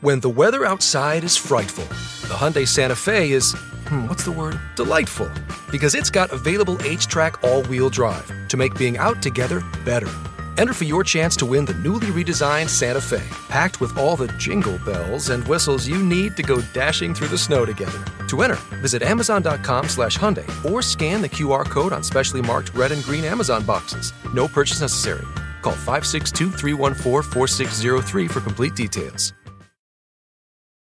When 0.00 0.20
the 0.20 0.28
weather 0.28 0.64
outside 0.64 1.24
is 1.24 1.36
frightful, 1.36 1.82
the 2.28 2.34
Hyundai 2.34 2.68
Santa 2.68 2.94
Fe 2.94 3.32
is, 3.32 3.54
hmm, 3.88 4.06
what's 4.06 4.22
the 4.22 4.30
word? 4.30 4.60
Delightful. 4.76 5.28
Because 5.72 5.96
it's 5.96 6.08
got 6.08 6.30
available 6.30 6.76
H 6.84 7.08
track 7.08 7.42
all 7.42 7.64
wheel 7.64 7.90
drive 7.90 8.32
to 8.46 8.56
make 8.56 8.78
being 8.78 8.96
out 8.96 9.20
together 9.20 9.60
better. 9.84 10.08
Enter 10.56 10.72
for 10.72 10.84
your 10.84 11.02
chance 11.02 11.34
to 11.38 11.46
win 11.46 11.64
the 11.64 11.74
newly 11.74 12.08
redesigned 12.08 12.68
Santa 12.68 13.00
Fe, 13.00 13.26
packed 13.48 13.80
with 13.80 13.98
all 13.98 14.14
the 14.14 14.28
jingle 14.38 14.78
bells 14.78 15.30
and 15.30 15.44
whistles 15.48 15.88
you 15.88 15.98
need 15.98 16.36
to 16.36 16.44
go 16.44 16.60
dashing 16.72 17.12
through 17.12 17.28
the 17.28 17.38
snow 17.38 17.64
together. 17.66 18.04
To 18.28 18.42
enter, 18.42 18.58
visit 18.78 19.02
Amazon.com 19.02 19.88
slash 19.88 20.16
Hyundai 20.16 20.46
or 20.70 20.80
scan 20.80 21.22
the 21.22 21.28
QR 21.28 21.68
code 21.68 21.92
on 21.92 22.04
specially 22.04 22.42
marked 22.42 22.72
red 22.76 22.92
and 22.92 23.02
green 23.02 23.24
Amazon 23.24 23.64
boxes. 23.64 24.12
No 24.32 24.46
purchase 24.46 24.80
necessary. 24.80 25.26
Call 25.62 25.72
562 25.72 26.52
314 26.52 27.32
4603 27.32 28.28
for 28.28 28.40
complete 28.40 28.76
details. 28.76 29.32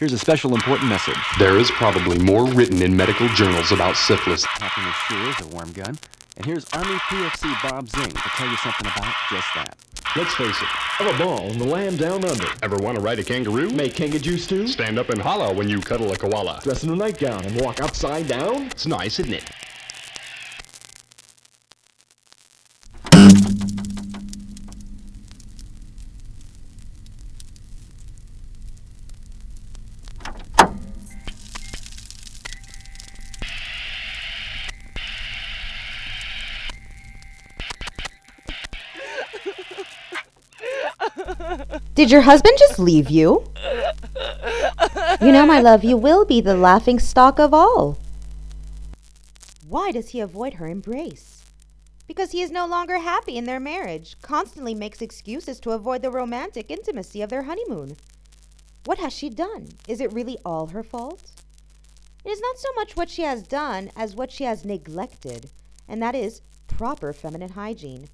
Here's 0.00 0.14
a 0.14 0.18
special 0.18 0.54
important 0.54 0.88
message. 0.88 1.18
There 1.38 1.58
is 1.58 1.70
probably 1.72 2.18
more 2.18 2.46
written 2.46 2.80
in 2.80 2.96
medical 2.96 3.28
journals 3.34 3.70
about 3.70 3.96
syphilis. 3.96 4.46
Happiness 4.46 4.94
sure 5.06 5.28
is 5.28 5.40
a 5.42 5.54
warm 5.54 5.70
gun. 5.72 5.98
And 6.38 6.46
here's 6.46 6.64
Army 6.72 6.94
PFC 6.94 7.70
Bob 7.70 7.86
Zing 7.86 8.08
to 8.08 8.28
tell 8.30 8.48
you 8.48 8.56
something 8.56 8.86
about 8.86 9.14
just 9.30 9.46
that. 9.56 9.76
Let's 10.16 10.34
face 10.36 10.56
it, 10.58 10.68
have 10.68 11.14
a 11.14 11.18
ball 11.22 11.50
in 11.50 11.58
the 11.58 11.66
land 11.66 11.98
down 11.98 12.24
under. 12.24 12.46
Ever 12.62 12.78
want 12.78 12.96
to 12.96 13.02
ride 13.02 13.18
a 13.18 13.22
kangaroo? 13.22 13.68
Make 13.68 13.94
kanga 13.94 14.18
juice 14.18 14.46
too? 14.46 14.66
Stand 14.68 14.98
up 14.98 15.10
and 15.10 15.20
holla 15.20 15.52
when 15.52 15.68
you 15.68 15.82
cuddle 15.82 16.10
a 16.12 16.16
koala. 16.16 16.60
Dress 16.62 16.82
in 16.82 16.88
a 16.88 16.96
nightgown 16.96 17.44
and 17.44 17.60
walk 17.60 17.82
upside 17.82 18.26
down? 18.26 18.68
It's 18.68 18.86
nice, 18.86 19.18
isn't 19.18 19.34
it? 19.34 19.44
Did 42.00 42.10
your 42.10 42.22
husband 42.22 42.56
just 42.58 42.78
leave 42.78 43.10
you? 43.10 43.44
You 45.20 45.32
know, 45.32 45.44
my 45.44 45.60
love, 45.60 45.84
you 45.84 45.98
will 45.98 46.24
be 46.24 46.40
the 46.40 46.56
laughing 46.56 46.98
stock 46.98 47.38
of 47.38 47.52
all. 47.52 47.98
Why 49.68 49.92
does 49.92 50.08
he 50.08 50.20
avoid 50.20 50.54
her 50.54 50.66
embrace? 50.66 51.44
Because 52.06 52.30
he 52.30 52.40
is 52.40 52.50
no 52.50 52.66
longer 52.66 53.00
happy 53.00 53.36
in 53.36 53.44
their 53.44 53.60
marriage, 53.60 54.16
constantly 54.22 54.74
makes 54.74 55.02
excuses 55.02 55.60
to 55.60 55.72
avoid 55.72 56.00
the 56.00 56.10
romantic 56.10 56.70
intimacy 56.70 57.20
of 57.20 57.28
their 57.28 57.42
honeymoon. 57.42 57.98
What 58.86 58.96
has 58.96 59.12
she 59.12 59.28
done? 59.28 59.68
Is 59.86 60.00
it 60.00 60.14
really 60.14 60.38
all 60.42 60.68
her 60.68 60.82
fault? 60.82 61.32
It 62.24 62.30
is 62.30 62.40
not 62.40 62.56
so 62.56 62.68
much 62.76 62.96
what 62.96 63.10
she 63.10 63.24
has 63.24 63.42
done 63.42 63.90
as 63.94 64.16
what 64.16 64.32
she 64.32 64.44
has 64.44 64.64
neglected, 64.64 65.50
and 65.86 66.02
that 66.02 66.14
is 66.14 66.40
proper 66.66 67.12
feminine 67.12 67.50
hygiene. 67.50 68.08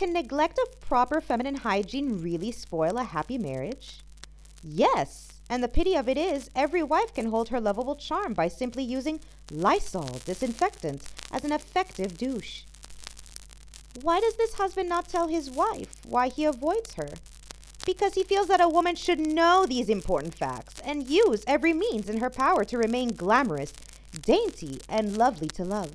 Can 0.00 0.14
neglect 0.14 0.58
of 0.58 0.80
proper 0.80 1.20
feminine 1.20 1.56
hygiene 1.56 2.22
really 2.22 2.50
spoil 2.52 2.96
a 2.96 3.04
happy 3.04 3.36
marriage? 3.36 4.00
Yes, 4.64 5.28
and 5.50 5.62
the 5.62 5.68
pity 5.68 5.94
of 5.94 6.08
it 6.08 6.16
is, 6.16 6.50
every 6.56 6.82
wife 6.82 7.12
can 7.12 7.26
hold 7.26 7.50
her 7.50 7.60
lovable 7.60 7.96
charm 7.96 8.32
by 8.32 8.48
simply 8.48 8.82
using 8.82 9.20
Lysol 9.50 10.18
disinfectant 10.24 11.02
as 11.30 11.44
an 11.44 11.52
effective 11.52 12.16
douche. 12.16 12.62
Why 14.00 14.20
does 14.20 14.38
this 14.38 14.54
husband 14.54 14.88
not 14.88 15.06
tell 15.06 15.28
his 15.28 15.50
wife 15.50 15.94
why 16.06 16.28
he 16.28 16.46
avoids 16.46 16.94
her? 16.94 17.10
Because 17.84 18.14
he 18.14 18.24
feels 18.24 18.46
that 18.46 18.62
a 18.62 18.70
woman 18.70 18.94
should 18.94 19.20
know 19.20 19.66
these 19.66 19.90
important 19.90 20.34
facts 20.34 20.80
and 20.82 21.10
use 21.10 21.44
every 21.46 21.74
means 21.74 22.08
in 22.08 22.20
her 22.22 22.30
power 22.30 22.64
to 22.64 22.78
remain 22.78 23.10
glamorous, 23.10 23.74
dainty, 24.22 24.80
and 24.88 25.18
lovely 25.18 25.48
to 25.48 25.62
love. 25.62 25.92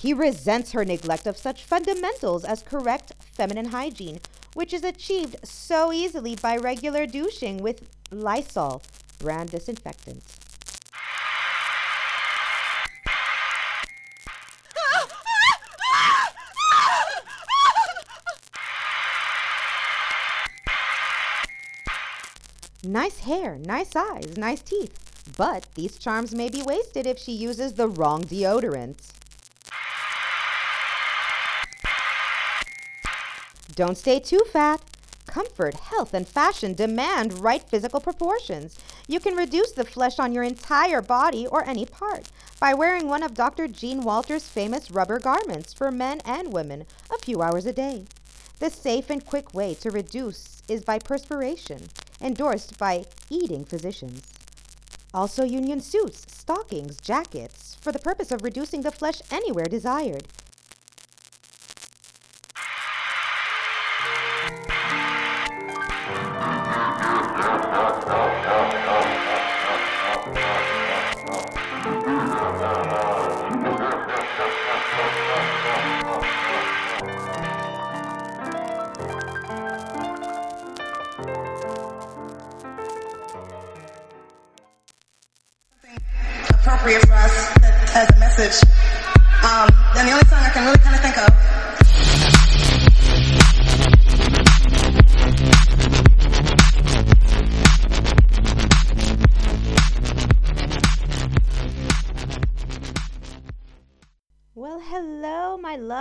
He 0.00 0.14
resents 0.14 0.72
her 0.72 0.82
neglect 0.82 1.26
of 1.26 1.36
such 1.36 1.62
fundamentals 1.62 2.42
as 2.46 2.62
correct 2.62 3.12
feminine 3.34 3.66
hygiene, 3.66 4.20
which 4.54 4.72
is 4.72 4.82
achieved 4.82 5.36
so 5.46 5.92
easily 5.92 6.36
by 6.36 6.56
regular 6.56 7.04
douching 7.04 7.58
with 7.58 7.86
Lysol 8.10 8.80
brand 9.18 9.50
disinfectant. 9.50 10.22
Nice 22.82 23.18
hair, 23.20 23.58
nice 23.58 23.94
eyes, 23.94 24.38
nice 24.38 24.62
teeth. 24.62 24.96
But 25.36 25.66
these 25.74 25.98
charms 25.98 26.34
may 26.34 26.48
be 26.48 26.62
wasted 26.62 27.06
if 27.06 27.18
she 27.18 27.32
uses 27.32 27.74
the 27.74 27.86
wrong 27.86 28.24
deodorant. 28.24 29.19
Don't 33.80 33.96
stay 33.96 34.20
too 34.20 34.44
fat. 34.52 34.82
Comfort, 35.26 35.72
health, 35.72 36.12
and 36.12 36.28
fashion 36.28 36.74
demand 36.74 37.40
right 37.40 37.62
physical 37.62 37.98
proportions. 37.98 38.78
You 39.08 39.20
can 39.20 39.34
reduce 39.34 39.72
the 39.72 39.86
flesh 39.86 40.18
on 40.18 40.34
your 40.34 40.42
entire 40.44 41.00
body 41.00 41.46
or 41.46 41.64
any 41.64 41.86
part 41.86 42.30
by 42.58 42.74
wearing 42.74 43.08
one 43.08 43.22
of 43.22 43.32
Dr. 43.32 43.68
Jean 43.68 44.02
Walter's 44.02 44.46
famous 44.46 44.90
rubber 44.90 45.18
garments 45.18 45.72
for 45.72 45.90
men 45.90 46.20
and 46.26 46.52
women 46.52 46.84
a 47.10 47.24
few 47.24 47.40
hours 47.40 47.64
a 47.64 47.72
day. 47.72 48.04
The 48.58 48.68
safe 48.68 49.08
and 49.08 49.24
quick 49.24 49.54
way 49.54 49.72
to 49.76 49.90
reduce 49.90 50.60
is 50.68 50.84
by 50.84 50.98
perspiration, 50.98 51.88
endorsed 52.20 52.76
by 52.76 53.06
eating 53.30 53.64
physicians. 53.64 54.24
Also, 55.14 55.42
union 55.42 55.80
suits, 55.80 56.26
stockings, 56.30 56.98
jackets, 56.98 57.78
for 57.80 57.92
the 57.92 57.98
purpose 57.98 58.30
of 58.30 58.44
reducing 58.44 58.82
the 58.82 58.92
flesh 58.92 59.22
anywhere 59.30 59.64
desired. 59.64 60.28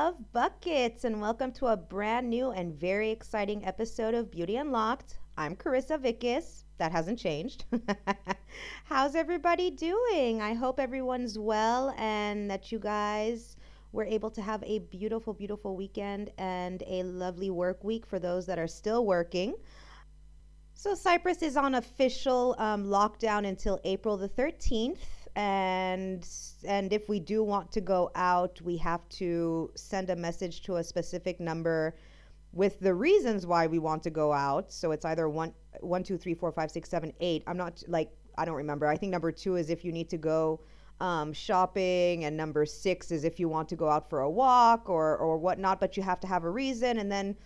Love 0.10 0.32
buckets, 0.34 1.04
and 1.04 1.22
welcome 1.22 1.52
to 1.52 1.68
a 1.68 1.78
brand 1.78 2.28
new 2.28 2.50
and 2.50 2.74
very 2.74 3.12
exciting 3.12 3.64
episode 3.64 4.16
of 4.16 4.32
Beauty 4.32 4.56
Unlocked. 4.56 5.20
I'm 5.38 5.56
Carissa 5.56 6.00
Vickis. 6.00 6.64
That 6.80 6.92
hasn't 6.92 7.20
changed. 7.20 7.66
How's 8.86 9.14
everybody 9.14 9.70
doing? 9.70 10.42
I 10.42 10.56
hope 10.56 10.80
everyone's 10.80 11.38
well 11.38 11.94
and 11.96 12.50
that 12.50 12.72
you 12.72 12.80
guys 12.80 13.56
were 13.92 14.04
able 14.04 14.32
to 14.32 14.42
have 14.42 14.64
a 14.64 14.80
beautiful, 14.80 15.32
beautiful 15.32 15.76
weekend 15.76 16.32
and 16.40 16.82
a 16.88 17.04
lovely 17.04 17.52
work 17.52 17.84
week 17.84 18.08
for 18.08 18.18
those 18.18 18.48
that 18.48 18.58
are 18.58 18.68
still 18.68 19.06
working. 19.06 19.54
So 20.74 20.96
Cyprus 20.96 21.44
is 21.44 21.56
on 21.56 21.76
official 21.76 22.56
um, 22.58 22.86
lockdown 22.86 23.46
until 23.46 23.80
April 23.84 24.18
the 24.18 24.30
13th, 24.30 24.98
and 25.39 26.27
and 26.65 26.91
if 26.91 27.07
we 27.07 27.18
do 27.18 27.41
want 27.44 27.71
to 27.71 27.80
go 27.80 28.12
out, 28.13 28.59
we 28.62 28.75
have 28.75 29.07
to 29.07 29.71
send 29.75 30.09
a 30.09 30.15
message 30.15 30.62
to 30.63 30.75
a 30.75 30.83
specific 30.83 31.39
number 31.39 31.95
with 32.51 32.77
the 32.81 32.94
reasons 32.94 33.45
why 33.45 33.65
we 33.65 33.80
want 33.80 34.03
to 34.03 34.09
go 34.09 34.33
out. 34.33 34.69
So 34.69 34.91
it's 34.91 35.06
either 35.06 35.30
one, 35.30 35.53
one, 35.80 36.03
two, 36.03 36.18
three, 36.18 36.33
four, 36.33 36.51
five, 36.51 36.69
six, 36.71 36.89
seven, 36.89 37.13
eight. 37.21 37.44
I'm 37.47 37.56
not 37.56 37.81
like 37.88 38.12
I 38.38 38.44
don't 38.44 38.56
remember. 38.56 38.86
I 38.86 38.97
think 38.97 39.12
number 39.13 39.31
two 39.31 39.56
is 39.56 39.69
if 39.69 39.86
you 39.86 39.94
need 39.94 40.09
to 40.09 40.18
go 40.18 40.59
um, 41.00 41.31
shopping, 41.31 42.25
and 42.25 42.36
number 42.36 42.65
six 42.65 43.09
is 43.09 43.24
if 43.24 43.39
you 43.39 43.47
want 43.47 43.69
to 43.69 43.77
go 43.77 43.88
out 43.88 44.09
for 44.09 44.19
a 44.19 44.30
walk 44.30 44.89
or 44.89 45.15
or 45.15 45.38
whatnot. 45.38 45.80
But 45.80 45.95
you 45.95 46.03
have 46.03 46.19
to 46.19 46.27
have 46.27 46.44
a 46.44 46.50
reason, 46.50 46.97
and 46.97 47.09
then 47.09 47.38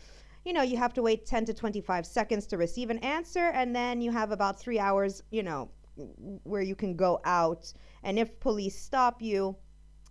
you 0.46 0.54
know 0.54 0.64
you 0.64 0.78
have 0.78 0.94
to 0.96 1.04
wait 1.04 1.28
10 1.28 1.46
to 1.46 1.54
25 1.54 2.08
seconds 2.08 2.48
to 2.48 2.58
receive 2.58 2.90
an 2.90 2.98
answer, 3.00 3.52
and 3.54 3.76
then 3.76 4.02
you 4.02 4.12
have 4.12 4.32
about 4.32 4.60
three 4.60 4.80
hours, 4.80 5.22
you 5.30 5.44
know, 5.44 5.70
where 6.44 6.62
you 6.62 6.76
can 6.76 6.96
go 6.96 7.20
out. 7.26 7.72
And 8.04 8.18
if 8.20 8.40
police 8.40 8.80
stop 8.80 9.22
you, 9.22 9.56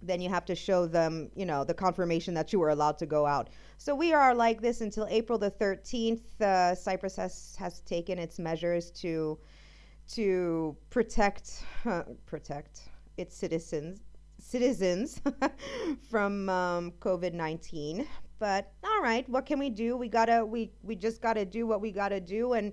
then 0.02 0.20
you 0.20 0.28
have 0.28 0.44
to 0.46 0.54
show 0.54 0.86
them, 0.86 1.30
you 1.36 1.46
know, 1.46 1.64
the 1.64 1.74
confirmation 1.74 2.34
that 2.34 2.52
you 2.52 2.58
were 2.58 2.70
allowed 2.70 2.98
to 2.98 3.06
go 3.06 3.24
out. 3.24 3.50
So 3.78 3.94
we 3.94 4.12
are 4.12 4.34
like 4.34 4.60
this 4.60 4.80
until 4.80 5.06
April 5.08 5.38
the 5.38 5.50
13th. 5.50 6.40
Uh, 6.40 6.74
Cyprus 6.74 7.16
has, 7.16 7.56
has 7.58 7.80
taken 7.80 8.18
its 8.18 8.38
measures 8.38 8.90
to 8.92 9.38
to 10.08 10.76
protect 10.90 11.64
uh, 11.86 12.02
protect 12.26 12.82
its 13.16 13.36
citizens 13.36 14.00
citizens 14.40 15.20
from 16.10 16.48
um, 16.48 16.92
COVID 16.98 17.32
19. 17.32 18.06
But 18.40 18.72
all 18.82 19.00
right, 19.00 19.28
what 19.28 19.46
can 19.46 19.60
we 19.60 19.70
do? 19.70 19.96
We 19.96 20.08
gotta 20.08 20.44
we 20.44 20.72
we 20.82 20.96
just 20.96 21.22
gotta 21.22 21.44
do 21.44 21.66
what 21.66 21.80
we 21.80 21.92
gotta 21.92 22.20
do 22.20 22.54
and 22.54 22.72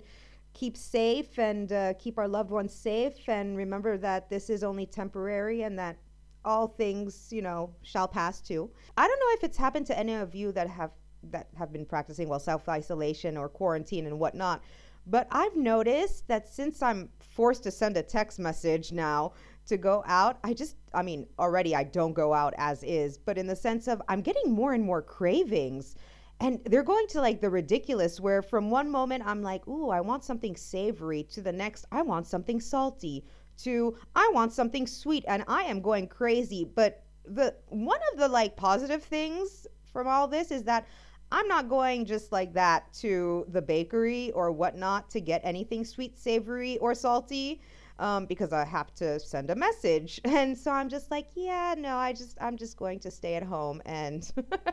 keep 0.52 0.76
safe 0.76 1.38
and 1.38 1.72
uh, 1.72 1.94
keep 1.94 2.18
our 2.18 2.28
loved 2.28 2.50
ones 2.50 2.74
safe 2.74 3.28
and 3.28 3.56
remember 3.56 3.96
that 3.96 4.28
this 4.28 4.50
is 4.50 4.62
only 4.62 4.86
temporary 4.86 5.62
and 5.62 5.78
that 5.78 5.96
all 6.44 6.68
things 6.68 7.28
you 7.30 7.42
know 7.42 7.74
shall 7.82 8.08
pass 8.08 8.40
too. 8.40 8.70
I 8.96 9.06
don't 9.06 9.20
know 9.20 9.34
if 9.34 9.44
it's 9.44 9.58
happened 9.58 9.86
to 9.86 9.98
any 9.98 10.14
of 10.14 10.34
you 10.34 10.52
that 10.52 10.68
have 10.68 10.90
that 11.24 11.48
have 11.58 11.72
been 11.72 11.84
practicing 11.84 12.28
well 12.28 12.40
self-isolation 12.40 13.36
or 13.36 13.48
quarantine 13.48 14.06
and 14.06 14.18
whatnot 14.18 14.62
but 15.06 15.26
i've 15.30 15.56
noticed 15.56 16.26
that 16.28 16.48
since 16.48 16.82
i'm 16.82 17.08
forced 17.18 17.62
to 17.62 17.70
send 17.70 17.96
a 17.96 18.02
text 18.02 18.38
message 18.38 18.92
now 18.92 19.32
to 19.66 19.76
go 19.76 20.02
out 20.06 20.38
i 20.44 20.52
just 20.52 20.76
i 20.94 21.02
mean 21.02 21.26
already 21.38 21.74
i 21.74 21.84
don't 21.84 22.14
go 22.14 22.32
out 22.32 22.54
as 22.56 22.82
is 22.84 23.18
but 23.18 23.36
in 23.38 23.46
the 23.46 23.56
sense 23.56 23.88
of 23.88 24.00
i'm 24.08 24.20
getting 24.20 24.50
more 24.50 24.72
and 24.72 24.84
more 24.84 25.02
cravings 25.02 25.94
and 26.40 26.58
they're 26.64 26.82
going 26.82 27.06
to 27.08 27.20
like 27.20 27.40
the 27.40 27.50
ridiculous 27.50 28.18
where 28.18 28.42
from 28.42 28.70
one 28.70 28.90
moment 28.90 29.22
i'm 29.26 29.42
like 29.42 29.66
ooh 29.68 29.90
i 29.90 30.00
want 30.00 30.24
something 30.24 30.56
savory 30.56 31.22
to 31.24 31.40
the 31.40 31.52
next 31.52 31.86
i 31.92 32.02
want 32.02 32.26
something 32.26 32.60
salty 32.60 33.24
to 33.56 33.96
i 34.16 34.30
want 34.32 34.52
something 34.52 34.86
sweet 34.86 35.24
and 35.28 35.44
i 35.46 35.62
am 35.62 35.80
going 35.80 36.08
crazy. 36.08 36.64
But 36.64 37.04
the 37.24 37.54
one 37.68 38.00
of 38.12 38.18
the 38.18 38.28
like 38.28 38.56
positive 38.56 39.02
things 39.02 39.66
from 39.92 40.06
all 40.06 40.26
this 40.26 40.50
is 40.50 40.62
that 40.64 40.86
i'm 41.30 41.46
not 41.46 41.68
going 41.68 42.04
just 42.06 42.32
like 42.32 42.54
that 42.54 42.92
to 42.94 43.44
the 43.48 43.62
bakery 43.62 44.30
or 44.32 44.50
whatnot 44.50 45.10
to 45.10 45.20
get 45.20 45.42
anything 45.44 45.84
sweet 45.84 46.18
savory 46.18 46.78
or 46.78 46.94
salty 46.94 47.60
um, 48.00 48.24
because 48.24 48.52
I 48.52 48.64
have 48.64 48.92
to 48.96 49.20
send 49.20 49.50
a 49.50 49.54
message. 49.54 50.20
And 50.40 50.56
so 50.56 50.70
I'm 50.70 50.88
just 50.88 51.10
like, 51.10 51.28
yeah, 51.34 51.74
no, 51.76 51.96
I 51.96 52.12
just, 52.12 52.38
I'm 52.40 52.56
just 52.56 52.76
going 52.76 52.98
to 53.00 53.10
stay 53.10 53.34
at 53.34 53.42
home 53.42 53.82
and 53.84 54.30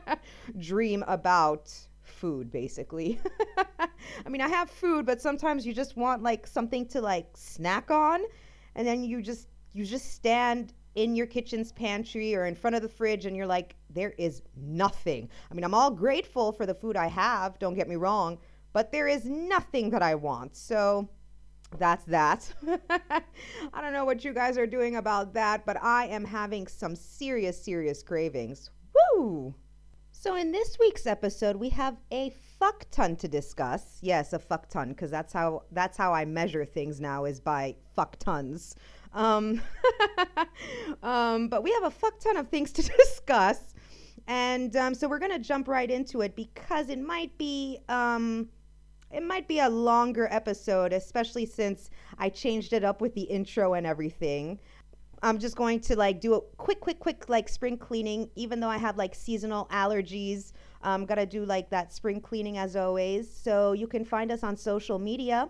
dream 0.59 1.03
about 1.07 1.73
food 2.03 2.49
basically. 2.51 3.19
I 4.25 4.29
mean, 4.29 4.41
I 4.41 4.47
have 4.47 4.69
food, 4.69 5.05
but 5.05 5.21
sometimes 5.21 5.65
you 5.65 5.73
just 5.73 5.97
want 5.97 6.23
like 6.23 6.47
something 6.47 6.87
to 6.87 7.01
like 7.01 7.27
snack 7.35 7.91
on 7.91 8.21
and 8.75 8.87
then 8.87 9.03
you 9.03 9.21
just 9.21 9.49
you 9.73 9.83
just 9.83 10.13
stand 10.13 10.73
in 10.95 11.15
your 11.15 11.27
kitchen's 11.27 11.71
pantry 11.71 12.33
or 12.33 12.45
in 12.45 12.55
front 12.55 12.75
of 12.75 12.81
the 12.81 12.89
fridge 12.89 13.25
and 13.25 13.35
you're 13.35 13.45
like 13.45 13.75
there 13.89 14.13
is 14.17 14.41
nothing. 14.55 15.29
I 15.51 15.53
mean, 15.53 15.65
I'm 15.65 15.73
all 15.73 15.91
grateful 15.91 16.53
for 16.53 16.65
the 16.65 16.73
food 16.73 16.95
I 16.95 17.07
have, 17.07 17.59
don't 17.59 17.75
get 17.75 17.89
me 17.89 17.97
wrong, 17.97 18.37
but 18.73 18.91
there 18.91 19.07
is 19.07 19.25
nothing 19.25 19.89
that 19.89 20.01
I 20.01 20.15
want. 20.15 20.55
So 20.55 21.09
that's 21.77 22.05
that. 22.05 22.53
I 23.73 23.81
don't 23.81 23.93
know 23.93 24.05
what 24.05 24.23
you 24.23 24.33
guys 24.33 24.57
are 24.57 24.67
doing 24.67 24.95
about 24.95 25.33
that, 25.33 25.65
but 25.65 25.81
I 25.81 26.07
am 26.07 26.25
having 26.25 26.67
some 26.67 26.95
serious, 26.95 27.61
serious 27.61 28.03
cravings. 28.03 28.71
Woo! 29.15 29.53
So, 30.11 30.35
in 30.35 30.51
this 30.51 30.77
week's 30.79 31.05
episode, 31.05 31.57
we 31.57 31.69
have 31.69 31.97
a 32.11 32.33
fuck 32.59 32.85
ton 32.89 33.15
to 33.17 33.27
discuss. 33.27 33.99
Yes, 34.01 34.33
a 34.33 34.39
fuck 34.39 34.67
ton, 34.69 34.89
because 34.89 35.11
that's 35.11 35.31
how 35.31 35.63
that's 35.71 35.97
how 35.97 36.13
I 36.13 36.25
measure 36.25 36.65
things 36.65 36.99
now 36.99 37.25
is 37.25 37.39
by 37.39 37.75
fuck 37.95 38.17
tons. 38.17 38.75
Um, 39.13 39.61
um, 41.03 41.49
but 41.49 41.63
we 41.63 41.71
have 41.71 41.83
a 41.83 41.91
fuck 41.91 42.19
ton 42.19 42.37
of 42.37 42.49
things 42.49 42.71
to 42.73 42.81
discuss, 42.97 43.75
and 44.27 44.75
um, 44.75 44.95
so 44.95 45.07
we're 45.07 45.19
gonna 45.19 45.39
jump 45.39 45.67
right 45.67 45.89
into 45.89 46.21
it 46.21 46.35
because 46.35 46.89
it 46.89 46.99
might 46.99 47.37
be 47.37 47.79
um, 47.87 48.49
it 49.11 49.23
might 49.23 49.47
be 49.47 49.59
a 49.59 49.69
longer 49.69 50.27
episode, 50.31 50.93
especially 50.93 51.45
since 51.45 51.89
I 52.17 52.29
changed 52.29 52.73
it 52.73 52.83
up 52.83 53.01
with 53.01 53.15
the 53.15 53.23
intro 53.23 53.73
and 53.73 53.87
everything. 53.87 54.59
I'm 55.23 55.39
just 55.39 55.55
going 55.55 55.79
to 55.81 55.95
like 55.95 56.21
do 56.21 56.35
a 56.35 56.41
quick, 56.41 56.79
quick, 56.79 56.99
quick 56.99 57.27
like 57.27 57.49
spring 57.49 57.77
cleaning, 57.77 58.29
even 58.35 58.59
though 58.59 58.69
I 58.69 58.77
have 58.77 58.97
like 58.97 59.15
seasonal 59.15 59.65
allergies. 59.71 60.51
Um, 60.83 61.01
I'm 61.01 61.05
gonna 61.05 61.25
do 61.25 61.43
like 61.45 61.69
that 61.71 61.91
spring 61.91 62.21
cleaning 62.21 62.57
as 62.57 62.75
always. 62.75 63.33
So 63.33 63.73
you 63.73 63.87
can 63.87 64.05
find 64.05 64.31
us 64.31 64.43
on 64.43 64.55
social 64.57 64.99
media. 64.99 65.49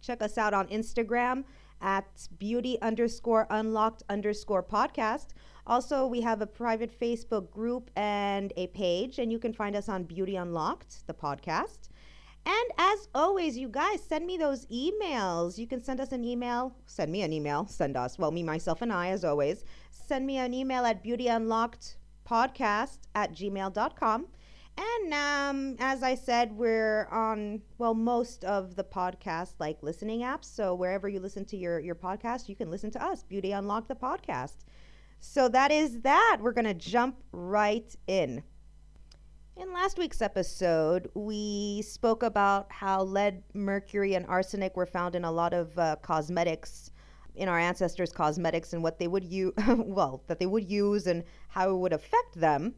Check 0.00 0.22
us 0.22 0.38
out 0.38 0.54
on 0.54 0.68
Instagram 0.68 1.44
at 1.80 2.28
beauty 2.38 2.80
underscore 2.82 3.46
unlocked 3.50 4.02
underscore 4.08 4.62
podcast. 4.62 5.28
Also, 5.66 6.06
we 6.06 6.20
have 6.20 6.40
a 6.40 6.46
private 6.46 6.98
Facebook 6.98 7.50
group 7.50 7.90
and 7.96 8.52
a 8.56 8.66
page, 8.68 9.18
and 9.18 9.30
you 9.30 9.38
can 9.38 9.52
find 9.52 9.76
us 9.76 9.88
on 9.88 10.04
Beauty 10.04 10.36
Unlocked, 10.36 11.06
the 11.06 11.14
podcast. 11.14 11.89
And 12.46 12.70
as 12.78 13.08
always, 13.14 13.58
you 13.58 13.68
guys 13.68 14.02
send 14.02 14.26
me 14.26 14.36
those 14.38 14.66
emails. 14.66 15.58
You 15.58 15.66
can 15.66 15.82
send 15.82 16.00
us 16.00 16.12
an 16.12 16.24
email, 16.24 16.74
send 16.86 17.12
me 17.12 17.22
an 17.22 17.32
email, 17.32 17.66
send 17.66 17.96
us, 17.96 18.18
well, 18.18 18.30
me, 18.30 18.42
myself, 18.42 18.82
and 18.82 18.92
I, 18.92 19.08
as 19.08 19.24
always. 19.24 19.64
Send 19.90 20.26
me 20.26 20.38
an 20.38 20.54
email 20.54 20.84
at 20.84 21.04
beautyunlockedpodcast 21.04 22.98
at 23.14 23.32
gmail.com. 23.34 24.26
And 24.78 25.12
um, 25.14 25.76
as 25.78 26.02
I 26.02 26.14
said, 26.14 26.52
we're 26.56 27.06
on, 27.10 27.60
well, 27.76 27.92
most 27.94 28.44
of 28.44 28.76
the 28.76 28.84
podcast 28.84 29.54
like 29.58 29.82
listening 29.82 30.20
apps. 30.20 30.44
So 30.44 30.74
wherever 30.74 31.08
you 31.08 31.20
listen 31.20 31.44
to 31.46 31.56
your, 31.56 31.80
your 31.80 31.94
podcast, 31.94 32.48
you 32.48 32.56
can 32.56 32.70
listen 32.70 32.90
to 32.92 33.04
us, 33.04 33.22
Beauty 33.22 33.52
Unlocked 33.52 33.88
the 33.88 33.94
podcast. 33.94 34.64
So 35.20 35.48
that 35.50 35.70
is 35.70 36.00
that. 36.00 36.38
We're 36.40 36.52
going 36.52 36.64
to 36.64 36.74
jump 36.74 37.16
right 37.32 37.94
in. 38.06 38.42
In 39.60 39.74
last 39.74 39.98
week's 39.98 40.22
episode, 40.22 41.10
we 41.12 41.82
spoke 41.82 42.22
about 42.22 42.72
how 42.72 43.02
lead, 43.02 43.42
mercury, 43.52 44.14
and 44.14 44.24
arsenic 44.24 44.74
were 44.74 44.86
found 44.86 45.14
in 45.14 45.22
a 45.22 45.30
lot 45.30 45.52
of 45.52 45.78
uh, 45.78 45.96
cosmetics, 46.00 46.92
in 47.34 47.46
our 47.46 47.58
ancestors' 47.58 48.10
cosmetics, 48.10 48.72
and 48.72 48.82
what 48.82 48.98
they 48.98 49.06
would 49.06 49.22
use, 49.22 49.52
well, 49.68 50.22
that 50.28 50.38
they 50.38 50.46
would 50.46 50.64
use 50.64 51.06
and 51.06 51.24
how 51.48 51.68
it 51.68 51.76
would 51.76 51.92
affect 51.92 52.36
them. 52.40 52.74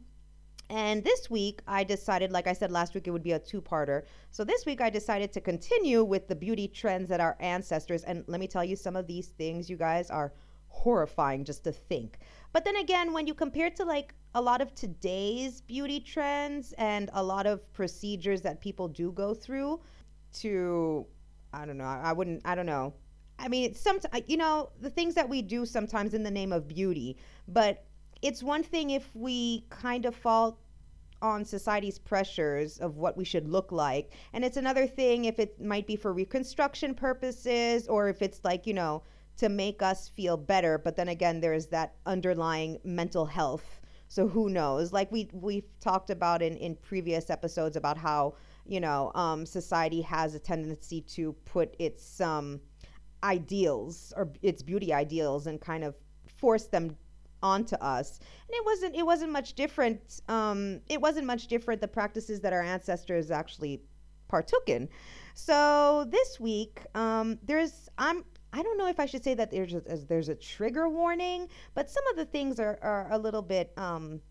And 0.69 1.01
this 1.05 1.29
week, 1.29 1.61
I 1.69 1.85
decided, 1.85 2.33
like 2.33 2.47
I 2.47 2.53
said 2.53 2.69
last 2.69 2.93
week, 2.95 3.07
it 3.07 3.11
would 3.11 3.23
be 3.23 3.31
a 3.31 3.39
two 3.39 3.61
parter. 3.61 4.03
So 4.31 4.43
this 4.43 4.65
week, 4.65 4.81
I 4.81 4.89
decided 4.89 5.31
to 5.31 5.39
continue 5.39 6.03
with 6.03 6.27
the 6.27 6.35
beauty 6.35 6.67
trends 6.67 7.07
that 7.07 7.21
our 7.21 7.37
ancestors, 7.39 8.03
and 8.03 8.25
let 8.27 8.41
me 8.41 8.47
tell 8.47 8.65
you, 8.65 8.75
some 8.75 8.97
of 8.97 9.07
these 9.07 9.27
things, 9.27 9.69
you 9.69 9.77
guys, 9.77 10.09
are 10.09 10.33
horrifying 10.67 11.45
just 11.45 11.63
to 11.63 11.71
think. 11.71 12.17
But 12.53 12.63
then 12.65 12.75
again, 12.77 13.13
when 13.13 13.25
you 13.25 13.33
compare 13.33 13.71
to 13.71 13.83
like 13.83 14.13
a 14.35 14.41
lot 14.41 14.61
of 14.61 14.73
today's 14.75 15.61
beauty 15.61 15.99
trends 15.99 16.73
and 16.77 17.09
a 17.13 17.23
lot 17.23 17.47
of 17.47 17.71
procedures 17.73 18.41
that 18.41 18.61
people 18.61 18.87
do 18.87 19.11
go 19.11 19.33
through 19.33 19.81
to, 20.33 21.05
I 21.51 21.65
don't 21.65 21.77
know, 21.77 21.85
I 21.85 22.13
wouldn't, 22.13 22.41
I 22.45 22.53
don't 22.53 22.67
know. 22.67 22.93
I 23.39 23.47
mean, 23.47 23.71
it's 23.71 23.79
some, 23.79 23.99
you 24.27 24.37
know, 24.37 24.69
the 24.79 24.91
things 24.91 25.15
that 25.15 25.27
we 25.27 25.41
do 25.41 25.65
sometimes 25.65 26.13
in 26.13 26.21
the 26.21 26.31
name 26.31 26.53
of 26.53 26.67
beauty, 26.67 27.17
but 27.47 27.83
it's 28.21 28.43
one 28.43 28.63
thing 28.63 28.91
if 28.91 29.13
we 29.15 29.65
kind 29.69 30.05
of 30.05 30.15
fall 30.15 30.59
on 31.23 31.43
society's 31.43 31.97
pressures 31.97 32.77
of 32.77 32.97
what 32.97 33.17
we 33.17 33.25
should 33.25 33.47
look 33.47 33.71
like. 33.71 34.11
And 34.33 34.45
it's 34.45 34.57
another 34.57 34.85
thing 34.85 35.25
if 35.25 35.39
it 35.39 35.59
might 35.59 35.87
be 35.87 35.95
for 35.95 36.13
reconstruction 36.13 36.93
purposes 36.93 37.87
or 37.87 38.09
if 38.09 38.21
it's 38.21 38.41
like, 38.43 38.67
you 38.67 38.73
know, 38.73 39.03
to 39.37 39.49
make 39.49 39.81
us 39.81 40.09
feel 40.09 40.37
better. 40.37 40.77
But 40.77 40.95
then 40.95 41.09
again, 41.09 41.41
there's 41.41 41.67
that 41.67 41.95
underlying 42.05 42.79
mental 42.83 43.25
health. 43.25 43.81
So 44.07 44.27
who 44.27 44.49
knows? 44.49 44.93
Like 44.93 45.11
we 45.11 45.29
we've 45.33 45.67
talked 45.79 46.09
about 46.09 46.41
in 46.41 46.55
in 46.57 46.75
previous 46.75 47.29
episodes 47.29 47.75
about 47.75 47.97
how 47.97 48.35
you 48.65 48.79
know 48.79 49.11
um, 49.15 49.45
society 49.45 50.01
has 50.01 50.35
a 50.35 50.39
tendency 50.39 51.01
to 51.01 51.33
put 51.45 51.75
its 51.79 52.21
um, 52.21 52.61
ideals 53.23 54.13
or 54.15 54.31
its 54.41 54.61
beauty 54.61 54.93
ideals 54.93 55.47
and 55.47 55.59
kind 55.59 55.83
of 55.83 55.95
force 56.27 56.65
them 56.65 56.95
onto 57.41 57.75
us 57.77 58.19
and 58.47 58.55
it 58.55 58.63
wasn't 58.65 58.95
it 58.95 59.05
wasn't 59.05 59.29
much 59.31 59.53
different 59.53 60.21
um, 60.29 60.79
it 60.87 61.01
wasn't 61.01 61.25
much 61.25 61.47
different 61.47 61.81
the 61.81 61.87
practices 61.87 62.39
that 62.39 62.53
our 62.53 62.61
ancestors 62.61 63.31
actually 63.31 63.81
partook 64.29 64.69
in 64.69 64.89
So 65.35 66.05
this 66.09 66.39
week, 66.39 66.81
um, 66.95 67.39
there's 67.43 67.89
I'm 67.97 68.23
I 68.53 68.61
don't 68.61 68.77
know 68.77 68.87
if 68.87 68.99
I 68.99 69.05
should 69.07 69.23
say 69.23 69.33
that 69.33 69.51
there's 69.51 69.73
a, 69.73 69.81
there's 70.07 70.29
a 70.29 70.35
trigger 70.35 70.87
warning, 70.87 71.49
but 71.73 71.89
some 71.89 72.05
of 72.07 72.15
the 72.15 72.25
things 72.25 72.59
are, 72.59 72.79
are 72.81 73.07
a 73.11 73.17
little 73.17 73.41
bit 73.41 73.73
um, 73.77 74.21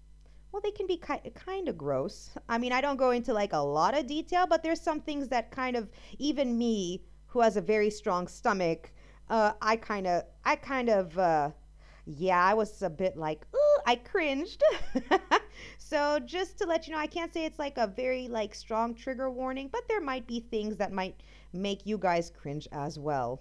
well, 0.53 0.61
they 0.63 0.71
can 0.71 0.87
be 0.87 0.99
ki- 0.99 1.31
kind 1.35 1.69
of 1.69 1.79
gross. 1.79 2.31
I 2.49 2.59
mean, 2.59 2.73
I 2.73 2.83
don't 2.83 2.99
go 2.99 3.11
into 3.11 3.33
like 3.33 3.55
a 3.55 3.59
lot 3.59 3.99
of 3.99 4.07
detail, 4.07 4.47
but 4.47 4.63
there's 4.63 4.81
some 4.81 5.01
things 5.01 5.29
that 5.29 5.51
kind 5.51 5.77
of 5.77 5.89
even 6.19 6.59
me, 6.59 7.03
who 7.27 7.41
has 7.41 7.57
a 7.57 7.63
very 7.63 7.89
strong 7.91 8.29
stomach, 8.29 8.93
uh, 9.31 9.53
I 9.63 9.77
kind 9.77 10.07
of 10.07 10.25
I 10.45 10.57
kind 10.57 10.91
of 10.91 11.19
uh, 11.19 11.51
yeah, 12.05 12.45
I 12.45 12.53
was 12.55 12.83
a 12.83 12.91
bit 12.91 13.17
like, 13.17 13.47
ooh, 13.55 13.81
I 13.87 13.97
cringed. 13.97 14.63
so 15.79 16.19
just 16.19 16.59
to 16.59 16.67
let 16.67 16.87
you 16.87 16.93
know, 16.93 17.01
I 17.01 17.07
can't 17.07 17.33
say 17.33 17.47
it's 17.47 17.59
like 17.59 17.79
a 17.79 17.87
very 17.87 18.29
like 18.29 18.55
strong 18.55 18.95
trigger 18.95 19.31
warning, 19.31 19.69
but 19.73 19.89
there 19.89 20.01
might 20.01 20.27
be 20.27 20.41
things 20.41 20.77
that 20.77 20.93
might 20.93 21.23
make 21.55 21.87
you 21.87 21.97
guys 21.97 22.31
cringe 22.31 22.69
as 22.73 22.99
well. 22.99 23.41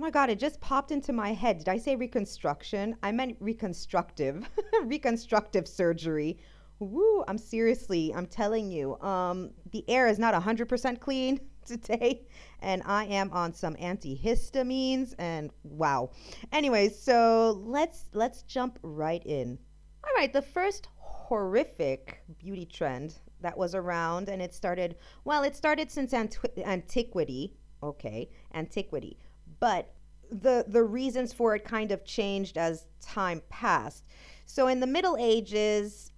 Oh 0.00 0.02
my 0.02 0.10
god, 0.10 0.30
it 0.30 0.38
just 0.38 0.62
popped 0.62 0.92
into 0.92 1.12
my 1.12 1.34
head. 1.34 1.58
Did 1.58 1.68
I 1.68 1.76
say 1.76 1.94
reconstruction? 1.94 2.96
I 3.02 3.12
meant 3.12 3.36
reconstructive. 3.38 4.48
reconstructive 4.84 5.68
surgery. 5.68 6.38
Woo, 6.78 7.22
I'm 7.28 7.36
seriously, 7.36 8.10
I'm 8.14 8.24
telling 8.24 8.70
you. 8.70 8.98
Um 9.02 9.50
the 9.72 9.84
air 9.90 10.06
is 10.08 10.18
not 10.18 10.32
100% 10.32 11.00
clean 11.00 11.38
today 11.66 12.22
and 12.62 12.82
I 12.86 13.04
am 13.04 13.30
on 13.32 13.52
some 13.52 13.74
antihistamines 13.74 15.14
and 15.18 15.50
wow. 15.64 16.12
Anyways, 16.50 16.98
so 16.98 17.62
let's 17.62 18.06
let's 18.14 18.40
jump 18.44 18.78
right 18.82 19.22
in. 19.26 19.58
All 20.02 20.14
right, 20.16 20.32
the 20.32 20.40
first 20.40 20.88
horrific 20.96 22.22
beauty 22.38 22.64
trend 22.64 23.16
that 23.42 23.58
was 23.58 23.74
around 23.74 24.30
and 24.30 24.40
it 24.40 24.54
started 24.54 24.96
well, 25.24 25.42
it 25.42 25.54
started 25.54 25.90
since 25.90 26.14
antiqu- 26.14 26.64
antiquity. 26.64 27.52
Okay, 27.82 28.30
antiquity. 28.54 29.18
But 29.60 29.92
the 30.30 30.64
the 30.66 30.82
reasons 30.82 31.32
for 31.32 31.54
it 31.54 31.64
kind 31.64 31.92
of 31.92 32.04
changed 32.04 32.56
as 32.56 32.86
time 33.00 33.42
passed. 33.48 34.04
So 34.46 34.66
in 34.66 34.80
the 34.80 34.86
Middle 34.86 35.16
Ages 35.18 36.10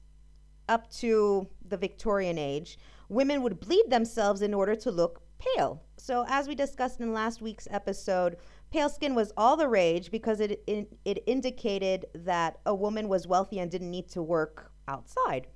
up 0.68 0.90
to 0.90 1.48
the 1.68 1.76
Victorian 1.76 2.38
age, 2.38 2.78
women 3.08 3.42
would 3.42 3.60
bleed 3.60 3.90
themselves 3.90 4.42
in 4.42 4.54
order 4.54 4.74
to 4.76 4.90
look 4.90 5.22
pale. 5.38 5.82
So, 5.96 6.24
as 6.28 6.48
we 6.48 6.54
discussed 6.54 7.00
in 7.00 7.12
last 7.12 7.42
week's 7.42 7.68
episode, 7.70 8.36
pale 8.70 8.88
skin 8.88 9.14
was 9.14 9.32
all 9.36 9.56
the 9.56 9.68
rage 9.68 10.10
because 10.10 10.40
it, 10.40 10.62
it, 10.66 10.88
it 11.04 11.22
indicated 11.26 12.06
that 12.14 12.58
a 12.66 12.74
woman 12.74 13.08
was 13.08 13.26
wealthy 13.26 13.58
and 13.58 13.70
didn't 13.70 13.90
need 13.90 14.08
to 14.10 14.22
work 14.22 14.72
outside. 14.88 15.46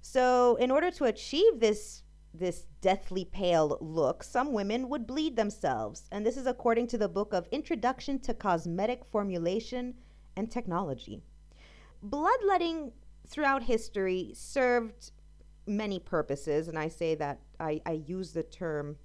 So, 0.00 0.56
in 0.56 0.70
order 0.70 0.90
to 0.92 1.04
achieve 1.04 1.60
this 1.60 2.02
this 2.38 2.66
deathly 2.80 3.24
pale 3.24 3.78
look, 3.80 4.22
some 4.22 4.52
women 4.52 4.88
would 4.88 5.06
bleed 5.06 5.36
themselves. 5.36 6.08
And 6.12 6.24
this 6.24 6.36
is 6.36 6.46
according 6.46 6.88
to 6.88 6.98
the 6.98 7.08
book 7.08 7.32
of 7.32 7.48
Introduction 7.50 8.18
to 8.20 8.34
Cosmetic 8.34 9.04
Formulation 9.04 9.94
and 10.36 10.50
Technology. 10.50 11.22
Bloodletting 12.02 12.92
throughout 13.26 13.62
history 13.62 14.32
served 14.34 15.10
many 15.66 15.98
purposes, 15.98 16.68
and 16.68 16.78
I 16.78 16.88
say 16.88 17.14
that 17.16 17.40
I, 17.58 17.80
I 17.86 17.92
use 17.92 18.32
the 18.32 18.42
term 18.42 18.96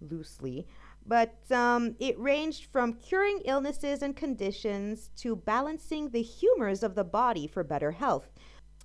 loosely, 0.00 0.66
but 1.04 1.34
um, 1.50 1.94
it 1.98 2.18
ranged 2.18 2.64
from 2.66 2.94
curing 2.94 3.40
illnesses 3.44 4.02
and 4.02 4.16
conditions 4.16 5.10
to 5.16 5.36
balancing 5.36 6.10
the 6.10 6.22
humors 6.22 6.82
of 6.82 6.94
the 6.94 7.04
body 7.04 7.46
for 7.46 7.62
better 7.62 7.92
health. 7.92 8.30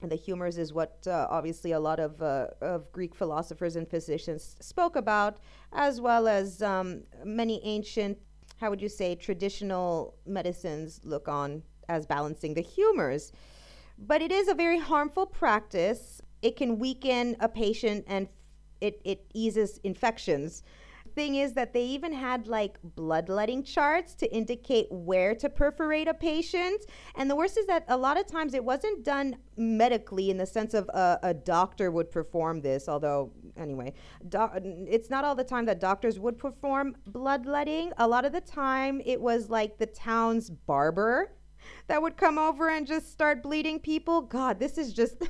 And 0.02 0.12
the 0.12 0.16
humors 0.16 0.58
is 0.58 0.74
what 0.74 0.98
uh, 1.06 1.28
obviously 1.30 1.74
a 1.74 1.80
lot 1.80 2.00
of, 2.00 2.22
uh, 2.22 2.48
of 2.62 2.92
Greek 2.92 3.14
philosophers 3.14 3.76
and 3.76 3.88
physicians 3.88 4.56
spoke 4.60 4.96
about, 4.96 5.38
as 5.74 6.02
well 6.02 6.28
as 6.28 6.62
um, 6.62 7.04
many 7.24 7.62
ancient, 7.64 8.18
how 8.60 8.70
would 8.72 8.82
you 8.82 8.90
say, 8.90 9.16
traditional 9.16 10.16
medicines 10.26 11.02
look 11.04 11.28
on 11.28 11.62
as 11.88 12.06
balancing 12.06 12.54
the 12.54 12.62
humors. 12.62 13.32
But 13.98 14.22
it 14.22 14.32
is 14.32 14.48
a 14.48 14.56
very 14.56 14.80
harmful 14.80 15.28
practice. 15.28 16.22
It 16.42 16.56
can 16.56 16.80
weaken 16.80 17.36
a 17.40 17.48
patient 17.48 18.06
and 18.08 18.28
it, 18.80 19.00
it 19.04 19.26
eases 19.34 19.80
infections 19.84 20.64
thing 21.14 21.36
is 21.36 21.54
that 21.54 21.74
they 21.74 21.84
even 21.84 22.14
had 22.14 22.48
like 22.48 22.78
bloodletting 22.84 23.64
charts 23.64 24.14
to 24.16 24.34
indicate 24.34 24.88
where 24.92 25.36
to 25.36 25.50
perforate 25.50 26.08
a 26.08 26.14
patient. 26.14 26.86
And 27.16 27.30
the 27.30 27.36
worst 27.36 27.58
is 27.58 27.66
that 27.68 27.86
a 27.88 27.98
lot 27.98 28.20
of 28.20 28.28
times 28.28 28.54
it 28.54 28.64
wasn't 28.64 29.04
done 29.04 29.38
medically 29.58 30.30
in 30.30 30.38
the 30.38 30.46
sense 30.46 30.74
of 30.74 30.88
a, 30.90 31.20
a 31.24 31.34
doctor 31.34 31.92
would 31.92 32.12
perform 32.12 32.62
this, 32.62 32.88
although, 32.88 33.32
anyway, 33.58 33.94
it's 34.24 35.10
not 35.10 35.24
all 35.24 35.36
the 35.36 35.44
time 35.44 35.66
that 35.66 35.80
doctors 35.80 36.20
would 36.20 36.38
perform 36.38 36.96
bloodletting. 37.08 37.92
A 37.98 38.08
lot 38.08 38.26
of 38.26 38.32
the 38.32 38.42
time 38.42 39.02
it 39.06 39.20
was 39.20 39.50
like 39.50 39.78
the 39.78 39.86
town's 39.86 40.50
barber 40.50 41.34
that 41.88 42.02
would 42.02 42.18
come 42.18 42.38
over 42.38 42.70
and 42.70 42.88
just 42.88 43.12
start 43.12 43.44
bleeding 43.44 43.80
people. 43.80 44.22
God, 44.22 44.60
this 44.60 44.78
is 44.78 44.94
just. 44.94 45.16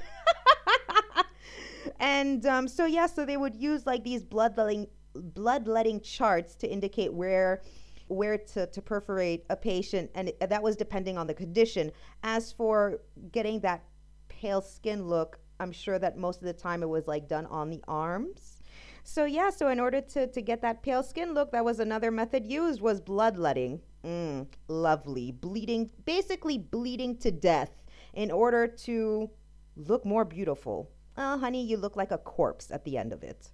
and 1.99 2.45
um, 2.45 2.67
so 2.67 2.85
yeah, 2.85 3.07
so 3.07 3.25
they 3.25 3.37
would 3.37 3.55
use 3.55 3.85
like 3.85 4.03
these 4.03 4.23
bloodletting 4.23 4.87
bloodletting 5.15 6.01
charts 6.01 6.55
to 6.55 6.67
indicate 6.67 7.13
where 7.13 7.61
where 8.07 8.37
to, 8.37 8.67
to 8.67 8.81
perforate 8.81 9.45
a 9.49 9.55
patient 9.55 10.11
and 10.15 10.33
that 10.41 10.61
was 10.61 10.75
depending 10.75 11.17
on 11.17 11.27
the 11.27 11.33
condition. 11.33 11.91
As 12.23 12.51
for 12.51 12.99
getting 13.31 13.61
that 13.61 13.83
pale 14.27 14.61
skin 14.61 15.07
look 15.07 15.39
i'm 15.59 15.71
sure 15.71 15.99
that 15.99 16.17
most 16.17 16.39
of 16.39 16.45
the 16.45 16.53
time 16.53 16.81
it 16.81 16.89
was 16.89 17.07
like 17.07 17.27
done 17.27 17.45
on 17.47 17.69
the 17.69 17.81
arms. 17.87 18.59
So 19.03 19.25
yeah 19.25 19.49
so 19.49 19.69
in 19.69 19.79
order 19.79 20.01
to, 20.01 20.27
to 20.27 20.41
get 20.41 20.61
that 20.61 20.83
pale 20.83 21.03
skin 21.03 21.33
look 21.33 21.51
that 21.51 21.63
was 21.63 21.79
another 21.79 22.11
method 22.11 22.45
used 22.45 22.81
was 22.81 22.99
bloodletting. 22.99 23.81
Mm, 24.03 24.47
lovely. 24.67 25.31
Bleeding 25.31 25.89
basically 26.05 26.57
bleeding 26.57 27.17
to 27.19 27.31
death 27.31 27.71
in 28.13 28.31
order 28.31 28.67
to 28.67 29.29
look 29.77 30.05
more 30.05 30.25
beautiful. 30.25 30.89
Oh 31.17 31.37
honey 31.39 31.63
you 31.63 31.77
look 31.77 31.95
like 31.95 32.11
a 32.11 32.17
corpse 32.17 32.71
at 32.71 32.83
the 32.83 32.97
end 32.97 33.13
of 33.13 33.23
it 33.23 33.51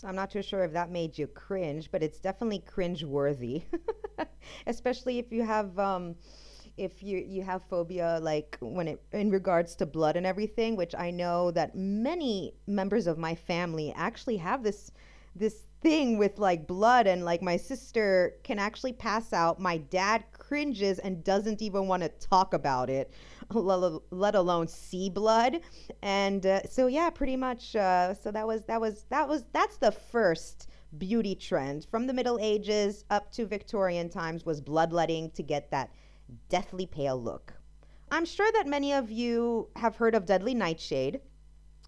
so 0.00 0.08
I'm 0.08 0.16
not 0.16 0.30
too 0.30 0.42
sure 0.42 0.64
if 0.64 0.72
that 0.72 0.90
made 0.90 1.18
you 1.18 1.26
cringe, 1.26 1.90
but 1.90 2.02
it's 2.02 2.18
definitely 2.18 2.60
cringe 2.60 3.04
worthy, 3.04 3.64
especially 4.66 5.18
if 5.18 5.30
you 5.30 5.44
have 5.44 5.78
um, 5.78 6.14
if 6.78 7.02
you 7.02 7.18
you 7.18 7.42
have 7.42 7.62
phobia 7.64 8.18
like 8.22 8.56
when 8.62 8.88
it 8.88 9.02
in 9.12 9.30
regards 9.30 9.74
to 9.76 9.84
blood 9.84 10.16
and 10.16 10.24
everything, 10.24 10.74
which 10.74 10.94
I 10.94 11.10
know 11.10 11.50
that 11.50 11.74
many 11.74 12.54
members 12.66 13.06
of 13.06 13.18
my 13.18 13.34
family 13.34 13.92
actually 13.94 14.38
have 14.38 14.62
this 14.62 14.90
this 15.36 15.66
thing 15.82 16.16
with 16.16 16.38
like 16.38 16.66
blood 16.66 17.06
and 17.06 17.22
like 17.22 17.42
my 17.42 17.58
sister 17.58 18.36
can 18.42 18.58
actually 18.58 18.94
pass 18.94 19.34
out. 19.34 19.60
My 19.60 19.76
dad 19.76 20.24
cringes 20.50 20.98
and 20.98 21.22
doesn't 21.22 21.62
even 21.62 21.86
want 21.86 22.02
to 22.02 22.08
talk 22.18 22.54
about 22.54 22.90
it 22.90 23.14
let 23.50 24.34
alone 24.34 24.68
see 24.68 25.08
blood. 25.08 25.60
And 26.02 26.44
uh, 26.44 26.62
so 26.68 26.86
yeah, 26.86 27.10
pretty 27.10 27.36
much. 27.36 27.76
Uh, 27.76 28.14
so 28.14 28.30
that 28.30 28.46
was 28.46 28.64
that 28.64 28.80
was 28.80 29.04
that 29.10 29.28
was 29.28 29.44
that's 29.52 29.76
the 29.76 29.92
first 29.92 30.68
beauty 30.98 31.34
trend 31.34 31.86
from 31.90 32.06
the 32.06 32.12
Middle 32.12 32.38
Ages 32.40 33.04
up 33.10 33.30
to 33.32 33.46
Victorian 33.46 34.08
times 34.08 34.44
was 34.44 34.60
bloodletting 34.60 35.30
to 35.32 35.42
get 35.42 35.70
that 35.70 35.90
deathly 36.48 36.86
pale 36.86 37.20
look. 37.20 37.52
I'm 38.10 38.24
sure 38.24 38.50
that 38.52 38.66
many 38.66 38.92
of 38.92 39.10
you 39.10 39.68
have 39.76 39.96
heard 39.96 40.14
of 40.16 40.26
deadly 40.26 40.54
nightshade, 40.54 41.20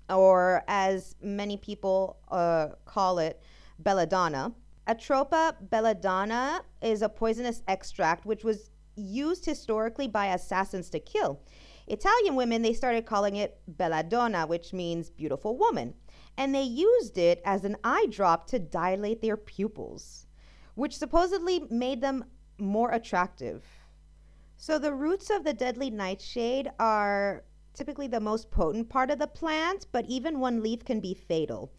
or 0.08 0.62
as 0.68 1.16
many 1.20 1.56
people 1.56 2.18
uh, 2.30 2.68
call 2.84 3.18
it, 3.18 3.40
belladonna. 3.80 4.52
Atropa 4.86 5.54
belladonna 5.70 6.62
is 6.80 7.02
a 7.02 7.08
poisonous 7.08 7.62
extract 7.68 8.26
which 8.26 8.42
was 8.42 8.70
used 8.96 9.44
historically 9.44 10.08
by 10.08 10.26
assassins 10.26 10.90
to 10.90 10.98
kill. 10.98 11.40
Italian 11.86 12.34
women, 12.34 12.62
they 12.62 12.72
started 12.72 13.06
calling 13.06 13.36
it 13.36 13.60
belladonna, 13.66 14.46
which 14.46 14.72
means 14.72 15.10
beautiful 15.10 15.56
woman. 15.56 15.94
And 16.36 16.54
they 16.54 16.62
used 16.62 17.18
it 17.18 17.40
as 17.44 17.64
an 17.64 17.76
eye 17.84 18.06
drop 18.10 18.46
to 18.48 18.58
dilate 18.58 19.20
their 19.20 19.36
pupils, 19.36 20.26
which 20.74 20.96
supposedly 20.96 21.60
made 21.70 22.00
them 22.00 22.24
more 22.58 22.92
attractive. 22.92 23.64
So 24.56 24.78
the 24.78 24.94
roots 24.94 25.30
of 25.30 25.44
the 25.44 25.54
deadly 25.54 25.90
nightshade 25.90 26.70
are 26.78 27.44
typically 27.74 28.06
the 28.06 28.20
most 28.20 28.50
potent 28.50 28.88
part 28.88 29.10
of 29.10 29.18
the 29.18 29.26
plant, 29.26 29.86
but 29.92 30.06
even 30.06 30.40
one 30.40 30.62
leaf 30.62 30.84
can 30.84 31.00
be 31.00 31.14
fatal. 31.14 31.72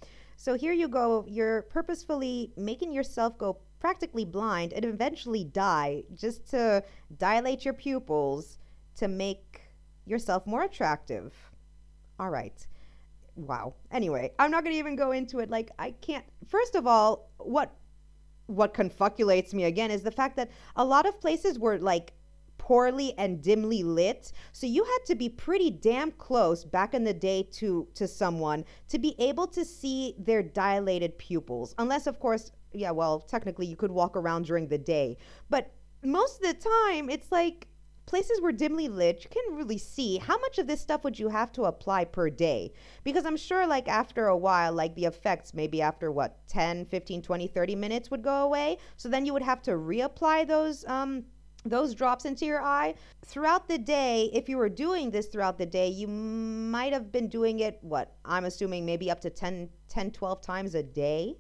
So 0.44 0.56
here 0.56 0.74
you 0.74 0.90
go, 0.90 1.24
you're 1.26 1.62
purposefully 1.62 2.52
making 2.58 2.92
yourself 2.92 3.38
go 3.38 3.60
practically 3.80 4.26
blind 4.26 4.74
and 4.74 4.84
eventually 4.84 5.46
die 5.46 6.04
just 6.14 6.46
to 6.50 6.84
dilate 7.18 7.64
your 7.64 7.74
pupils 7.74 8.60
to 8.98 9.08
make 9.08 9.62
yourself 10.06 10.46
more 10.46 10.64
attractive. 10.64 11.34
All 12.20 12.30
right. 12.30 12.68
Wow. 13.38 13.76
Anyway, 13.90 14.34
I'm 14.38 14.52
not 14.52 14.66
going 14.66 14.74
to 14.74 14.80
even 14.80 14.98
go 14.98 15.14
into 15.14 15.40
it 15.40 15.50
like 15.50 15.72
I 15.80 15.92
can't 15.92 16.26
First 16.46 16.76
of 16.76 16.86
all, 16.86 17.30
what 17.38 17.74
what 18.48 18.74
confuculates 18.74 19.54
me 19.54 19.64
again 19.64 19.92
is 19.92 20.04
the 20.04 20.12
fact 20.12 20.36
that 20.36 20.52
a 20.76 20.84
lot 20.84 21.06
of 21.06 21.22
places 21.22 21.58
were 21.58 21.78
like 21.78 22.12
poorly 22.64 23.14
and 23.18 23.42
dimly 23.42 23.84
lit. 23.84 24.32
So 24.54 24.66
you 24.66 24.86
had 24.86 25.00
to 25.08 25.16
be 25.16 25.28
pretty 25.28 25.70
damn 25.70 26.12
close 26.12 26.64
back 26.64 26.94
in 26.94 27.04
the 27.04 27.14
day 27.14 27.44
to 27.60 27.90
to 27.94 28.08
someone 28.08 28.64
to 28.88 28.98
be 28.98 29.16
able 29.20 29.48
to 29.48 29.66
see 29.66 30.16
their 30.18 30.42
dilated 30.42 31.18
pupils. 31.18 31.76
Unless 31.78 32.08
of 32.08 32.22
course 32.22 32.54
yeah, 32.72 32.92
well, 32.92 33.20
technically 33.20 33.66
you 33.66 33.76
could 33.76 33.92
walk 33.92 34.16
around 34.16 34.46
during 34.46 34.70
the 34.70 34.78
day, 34.78 35.18
but 35.50 35.74
most 36.06 36.42
of 36.42 36.48
the 36.48 36.70
time 36.88 37.10
it's 37.10 37.34
like 37.34 37.68
places 38.06 38.40
were 38.40 38.54
dimly 38.54 38.88
lit, 38.88 39.26
you 39.26 39.30
can 39.30 39.58
really 39.58 39.78
see 39.78 40.18
how 40.18 40.38
much 40.38 40.58
of 40.58 40.68
this 40.68 40.80
stuff 40.80 41.04
would 41.04 41.20
you 41.20 41.28
have 41.30 41.52
to 41.54 41.64
apply 41.64 42.06
per 42.06 42.30
day? 42.30 42.72
Because 43.04 43.26
I'm 43.26 43.38
sure, 43.38 43.66
like, 43.66 43.88
after 43.88 44.28
a 44.28 44.38
while, 44.38 44.74
like, 44.74 44.94
the 44.96 45.06
effects 45.06 45.54
maybe 45.54 45.82
after 45.82 46.12
what, 46.12 46.46
10, 46.48 46.86
15, 46.86 47.22
20, 47.22 47.48
30 47.48 47.76
minutes 47.76 48.12
would 48.12 48.22
go 48.22 48.44
away. 48.44 48.78
So 48.98 49.08
then 49.08 49.26
you 49.26 49.34
would 49.34 49.42
have 49.42 49.62
to 49.64 49.72
reapply 49.72 50.48
those. 50.48 50.86
Um, 50.86 51.24
those 51.66 51.94
drops 51.94 52.26
into 52.26 52.46
your 52.46 52.62
eye 52.62 52.94
throughout 53.26 53.68
the 53.68 53.78
day 53.78 54.30
if 54.34 54.50
you 54.50 54.58
were 54.58 54.70
doing 54.70 55.10
this 55.10 55.28
throughout 55.28 55.58
the 55.58 55.66
day 55.66 55.88
you 55.88 56.08
might 56.08 56.92
have 56.92 57.12
been 57.12 57.28
doing 57.28 57.60
it 57.60 57.78
what 57.82 58.16
i'm 58.26 58.46
assuming 58.46 58.86
maybe 58.86 59.10
up 59.10 59.22
to 59.22 59.30
10 59.30 59.70
10 59.90 60.12
12 60.12 60.42
times 60.42 60.76
a 60.76 60.84
day 60.84 61.36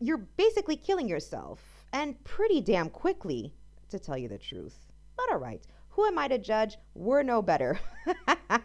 you're 0.00 0.26
basically 0.36 0.76
killing 0.76 1.08
yourself 1.08 1.84
and 1.92 2.22
pretty 2.24 2.60
damn 2.60 2.88
quickly 2.88 3.52
to 3.88 3.98
tell 3.98 4.16
you 4.16 4.28
the 4.28 4.38
truth 4.38 4.86
but 5.16 5.26
all 5.30 5.38
right 5.38 5.66
who 5.98 6.04
am 6.04 6.16
I 6.16 6.28
to 6.28 6.38
judge? 6.38 6.78
We're 6.94 7.24
no 7.24 7.42
better. 7.42 7.80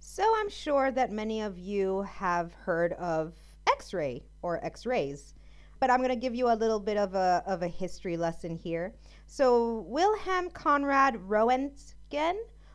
so 0.00 0.24
I'm 0.36 0.48
sure 0.48 0.90
that 0.90 1.12
many 1.12 1.40
of 1.40 1.56
you 1.56 2.02
have 2.02 2.52
heard 2.54 2.94
of 2.94 3.34
X 3.68 3.94
ray 3.94 4.24
or 4.42 4.58
X 4.64 4.84
rays. 4.84 5.34
But 5.78 5.90
I'm 5.90 5.98
going 5.98 6.08
to 6.08 6.16
give 6.16 6.34
you 6.34 6.50
a 6.50 6.58
little 6.58 6.80
bit 6.80 6.96
of 6.96 7.14
a, 7.14 7.44
of 7.46 7.62
a 7.62 7.68
history 7.68 8.16
lesson 8.16 8.56
here. 8.56 8.94
So, 9.34 9.86
Wilhelm 9.88 10.50
Conrad 10.50 11.14
Roentgen 11.14 12.34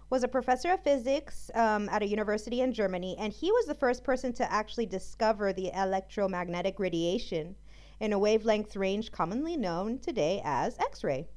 was 0.10 0.24
a 0.24 0.28
professor 0.28 0.72
of 0.72 0.84
physics 0.84 1.52
um, 1.54 1.88
at 1.90 2.02
a 2.02 2.08
university 2.08 2.62
in 2.62 2.74
Germany, 2.74 3.16
and 3.20 3.32
he 3.32 3.52
was 3.52 3.68
the 3.68 3.76
first 3.76 4.04
person 4.04 4.34
to 4.34 4.52
actually 4.52 4.88
discover 4.88 5.54
the 5.54 5.70
electromagnetic 5.76 6.80
radiation 6.80 7.56
in 8.00 8.12
a 8.12 8.18
wavelength 8.18 8.76
range 8.76 9.12
commonly 9.12 9.56
known 9.56 10.00
today 10.00 10.42
as 10.44 10.80
X 10.80 11.04
ray. 11.04 11.28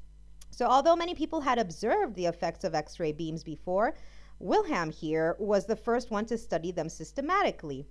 So, 0.50 0.64
although 0.64 0.96
many 0.96 1.14
people 1.14 1.42
had 1.42 1.58
observed 1.58 2.14
the 2.14 2.24
effects 2.24 2.64
of 2.64 2.74
X 2.74 2.98
ray 2.98 3.12
beams 3.12 3.44
before, 3.44 3.98
Wilhelm 4.38 4.90
here 4.90 5.36
was 5.38 5.66
the 5.66 5.76
first 5.76 6.10
one 6.10 6.24
to 6.24 6.38
study 6.38 6.72
them 6.72 6.88
systematically. 6.88 7.86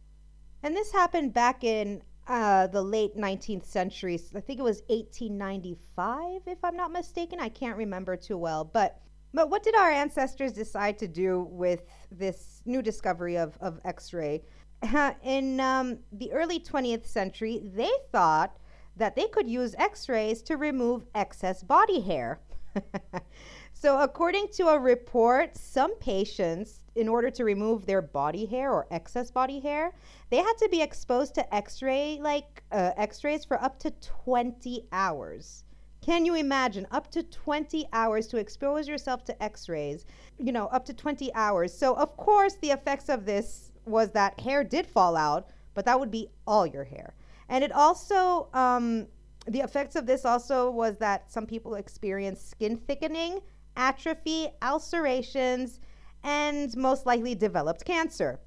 And 0.64 0.76
this 0.76 0.92
happened 0.92 1.36
back 1.36 1.64
in 1.64 2.02
uh, 2.30 2.68
the 2.68 2.82
late 2.82 3.18
19th 3.18 3.66
century. 3.66 4.20
I 4.36 4.40
think 4.40 4.60
it 4.60 4.64
was 4.64 4.84
1895, 4.88 6.42
if 6.46 6.64
I'm 6.64 6.76
not 6.76 6.92
mistaken. 6.92 7.40
I 7.40 7.50
can't 7.50 7.76
remember 7.76 8.16
too 8.16 8.38
well. 8.38 8.64
But, 8.64 9.02
but 9.34 9.50
what 9.50 9.64
did 9.64 9.76
our 9.76 9.90
ancestors 9.90 10.54
decide 10.54 11.00
to 11.00 11.08
do 11.08 11.48
with 11.50 11.84
this 12.12 12.62
new 12.66 12.82
discovery 12.84 13.38
of, 13.38 13.58
of 13.60 13.80
X 13.84 14.14
ray? 14.14 14.44
in 15.24 15.60
um, 15.60 15.98
the 16.14 16.32
early 16.32 16.60
20th 16.60 17.06
century, 17.06 17.62
they 17.64 17.92
thought 18.12 18.58
that 18.96 19.16
they 19.16 19.28
could 19.28 19.50
use 19.50 19.74
X 19.78 20.08
rays 20.08 20.42
to 20.44 20.56
remove 20.56 21.06
excess 21.16 21.64
body 21.64 22.00
hair. 22.00 22.40
so, 23.82 24.02
according 24.02 24.50
to 24.56 24.68
a 24.68 24.78
report, 24.78 25.56
some 25.56 25.96
patients, 26.00 26.82
in 26.96 27.08
order 27.08 27.30
to 27.30 27.46
remove 27.46 27.86
their 27.86 28.02
body 28.02 28.46
hair 28.46 28.74
or 28.74 28.86
excess 28.92 29.32
body 29.32 29.62
hair, 29.62 29.94
they 30.30 30.36
had 30.36 30.58
to 30.58 30.68
be 30.68 30.82
exposed 30.82 31.34
to 31.36 31.56
X-ray 31.56 32.20
like 32.22 32.62
uh, 32.74 32.92
X-rays 32.98 33.46
for 33.46 33.56
up 33.64 33.80
to 33.80 33.92
20 34.02 34.86
hours. 34.92 35.64
Can 36.02 36.26
you 36.26 36.36
imagine 36.36 36.88
up 36.92 37.10
to 37.12 37.24
20 37.24 37.88
hours 37.94 38.28
to 38.28 38.38
expose 38.38 38.86
yourself 38.86 39.24
to 39.24 39.42
X-rays? 39.42 40.06
You 40.38 40.52
know, 40.52 40.66
up 40.66 40.84
to 40.84 40.94
20 40.94 41.34
hours. 41.34 41.74
So, 41.74 41.96
of 41.96 42.18
course, 42.18 42.56
the 42.56 42.72
effects 42.72 43.08
of 43.08 43.26
this 43.26 43.72
was 43.86 44.12
that 44.12 44.38
hair 44.42 44.66
did 44.66 44.88
fall 44.88 45.16
out, 45.16 45.52
but 45.74 45.86
that 45.86 45.98
would 45.98 46.12
be 46.12 46.28
all 46.46 46.68
your 46.68 46.84
hair. 46.84 47.14
And 47.48 47.64
it 47.64 47.72
also 47.72 48.50
um, 48.54 49.08
the 49.48 49.62
effects 49.62 49.96
of 49.96 50.06
this 50.06 50.26
also 50.26 50.70
was 50.70 50.98
that 50.98 51.32
some 51.32 51.46
people 51.46 51.76
experienced 51.76 52.50
skin 52.50 52.76
thickening, 52.76 53.40
atrophy, 53.80 54.50
ulcerations, 54.62 55.80
and 56.24 56.76
most 56.76 57.06
likely 57.06 57.34
developed 57.34 57.86
cancer. 57.86 58.40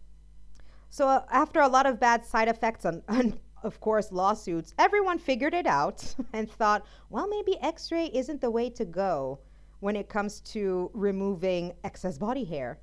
So, 0.90 1.08
uh, 1.08 1.24
after 1.30 1.60
a 1.60 1.68
lot 1.68 1.86
of 1.86 1.98
bad 1.98 2.24
side 2.24 2.48
effects 2.48 2.84
and, 2.84 3.02
of 3.62 3.80
course, 3.80 4.12
lawsuits, 4.12 4.74
everyone 4.78 5.18
figured 5.18 5.54
it 5.54 5.66
out 5.66 6.14
and 6.34 6.50
thought, 6.50 6.84
well, 7.08 7.26
maybe 7.26 7.58
x 7.62 7.90
ray 7.90 8.10
isn't 8.12 8.42
the 8.42 8.50
way 8.50 8.68
to 8.70 8.84
go 8.84 9.40
when 9.80 9.96
it 9.96 10.08
comes 10.08 10.40
to 10.40 10.90
removing 10.92 11.72
excess 11.82 12.18
body 12.18 12.44
hair. 12.44 12.78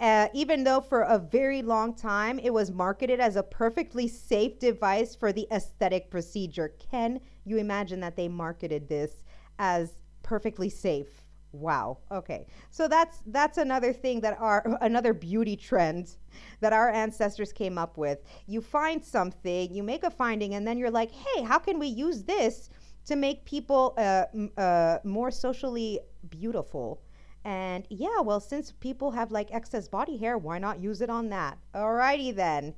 Uh, 0.00 0.28
even 0.32 0.62
though 0.64 0.80
for 0.80 1.02
a 1.02 1.18
very 1.18 1.62
long 1.62 1.92
time 1.94 2.38
it 2.38 2.52
was 2.52 2.70
marketed 2.70 3.18
as 3.18 3.34
a 3.34 3.42
perfectly 3.42 4.06
safe 4.06 4.58
device 4.58 5.16
for 5.16 5.32
the 5.32 5.46
aesthetic 5.50 6.10
procedure. 6.10 6.72
Can 6.90 7.20
you 7.44 7.56
imagine 7.56 8.00
that 8.00 8.14
they 8.14 8.28
marketed 8.28 8.88
this 8.88 9.24
as 9.58 10.02
perfectly 10.22 10.68
safe? 10.68 11.24
Wow. 11.52 11.98
Okay. 12.10 12.46
So 12.70 12.88
that's 12.88 13.22
that's 13.26 13.56
another 13.58 13.92
thing 13.92 14.20
that 14.20 14.38
our 14.38 14.78
another 14.82 15.14
beauty 15.14 15.56
trend 15.56 16.16
that 16.60 16.72
our 16.72 16.90
ancestors 16.90 17.52
came 17.52 17.78
up 17.78 17.96
with. 17.96 18.18
You 18.46 18.60
find 18.60 19.04
something, 19.04 19.74
you 19.74 19.82
make 19.82 20.04
a 20.04 20.10
finding, 20.10 20.54
and 20.54 20.66
then 20.66 20.76
you're 20.78 20.90
like, 20.90 21.10
hey, 21.10 21.42
how 21.42 21.58
can 21.58 21.78
we 21.78 21.86
use 21.86 22.24
this 22.24 22.70
to 23.06 23.16
make 23.16 23.44
people 23.44 23.94
uh, 23.96 24.24
uh, 24.60 24.98
more 25.04 25.30
socially 25.30 26.00
beautiful? 26.28 27.00
And 27.44 27.86
yeah, 27.88 28.20
well, 28.20 28.40
since 28.40 28.72
people 28.72 29.10
have 29.12 29.30
like 29.32 29.50
excess 29.52 29.88
body 29.88 30.18
hair, 30.18 30.36
why 30.36 30.58
not 30.58 30.80
use 30.82 31.00
it 31.00 31.08
on 31.08 31.30
that? 31.30 31.56
Alrighty 31.74 32.34
then. 32.34 32.74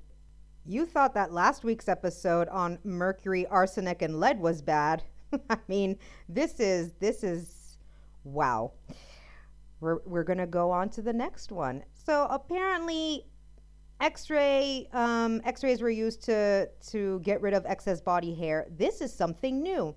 You 0.64 0.86
thought 0.86 1.14
that 1.14 1.32
last 1.32 1.64
week's 1.64 1.88
episode 1.88 2.48
on 2.48 2.78
mercury, 2.84 3.46
arsenic, 3.46 4.02
and 4.02 4.20
lead 4.20 4.40
was 4.40 4.62
bad. 4.62 5.02
I 5.50 5.58
mean, 5.68 5.98
this 6.28 6.60
is 6.60 6.92
this 7.00 7.24
is 7.24 7.59
wow. 8.24 8.72
We're 9.80 9.98
we're 10.04 10.24
gonna 10.24 10.46
go 10.46 10.70
on 10.70 10.90
to 10.90 11.02
the 11.02 11.12
next 11.12 11.50
one. 11.52 11.82
So 11.94 12.26
apparently, 12.30 13.24
X-ray 14.00 14.88
um, 14.92 15.40
X-rays 15.44 15.80
were 15.82 15.90
used 15.90 16.22
to 16.24 16.68
to 16.90 17.20
get 17.20 17.40
rid 17.40 17.54
of 17.54 17.64
excess 17.66 18.00
body 18.00 18.34
hair. 18.34 18.66
This 18.76 19.00
is 19.00 19.14
something 19.14 19.62
new. 19.62 19.94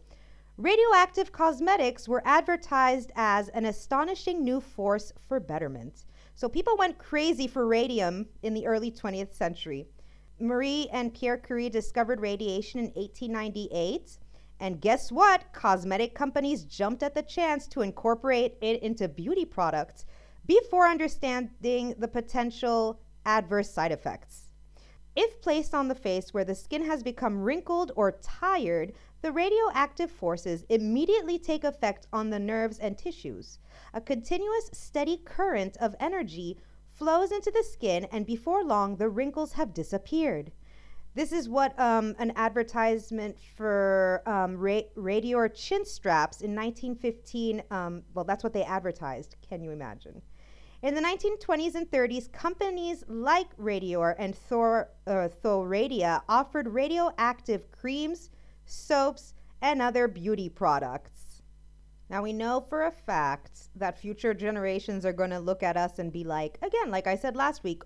Radioactive 0.57 1.31
cosmetics 1.31 2.07
were 2.07 2.21
advertised 2.25 3.11
as 3.15 3.49
an 3.49 3.65
astonishing 3.65 4.43
new 4.43 4.61
force 4.61 5.11
for 5.27 5.39
betterment. 5.39 6.05
So 6.35 6.47
people 6.47 6.77
went 6.77 6.99
crazy 6.99 7.47
for 7.47 7.65
radium 7.65 8.27
in 8.43 8.53
the 8.53 8.67
early 8.67 8.91
20th 8.91 9.33
century. 9.33 9.87
Marie 10.39 10.89
and 10.91 11.13
Pierre 11.13 11.37
Curie 11.37 11.69
discovered 11.69 12.19
radiation 12.19 12.79
in 12.79 12.85
1898. 12.87 14.17
And 14.63 14.79
guess 14.79 15.11
what? 15.11 15.51
Cosmetic 15.51 16.15
companies 16.15 16.63
jumped 16.63 17.03
at 17.03 17.15
the 17.15 17.21
chance 17.21 17.67
to 17.67 17.81
incorporate 17.81 18.55
it 18.61 18.81
into 18.81 19.09
beauty 19.09 19.43
products 19.43 20.05
before 20.47 20.87
understanding 20.87 21.95
the 21.99 22.07
potential 22.07 23.01
adverse 23.25 23.69
side 23.69 23.91
effects. 23.91 24.51
If 25.17 25.41
placed 25.41 25.75
on 25.75 25.89
the 25.89 25.95
face 25.95 26.33
where 26.33 26.45
the 26.45 26.55
skin 26.55 26.85
has 26.85 27.03
become 27.03 27.41
wrinkled 27.41 27.91
or 27.97 28.13
tired, 28.13 28.93
the 29.21 29.33
radioactive 29.33 30.09
forces 30.09 30.63
immediately 30.69 31.37
take 31.37 31.65
effect 31.65 32.07
on 32.13 32.29
the 32.29 32.39
nerves 32.39 32.79
and 32.79 32.97
tissues. 32.97 33.59
A 33.93 33.99
continuous, 33.99 34.69
steady 34.71 35.17
current 35.17 35.75
of 35.81 35.93
energy 35.99 36.57
flows 36.89 37.33
into 37.33 37.51
the 37.51 37.65
skin, 37.69 38.05
and 38.13 38.25
before 38.25 38.63
long, 38.63 38.95
the 38.95 39.09
wrinkles 39.09 39.51
have 39.53 39.73
disappeared. 39.73 40.53
This 41.15 41.31
is 41.31 41.47
what 41.47 41.79
um, 41.79 42.15
an 42.17 42.33
advertisement 42.35 43.37
for 43.55 44.23
um, 44.25 44.57
ra- 44.57 44.89
Radior 44.97 45.53
chin 45.53 45.85
straps 45.85 46.41
in 46.41 46.55
1915, 46.55 47.61
um, 47.69 48.01
well, 48.15 48.25
that's 48.25 48.43
what 48.43 48.53
they 48.53 48.63
advertised. 48.63 49.35
Can 49.47 49.63
you 49.63 49.71
imagine? 49.71 50.21
In 50.81 50.95
the 50.95 51.01
1920s 51.01 51.75
and 51.75 51.89
30s, 51.89 52.31
companies 52.31 53.03
like 53.07 53.55
Radior 53.57 54.15
and 54.17 54.35
Thor, 54.35 54.89
uh, 55.05 55.29
Thoradia 55.43 56.21
offered 56.27 56.67
radioactive 56.67 57.71
creams, 57.71 58.31
soaps, 58.65 59.33
and 59.61 59.81
other 59.81 60.07
beauty 60.07 60.49
products. 60.49 61.41
Now, 62.09 62.21
we 62.21 62.33
know 62.33 62.59
for 62.59 62.85
a 62.85 62.91
fact 62.91 63.69
that 63.75 63.97
future 63.97 64.33
generations 64.33 65.05
are 65.05 65.13
going 65.13 65.29
to 65.29 65.39
look 65.39 65.63
at 65.63 65.77
us 65.77 65.99
and 65.99 66.11
be 66.11 66.23
like, 66.23 66.57
again, 66.61 66.91
like 66.91 67.07
I 67.07 67.15
said 67.15 67.35
last 67.35 67.63
week, 67.63 67.83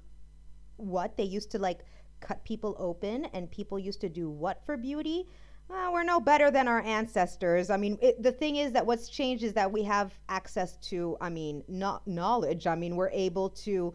what? 0.77 1.17
They 1.17 1.23
used 1.23 1.51
to 1.51 1.59
like 1.59 1.81
cut 2.19 2.43
people 2.43 2.75
open 2.80 3.25
and 3.34 3.49
people 3.49 3.80
used 3.80 4.01
to 4.01 4.10
do 4.10 4.30
what 4.30 4.65
for 4.65 4.77
beauty? 4.77 5.27
Well, 5.67 5.91
we're 5.91 6.03
no 6.03 6.19
better 6.19 6.49
than 6.49 6.67
our 6.67 6.82
ancestors. 6.82 7.69
I 7.69 7.77
mean, 7.77 7.97
it, 8.01 8.23
the 8.23 8.32
thing 8.32 8.56
is 8.56 8.71
that 8.71 8.86
what's 8.86 9.10
changed 9.10 9.43
is 9.43 9.53
that 9.53 9.71
we 9.71 9.84
have 9.84 10.17
access 10.30 10.77
to, 10.89 11.17
I 11.19 11.30
mean, 11.30 11.63
not 11.67 12.08
knowledge. 12.08 12.67
I 12.67 12.75
mean, 12.75 12.95
we're 12.95 13.10
able 13.10 13.49
to 13.49 13.93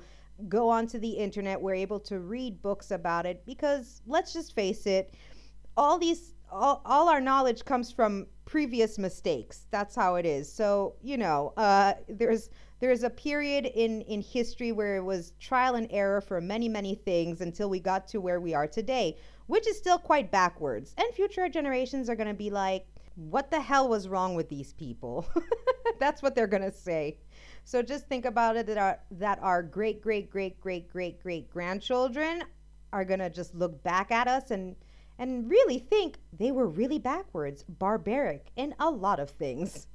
go 0.48 0.68
onto 0.68 0.98
the 0.98 1.10
internet, 1.10 1.60
we're 1.60 1.74
able 1.74 2.00
to 2.00 2.18
read 2.18 2.60
books 2.62 2.90
about 2.90 3.26
it 3.26 3.44
because 3.46 4.02
let's 4.06 4.32
just 4.32 4.54
face 4.54 4.86
it, 4.86 5.14
all 5.76 5.98
these 5.98 6.34
all, 6.50 6.82
all 6.84 7.08
our 7.08 7.20
knowledge 7.20 7.64
comes 7.64 7.90
from 7.90 8.26
previous 8.44 8.98
mistakes. 8.98 9.66
That's 9.70 9.96
how 9.96 10.16
it 10.16 10.26
is. 10.26 10.52
So, 10.52 10.96
you 11.02 11.16
know, 11.16 11.54
uh, 11.56 11.94
there's 12.08 12.50
there's 12.82 13.04
a 13.04 13.10
period 13.10 13.64
in 13.64 14.00
in 14.02 14.20
history 14.20 14.72
where 14.72 14.96
it 14.96 15.04
was 15.04 15.34
trial 15.38 15.76
and 15.76 15.86
error 15.90 16.20
for 16.20 16.40
many 16.40 16.68
many 16.68 16.96
things 16.96 17.40
until 17.40 17.70
we 17.70 17.78
got 17.78 18.08
to 18.08 18.20
where 18.20 18.40
we 18.40 18.54
are 18.54 18.66
today, 18.66 19.16
which 19.46 19.68
is 19.68 19.78
still 19.78 19.98
quite 19.98 20.32
backwards. 20.32 20.92
And 20.98 21.14
future 21.14 21.48
generations 21.48 22.10
are 22.10 22.16
going 22.16 22.26
to 22.28 22.34
be 22.34 22.50
like, 22.50 22.84
What 23.14 23.52
the 23.52 23.60
hell 23.60 23.88
was 23.88 24.08
wrong 24.08 24.34
with 24.34 24.48
these 24.48 24.72
people? 24.72 25.24
That's 26.00 26.22
what 26.22 26.34
they're 26.34 26.48
going 26.48 26.68
to 26.68 26.72
say. 26.72 27.18
So 27.62 27.82
just 27.82 28.08
think 28.08 28.24
about 28.24 28.56
it 28.56 28.66
that 28.66 28.78
our, 28.78 28.98
that 29.12 29.38
our 29.40 29.62
great, 29.62 30.02
great, 30.02 30.28
great, 30.28 30.60
great, 30.60 30.90
great, 30.90 31.22
great 31.22 31.48
grandchildren 31.48 32.42
are 32.92 33.04
going 33.04 33.20
to 33.20 33.30
just 33.30 33.54
look 33.54 33.80
back 33.84 34.10
at 34.10 34.26
us 34.26 34.50
and 34.50 34.74
and 35.20 35.48
really 35.48 35.78
think 35.78 36.18
they 36.36 36.50
were 36.50 36.66
really 36.66 36.98
backwards, 36.98 37.62
barbaric 37.62 38.50
in 38.56 38.74
a 38.80 38.90
lot 38.90 39.20
of 39.20 39.30
things. 39.30 39.86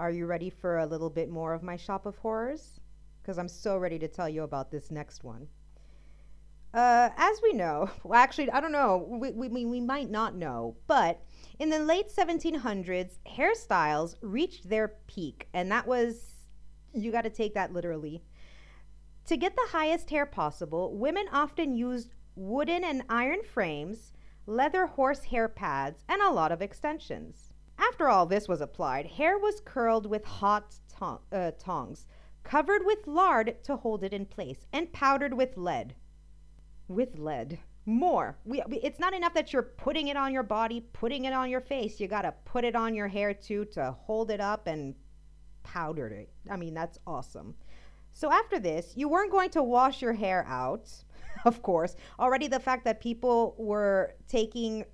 Are 0.00 0.10
you 0.10 0.24
ready 0.24 0.48
for 0.48 0.78
a 0.78 0.86
little 0.86 1.10
bit 1.10 1.28
more 1.28 1.52
of 1.52 1.62
my 1.62 1.76
shop 1.76 2.06
of 2.06 2.16
horrors? 2.16 2.80
Because 3.20 3.36
I'm 3.36 3.48
so 3.48 3.76
ready 3.76 3.98
to 3.98 4.08
tell 4.08 4.30
you 4.30 4.44
about 4.44 4.70
this 4.70 4.90
next 4.90 5.24
one. 5.24 5.46
Uh, 6.72 7.10
as 7.18 7.38
we 7.42 7.52
know, 7.52 7.90
well, 8.02 8.18
actually, 8.18 8.50
I 8.50 8.62
don't 8.62 8.72
know, 8.72 9.06
we, 9.06 9.32
we, 9.32 9.66
we 9.66 9.80
might 9.82 10.10
not 10.10 10.34
know, 10.34 10.78
but 10.86 11.20
in 11.58 11.68
the 11.68 11.80
late 11.80 12.06
1700s, 12.08 13.18
hairstyles 13.28 14.14
reached 14.22 14.70
their 14.70 14.94
peak, 15.06 15.48
and 15.52 15.70
that 15.70 15.86
was, 15.86 16.32
you 16.94 17.12
got 17.12 17.24
to 17.24 17.30
take 17.30 17.52
that 17.52 17.74
literally. 17.74 18.22
To 19.26 19.36
get 19.36 19.54
the 19.54 19.68
highest 19.68 20.08
hair 20.08 20.24
possible, 20.24 20.96
women 20.96 21.26
often 21.30 21.74
used 21.74 22.14
wooden 22.36 22.84
and 22.84 23.02
iron 23.10 23.42
frames, 23.44 24.14
leather 24.46 24.86
horse 24.86 25.24
hair 25.24 25.46
pads, 25.46 26.04
and 26.08 26.22
a 26.22 26.30
lot 26.30 26.52
of 26.52 26.62
extensions. 26.62 27.49
After 27.80 28.10
all 28.10 28.26
this 28.26 28.46
was 28.46 28.60
applied, 28.60 29.06
hair 29.06 29.38
was 29.38 29.62
curled 29.64 30.04
with 30.04 30.24
hot 30.24 30.78
tong- 30.88 31.20
uh, 31.32 31.52
tongs, 31.58 32.06
covered 32.42 32.84
with 32.84 33.06
lard 33.06 33.64
to 33.64 33.76
hold 33.76 34.04
it 34.04 34.12
in 34.12 34.26
place, 34.26 34.66
and 34.70 34.92
powdered 34.92 35.32
with 35.32 35.56
lead. 35.56 35.94
With 36.88 37.18
lead. 37.18 37.58
More. 37.86 38.36
We, 38.44 38.62
it's 38.82 39.00
not 39.00 39.14
enough 39.14 39.32
that 39.32 39.54
you're 39.54 39.62
putting 39.62 40.08
it 40.08 40.16
on 40.18 40.32
your 40.32 40.42
body, 40.42 40.84
putting 40.92 41.24
it 41.24 41.32
on 41.32 41.48
your 41.48 41.62
face. 41.62 41.98
You 41.98 42.06
got 42.06 42.22
to 42.22 42.34
put 42.44 42.64
it 42.64 42.76
on 42.76 42.94
your 42.94 43.08
hair 43.08 43.32
too 43.32 43.64
to 43.72 43.92
hold 43.92 44.30
it 44.30 44.40
up 44.40 44.66
and 44.66 44.94
powder 45.62 46.08
it. 46.08 46.28
I 46.50 46.56
mean, 46.56 46.74
that's 46.74 46.98
awesome. 47.06 47.54
So 48.12 48.30
after 48.30 48.58
this, 48.58 48.92
you 48.94 49.08
weren't 49.08 49.32
going 49.32 49.50
to 49.50 49.62
wash 49.62 50.02
your 50.02 50.12
hair 50.12 50.44
out, 50.46 50.92
of 51.46 51.62
course. 51.62 51.96
Already 52.18 52.46
the 52.46 52.60
fact 52.60 52.84
that 52.84 53.00
people 53.00 53.54
were 53.56 54.14
taking 54.28 54.84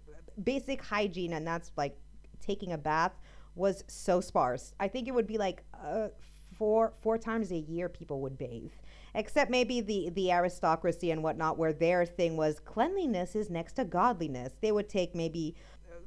basic 0.45 0.83
hygiene 0.83 1.33
and 1.33 1.47
that's 1.47 1.73
like 1.77 1.99
taking 2.47 2.73
a 2.73 2.79
bath 2.79 3.13
was 3.55 3.85
so 3.89 4.21
sparse. 4.21 4.75
I 4.79 4.89
think 4.89 5.09
it 5.09 5.15
would 5.15 5.27
be 5.27 5.39
like 5.39 5.63
uh, 5.75 6.09
four 6.57 6.93
four 7.01 7.19
times 7.19 7.51
a 7.51 7.57
year 7.57 7.89
people 7.89 8.21
would 8.21 8.39
bathe, 8.39 8.73
except 9.15 9.51
maybe 9.51 9.81
the 9.81 10.11
the 10.11 10.31
aristocracy 10.31 11.11
and 11.11 11.23
whatnot, 11.23 11.59
where 11.59 11.73
their 11.73 12.07
thing 12.07 12.37
was 12.37 12.61
cleanliness 12.61 13.35
is 13.35 13.51
next 13.51 13.73
to 13.75 13.85
godliness. 13.85 14.53
They 14.61 14.73
would 14.73 14.89
take 14.89 15.15
maybe. 15.15 15.55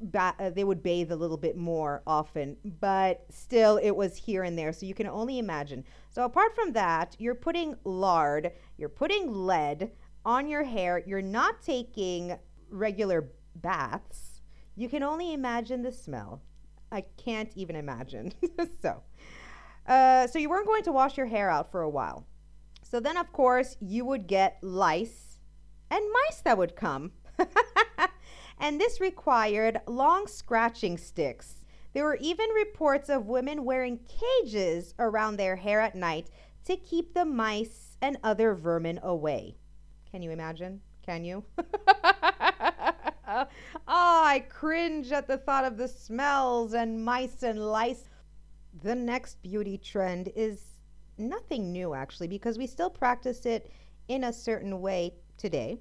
Ba- 0.02 0.34
uh, 0.38 0.48
they 0.48 0.64
would 0.64 0.82
bathe 0.82 1.12
a 1.12 1.16
little 1.16 1.36
bit 1.36 1.58
more 1.58 2.02
often, 2.06 2.56
but 2.80 3.26
still 3.28 3.76
it 3.76 3.90
was 3.94 4.16
here 4.16 4.44
and 4.44 4.56
there. 4.56 4.72
So 4.72 4.86
you 4.86 4.94
can 4.94 5.06
only 5.06 5.38
imagine. 5.38 5.84
So, 6.08 6.24
apart 6.24 6.54
from 6.54 6.72
that, 6.72 7.16
you're 7.18 7.34
putting 7.34 7.76
lard, 7.84 8.52
you're 8.78 8.88
putting 8.88 9.30
lead 9.30 9.90
on 10.24 10.48
your 10.48 10.64
hair, 10.64 11.02
you're 11.06 11.20
not 11.20 11.60
taking 11.60 12.38
regular 12.70 13.28
baths. 13.56 14.29
You 14.80 14.88
can 14.88 15.02
only 15.02 15.34
imagine 15.34 15.82
the 15.82 15.92
smell. 15.92 16.40
I 16.90 17.02
can't 17.18 17.52
even 17.54 17.76
imagine. 17.76 18.32
so, 18.82 19.02
uh, 19.86 20.26
so 20.26 20.38
you 20.38 20.48
weren't 20.48 20.66
going 20.66 20.84
to 20.84 20.92
wash 20.92 21.18
your 21.18 21.26
hair 21.26 21.50
out 21.50 21.70
for 21.70 21.82
a 21.82 21.90
while. 21.90 22.24
So 22.82 22.98
then, 22.98 23.18
of 23.18 23.30
course, 23.30 23.76
you 23.82 24.06
would 24.06 24.26
get 24.26 24.56
lice 24.62 25.38
and 25.90 26.02
mice 26.10 26.40
that 26.40 26.56
would 26.56 26.76
come. 26.76 27.12
and 28.58 28.80
this 28.80 29.02
required 29.02 29.82
long 29.86 30.26
scratching 30.26 30.96
sticks. 30.96 31.56
There 31.92 32.04
were 32.04 32.16
even 32.18 32.48
reports 32.48 33.10
of 33.10 33.26
women 33.26 33.66
wearing 33.66 34.00
cages 34.08 34.94
around 34.98 35.36
their 35.36 35.56
hair 35.56 35.82
at 35.82 35.94
night 35.94 36.30
to 36.64 36.76
keep 36.78 37.12
the 37.12 37.26
mice 37.26 37.98
and 38.00 38.16
other 38.24 38.54
vermin 38.54 38.98
away. 39.02 39.58
Can 40.10 40.22
you 40.22 40.30
imagine? 40.30 40.80
Can 41.04 41.22
you? 41.22 41.44
oh, 43.30 43.46
I 43.88 44.44
cringe 44.48 45.12
at 45.12 45.26
the 45.26 45.38
thought 45.38 45.64
of 45.64 45.76
the 45.76 45.88
smells 45.88 46.74
and 46.74 47.04
mice 47.04 47.42
and 47.42 47.58
lice. 47.58 48.08
The 48.82 48.94
next 48.94 49.42
beauty 49.42 49.78
trend 49.78 50.30
is 50.36 50.62
nothing 51.18 51.72
new, 51.72 51.94
actually, 51.94 52.28
because 52.28 52.58
we 52.58 52.66
still 52.66 52.90
practice 52.90 53.46
it 53.46 53.70
in 54.08 54.24
a 54.24 54.32
certain 54.32 54.80
way 54.80 55.14
today. 55.36 55.78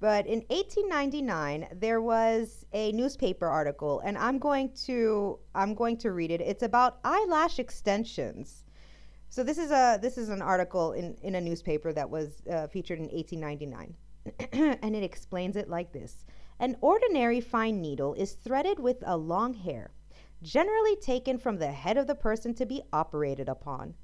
But 0.00 0.26
in 0.26 0.40
1899, 0.48 1.78
there 1.78 2.00
was 2.00 2.66
a 2.72 2.90
newspaper 2.90 3.46
article, 3.46 4.00
and 4.00 4.18
I'm 4.18 4.40
going 4.40 4.72
to 4.86 5.38
I'm 5.54 5.74
going 5.74 5.96
to 5.98 6.10
read 6.10 6.32
it. 6.32 6.40
It's 6.40 6.64
about 6.64 6.98
eyelash 7.04 7.60
extensions. 7.60 8.64
So 9.28 9.44
this 9.44 9.58
is 9.58 9.70
a 9.70 10.00
this 10.02 10.18
is 10.18 10.28
an 10.28 10.42
article 10.42 10.92
in 10.92 11.14
in 11.22 11.36
a 11.36 11.40
newspaper 11.40 11.92
that 11.92 12.10
was 12.10 12.42
uh, 12.50 12.66
featured 12.66 12.98
in 12.98 13.04
1899. 13.04 13.94
and 14.52 14.94
it 14.94 15.02
explains 15.02 15.56
it 15.56 15.68
like 15.68 15.92
this 15.92 16.24
An 16.58 16.76
ordinary 16.80 17.40
fine 17.40 17.80
needle 17.80 18.14
is 18.14 18.34
threaded 18.34 18.78
with 18.78 19.02
a 19.04 19.16
long 19.16 19.54
hair, 19.54 19.90
generally 20.42 20.96
taken 20.96 21.38
from 21.38 21.58
the 21.58 21.72
head 21.72 21.96
of 21.96 22.06
the 22.06 22.14
person 22.14 22.54
to 22.54 22.66
be 22.66 22.82
operated 22.92 23.48
upon. 23.48 23.94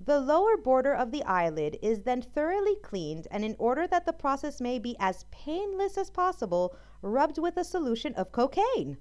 The 0.00 0.20
lower 0.20 0.56
border 0.56 0.94
of 0.94 1.10
the 1.10 1.24
eyelid 1.24 1.78
is 1.80 2.02
then 2.02 2.20
thoroughly 2.20 2.76
cleaned, 2.76 3.26
and 3.30 3.44
in 3.44 3.56
order 3.58 3.86
that 3.86 4.04
the 4.04 4.12
process 4.12 4.60
may 4.60 4.78
be 4.78 4.94
as 5.00 5.24
painless 5.30 5.96
as 5.96 6.10
possible, 6.10 6.76
rubbed 7.00 7.38
with 7.38 7.56
a 7.56 7.64
solution 7.64 8.14
of 8.14 8.32
cocaine. 8.32 8.98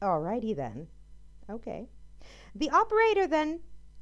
Alrighty 0.00 0.54
then. 0.54 0.88
Okay. 1.48 1.88
The 2.54 2.70
operator 2.70 3.26
then 3.26 3.60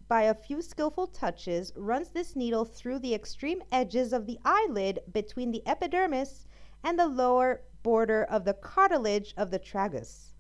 by 0.09 0.23
a 0.23 0.35
few 0.35 0.63
skillful 0.63 1.07
touches, 1.07 1.73
runs 1.77 2.09
this 2.09 2.35
needle 2.35 2.65
through 2.65 2.99
the 2.99 3.15
extreme 3.15 3.63
edges 3.71 4.13
of 4.13 4.27
the 4.27 4.39
eyelid 4.45 5.01
between 5.13 5.51
the 5.51 5.63
epidermis 5.67 6.47
and 6.83 6.99
the 6.99 7.07
lower 7.07 7.63
border 7.83 8.25
of 8.25 8.45
the 8.45 8.55
cartilage 8.55 9.35
of 9.37 9.51
the 9.51 9.59
tragus. 9.59 10.35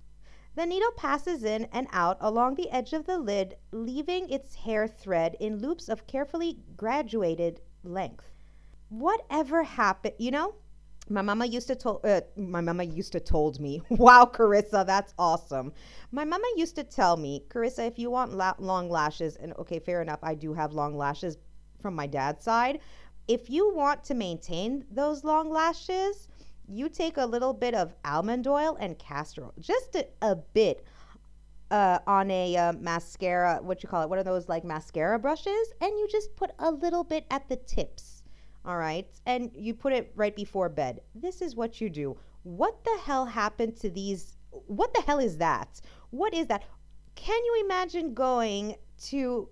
The 0.55 0.67
needle 0.67 0.93
passes 0.97 1.45
in 1.45 1.67
and 1.67 1.87
out 1.93 2.17
along 2.21 2.55
the 2.55 2.71
edge 2.71 2.93
of 2.93 3.07
the 3.07 3.19
lid, 3.19 3.57
leaving 3.71 4.29
its 4.29 4.55
hair 4.55 4.89
thread 4.89 5.37
in 5.39 5.59
loops 5.59 5.89
of 5.89 6.07
carefully 6.07 6.59
graduated 6.77 7.61
length. 7.85 8.33
Whatever 8.89 9.63
happened, 9.63 10.15
you 10.19 10.31
know? 10.31 10.55
My 11.11 11.23
mama 11.23 11.47
used 11.47 11.69
to 11.69 11.75
told 11.75 12.05
uh, 12.05 12.21
my 12.37 12.61
mama 12.61 12.85
used 12.85 13.13
to 13.13 13.21
told 13.21 13.61
me, 13.61 13.81
"Wow, 13.89 14.27
Carissa, 14.27 14.85
that's 14.85 15.15
awesome." 15.19 15.73
My 16.13 16.25
mama 16.25 16.47
used 16.57 16.77
to 16.77 16.85
tell 16.85 17.17
me, 17.17 17.45
"Carissa, 17.49 17.87
if 17.87 17.99
you 17.99 18.11
want 18.11 18.35
la- 18.35 18.55
long 18.59 18.91
lashes, 18.91 19.37
and 19.37 19.55
okay, 19.55 19.79
fair 19.79 20.03
enough, 20.03 20.19
I 20.23 20.35
do 20.35 20.53
have 20.53 20.75
long 20.75 20.97
lashes 20.97 21.39
from 21.81 21.95
my 21.95 22.07
dad's 22.07 22.45
side. 22.45 22.81
If 23.27 23.49
you 23.49 23.75
want 23.75 24.05
to 24.05 24.15
maintain 24.15 24.85
those 24.91 25.25
long 25.25 25.51
lashes, 25.51 26.29
you 26.69 26.91
take 26.91 27.17
a 27.17 27.25
little 27.25 27.55
bit 27.55 27.75
of 27.75 27.95
almond 28.05 28.47
oil 28.47 28.77
and 28.79 28.99
castor 28.99 29.45
oil, 29.45 29.55
just 29.59 29.97
a, 29.97 30.07
a 30.21 30.37
bit." 30.37 30.85
Uh, 31.71 31.99
on 32.07 32.31
a 32.31 32.57
uh, 32.57 32.73
mascara, 32.73 33.59
what 33.63 33.83
you 33.83 33.91
call 33.91 34.03
it? 34.03 34.09
What 34.09 34.19
are 34.19 34.23
those 34.23 34.49
like 34.49 34.65
mascara 34.65 35.19
brushes? 35.19 35.73
And 35.83 35.99
you 35.99 36.09
just 36.11 36.35
put 36.35 36.51
a 36.59 36.71
little 36.71 37.05
bit 37.05 37.27
at 37.31 37.47
the 37.51 37.57
tips 37.57 38.18
all 38.69 38.77
right, 38.77 39.09
and 39.25 39.51
you 39.55 39.73
put 39.73 39.95
it 39.95 40.13
right 40.15 40.37
before 40.37 40.69
bed. 40.69 41.01
This 41.15 41.41
is 41.41 41.57
what 41.57 41.81
you 41.81 41.89
do. 41.89 42.19
What 42.43 42.85
the 42.85 42.99
hell 43.03 43.25
happened 43.25 43.79
to 43.79 43.89
these? 43.89 44.37
What 44.51 44.93
the 44.93 45.01
hell 45.01 45.19
is 45.19 45.39
that? 45.39 45.81
What 46.11 46.35
is 46.35 46.49
that? 46.49 46.65
Can 47.15 47.43
you 47.47 47.65
imagine 47.65 48.13
going 48.13 48.77
to 49.05 49.49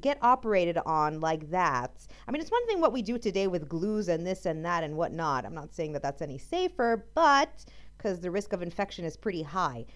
get 0.00 0.18
operated 0.20 0.78
on 0.84 1.20
like 1.20 1.48
that? 1.50 1.92
I 2.26 2.32
mean, 2.32 2.40
it's 2.40 2.50
one 2.50 2.66
thing 2.66 2.80
what 2.80 2.92
we 2.92 3.02
do 3.02 3.18
today 3.18 3.46
with 3.46 3.68
glues 3.68 4.08
and 4.08 4.26
this 4.26 4.46
and 4.46 4.64
that 4.64 4.82
and 4.82 4.96
whatnot. 4.96 5.46
I'm 5.46 5.54
not 5.54 5.72
saying 5.72 5.92
that 5.92 6.02
that's 6.02 6.20
any 6.20 6.36
safer, 6.36 7.06
but 7.14 7.64
because 7.96 8.18
the 8.18 8.32
risk 8.32 8.52
of 8.52 8.62
infection 8.62 9.04
is 9.04 9.16
pretty 9.16 9.44
high. 9.44 9.86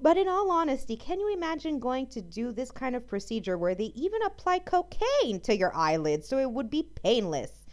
But 0.00 0.16
in 0.16 0.26
all 0.26 0.50
honesty, 0.50 0.96
can 0.96 1.20
you 1.20 1.34
imagine 1.34 1.78
going 1.80 2.06
to 2.08 2.22
do 2.22 2.50
this 2.50 2.70
kind 2.70 2.96
of 2.96 3.06
procedure 3.06 3.58
where 3.58 3.74
they 3.74 3.92
even 3.94 4.22
apply 4.22 4.60
cocaine 4.60 5.38
to 5.40 5.54
your 5.54 5.76
eyelids 5.76 6.26
so 6.26 6.38
it 6.38 6.50
would 6.50 6.70
be 6.70 6.88
painless? 7.02 7.63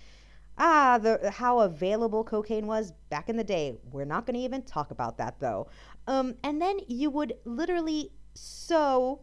Ah, 0.57 0.99
the 1.01 1.31
how 1.31 1.59
available 1.59 2.23
cocaine 2.23 2.67
was 2.67 2.93
back 3.09 3.29
in 3.29 3.37
the 3.37 3.43
day. 3.43 3.77
We're 3.91 4.05
not 4.05 4.25
going 4.25 4.35
to 4.35 4.41
even 4.41 4.61
talk 4.63 4.91
about 4.91 5.17
that 5.17 5.39
though. 5.39 5.67
Um, 6.07 6.35
and 6.43 6.61
then 6.61 6.79
you 6.87 7.09
would 7.09 7.33
literally 7.45 8.11
sew 8.33 9.21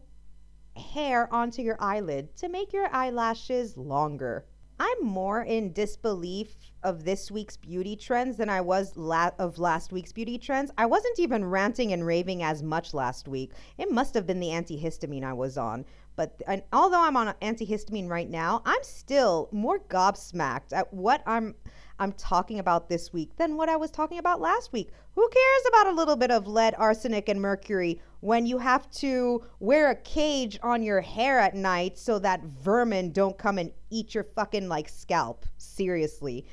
hair 0.75 1.31
onto 1.33 1.61
your 1.61 1.77
eyelid 1.79 2.35
to 2.37 2.49
make 2.49 2.73
your 2.73 2.93
eyelashes 2.93 3.77
longer. 3.77 4.45
I'm 4.81 5.03
more 5.03 5.43
in 5.43 5.73
disbelief 5.73 6.55
of 6.83 7.03
this 7.03 7.29
week's 7.29 7.57
beauty 7.57 7.97
trends 7.97 8.37
than 8.37 8.49
I 8.49 8.61
was 8.61 8.95
la- 8.95 9.31
of 9.37 9.59
last 9.59 9.91
week's 9.91 10.13
beauty 10.13 10.37
trends. 10.37 10.71
I 10.77 10.85
wasn't 10.85 11.19
even 11.19 11.43
ranting 11.43 11.91
and 11.91 12.05
raving 12.05 12.43
as 12.43 12.63
much 12.63 12.93
last 12.93 13.27
week. 13.27 13.51
It 13.77 13.91
must 13.91 14.13
have 14.13 14.25
been 14.25 14.39
the 14.39 14.47
antihistamine 14.47 15.25
I 15.25 15.33
was 15.33 15.57
on. 15.57 15.83
But 16.19 16.43
and 16.47 16.63
although 16.73 17.01
I'm 17.01 17.15
on 17.15 17.33
antihistamine 17.41 18.09
right 18.09 18.29
now, 18.29 18.61
I'm 18.65 18.83
still 18.83 19.47
more 19.53 19.79
gobsmacked 19.79 20.73
at 20.73 20.93
what 20.93 21.23
I'm 21.25 21.55
I'm 21.97 22.11
talking 22.11 22.59
about 22.59 22.89
this 22.89 23.13
week 23.13 23.37
than 23.37 23.55
what 23.55 23.69
I 23.69 23.77
was 23.77 23.89
talking 23.89 24.17
about 24.17 24.41
last 24.41 24.73
week. 24.73 24.89
Who 25.15 25.29
cares 25.29 25.61
about 25.69 25.87
a 25.87 25.95
little 25.95 26.17
bit 26.17 26.29
of 26.29 26.45
lead, 26.45 26.75
arsenic, 26.77 27.29
and 27.29 27.41
mercury 27.41 28.01
when 28.19 28.45
you 28.45 28.57
have 28.57 28.91
to 28.95 29.45
wear 29.61 29.91
a 29.91 29.95
cage 29.95 30.59
on 30.61 30.83
your 30.83 30.99
hair 30.99 31.39
at 31.39 31.55
night 31.55 31.97
so 31.97 32.19
that 32.19 32.43
vermin 32.43 33.13
don't 33.13 33.37
come 33.37 33.57
and 33.57 33.71
eat 33.89 34.13
your 34.13 34.25
fucking 34.25 34.67
like 34.67 34.89
scalp? 34.89 35.45
Seriously. 35.57 36.45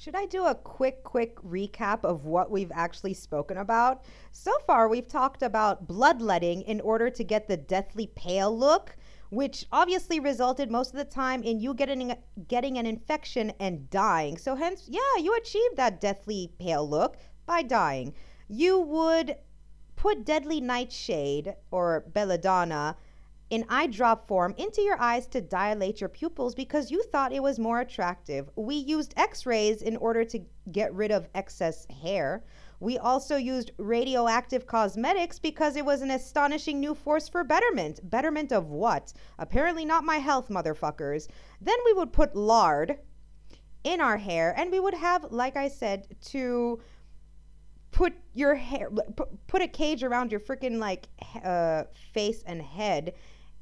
Should 0.00 0.14
I 0.14 0.26
do 0.26 0.44
a 0.44 0.54
quick, 0.54 1.02
quick 1.02 1.34
recap 1.42 2.04
of 2.04 2.24
what 2.24 2.52
we've 2.52 2.70
actually 2.72 3.14
spoken 3.14 3.56
about? 3.56 4.04
So 4.30 4.52
far, 4.64 4.88
we've 4.88 5.08
talked 5.08 5.42
about 5.42 5.88
bloodletting 5.88 6.62
in 6.62 6.80
order 6.82 7.10
to 7.10 7.24
get 7.24 7.48
the 7.48 7.56
deathly 7.56 8.06
pale 8.06 8.56
look 8.56 8.96
which 9.30 9.66
obviously 9.72 10.20
resulted 10.20 10.70
most 10.70 10.90
of 10.90 10.96
the 10.96 11.04
time 11.04 11.42
in 11.42 11.60
you 11.60 11.74
getting 11.74 12.14
getting 12.46 12.78
an 12.78 12.86
infection 12.86 13.52
and 13.60 13.90
dying. 13.90 14.38
So 14.38 14.54
hence, 14.54 14.84
yeah, 14.88 15.16
you 15.20 15.34
achieved 15.34 15.76
that 15.76 16.00
deathly 16.00 16.52
pale 16.58 16.88
look 16.88 17.16
by 17.44 17.62
dying. 17.62 18.14
You 18.48 18.78
would 18.78 19.36
put 19.96 20.24
deadly 20.24 20.60
nightshade 20.60 21.56
or 21.70 22.04
belladonna 22.14 22.96
in 23.50 23.64
eye 23.68 23.86
drop 23.86 24.28
form 24.28 24.54
into 24.58 24.82
your 24.82 25.00
eyes 25.00 25.26
to 25.26 25.40
dilate 25.40 26.00
your 26.00 26.08
pupils 26.08 26.54
because 26.54 26.90
you 26.90 27.02
thought 27.04 27.32
it 27.32 27.42
was 27.42 27.58
more 27.58 27.80
attractive. 27.80 28.50
We 28.56 28.74
used 28.74 29.14
x 29.16 29.46
rays 29.46 29.80
in 29.80 29.96
order 29.96 30.24
to 30.24 30.40
get 30.70 30.92
rid 30.94 31.10
of 31.10 31.28
excess 31.34 31.86
hair. 32.02 32.44
We 32.80 32.98
also 32.98 33.36
used 33.36 33.72
radioactive 33.78 34.66
cosmetics 34.66 35.38
because 35.38 35.76
it 35.76 35.84
was 35.84 36.02
an 36.02 36.10
astonishing 36.10 36.78
new 36.78 36.94
force 36.94 37.28
for 37.28 37.42
betterment. 37.42 38.08
Betterment 38.08 38.52
of 38.52 38.68
what? 38.68 39.12
Apparently 39.38 39.84
not 39.84 40.04
my 40.04 40.18
health, 40.18 40.48
motherfuckers. 40.48 41.28
Then 41.60 41.76
we 41.84 41.94
would 41.94 42.12
put 42.12 42.36
lard 42.36 42.98
in 43.82 44.00
our 44.00 44.18
hair 44.18 44.54
and 44.56 44.70
we 44.70 44.78
would 44.78 44.94
have, 44.94 45.32
like 45.32 45.56
I 45.56 45.68
said, 45.68 46.06
to 46.26 46.80
put 47.90 48.12
your 48.34 48.54
hair, 48.54 48.90
put 49.46 49.62
a 49.62 49.68
cage 49.68 50.04
around 50.04 50.30
your 50.30 50.40
freaking 50.40 50.78
like 50.78 51.08
uh, 51.42 51.84
face 52.12 52.42
and 52.46 52.60
head 52.60 53.14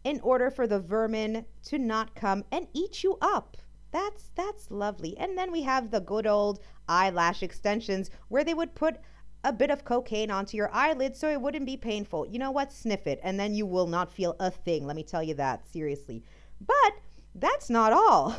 in 0.06 0.20
order 0.20 0.52
for 0.52 0.68
the 0.68 0.78
vermin 0.78 1.44
to 1.64 1.80
not 1.80 2.14
come 2.14 2.44
and 2.52 2.68
eat 2.72 3.02
you 3.02 3.18
up. 3.20 3.56
That's 3.90 4.30
that's 4.36 4.70
lovely. 4.70 5.18
And 5.18 5.36
then 5.36 5.50
we 5.50 5.62
have 5.62 5.90
the 5.90 5.98
good 6.00 6.28
old 6.28 6.60
eyelash 6.88 7.42
extensions 7.42 8.08
where 8.28 8.44
they 8.44 8.54
would 8.54 8.76
put 8.76 8.98
a 9.42 9.52
bit 9.52 9.68
of 9.68 9.84
cocaine 9.84 10.30
onto 10.30 10.56
your 10.56 10.72
eyelid 10.72 11.16
so 11.16 11.28
it 11.28 11.40
wouldn't 11.40 11.66
be 11.66 11.76
painful. 11.76 12.24
You 12.28 12.38
know 12.38 12.52
what? 12.52 12.72
Sniff 12.72 13.08
it 13.08 13.18
and 13.24 13.40
then 13.40 13.52
you 13.52 13.66
will 13.66 13.88
not 13.88 14.12
feel 14.12 14.36
a 14.38 14.48
thing. 14.48 14.86
Let 14.86 14.94
me 14.94 15.02
tell 15.02 15.24
you 15.24 15.34
that 15.34 15.66
seriously. 15.66 16.22
But 16.64 16.92
that's 17.34 17.68
not 17.68 17.92
all. 17.92 18.36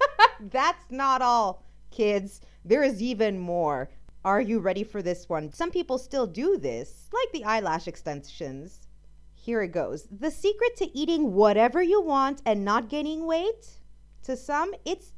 that's 0.40 0.90
not 0.90 1.20
all, 1.20 1.62
kids. 1.90 2.40
There 2.64 2.82
is 2.82 3.02
even 3.02 3.38
more. 3.38 3.90
Are 4.24 4.40
you 4.40 4.58
ready 4.58 4.84
for 4.84 5.02
this 5.02 5.28
one? 5.28 5.52
Some 5.52 5.70
people 5.70 5.98
still 5.98 6.26
do 6.26 6.56
this, 6.56 7.10
like 7.12 7.30
the 7.32 7.44
eyelash 7.44 7.88
extensions. 7.88 8.80
Here 9.50 9.62
it 9.62 9.72
goes. 9.72 10.06
The 10.12 10.30
secret 10.30 10.76
to 10.76 10.96
eating 10.96 11.34
whatever 11.34 11.82
you 11.82 12.00
want 12.00 12.40
and 12.46 12.64
not 12.64 12.88
gaining 12.88 13.26
weight? 13.26 13.80
To 14.22 14.36
some, 14.36 14.72
it's 14.84 15.12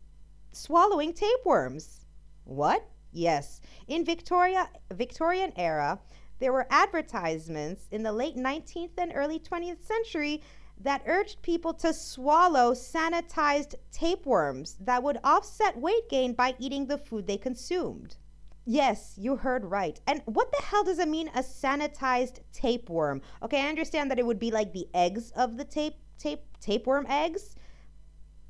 swallowing 0.53 1.13
tapeworms. 1.13 2.07
What? 2.45 2.83
Yes. 3.13 3.61
In 3.89 4.07
Victoria 4.07 4.71
Victorian 4.91 5.53
era, 5.57 6.01
there 6.39 6.51
were 6.51 6.67
advertisements 6.71 7.89
in 7.91 8.03
the 8.03 8.13
late 8.13 8.37
19th 8.37 8.97
and 8.97 9.13
early 9.15 9.39
20th 9.39 9.83
century 9.83 10.43
that 10.81 11.03
urged 11.05 11.43
people 11.43 11.75
to 11.75 11.93
swallow 11.93 12.73
sanitized 12.73 13.75
tapeworms 13.91 14.79
that 14.81 15.03
would 15.03 15.19
offset 15.23 15.77
weight 15.77 16.09
gain 16.09 16.33
by 16.33 16.55
eating 16.59 16.87
the 16.87 16.97
food 16.97 17.27
they 17.27 17.37
consumed. 17.37 18.17
Yes, 18.65 19.15
you 19.17 19.37
heard 19.37 19.65
right. 19.65 20.01
And 20.07 20.23
what 20.25 20.53
the 20.53 20.63
hell 20.63 20.85
does 20.85 20.99
it 20.99 21.09
mean 21.09 21.29
a 21.35 21.43
sanitized 21.43 22.41
tapeworm? 22.53 23.21
Okay, 23.43 23.61
I 23.61 23.69
understand 23.69 24.11
that 24.11 24.19
it 24.19 24.27
would 24.27 24.39
be 24.39 24.53
like 24.53 24.73
the 24.73 24.89
eggs 24.95 25.33
of 25.33 25.57
the 25.57 25.65
tape 25.65 25.97
tape 26.19 26.45
tapeworm 26.61 27.07
eggs. 27.09 27.57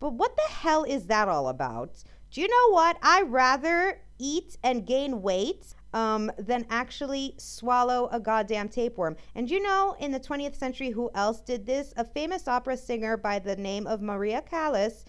But 0.01 0.15
what 0.15 0.37
the 0.37 0.53
hell 0.53 0.85
is 0.85 1.07
that 1.07 1.29
all 1.29 1.49
about? 1.49 2.03
Do 2.31 2.41
you 2.41 2.49
know 2.49 2.75
what? 2.75 2.99
I 3.03 3.23
rather 3.23 4.01
eat 4.19 4.57
and 4.63 4.87
gain 4.87 5.23
weight 5.23 5.75
um, 5.95 6.31
than 6.39 6.67
actually 6.71 7.35
swallow 7.39 8.09
a 8.11 8.21
goddamn 8.21 8.69
tapeworm. 8.69 9.17
And 9.35 9.51
you 9.51 9.63
know, 9.63 9.97
in 9.99 10.11
the 10.11 10.21
20th 10.21 10.57
century, 10.57 10.91
who 10.91 11.11
else 11.15 11.41
did 11.41 11.67
this? 11.67 11.93
A 11.97 12.05
famous 12.05 12.49
opera 12.49 12.77
singer 12.77 13.17
by 13.17 13.39
the 13.39 13.57
name 13.57 13.87
of 13.87 14.01
Maria 14.03 14.43
Callas. 14.43 15.05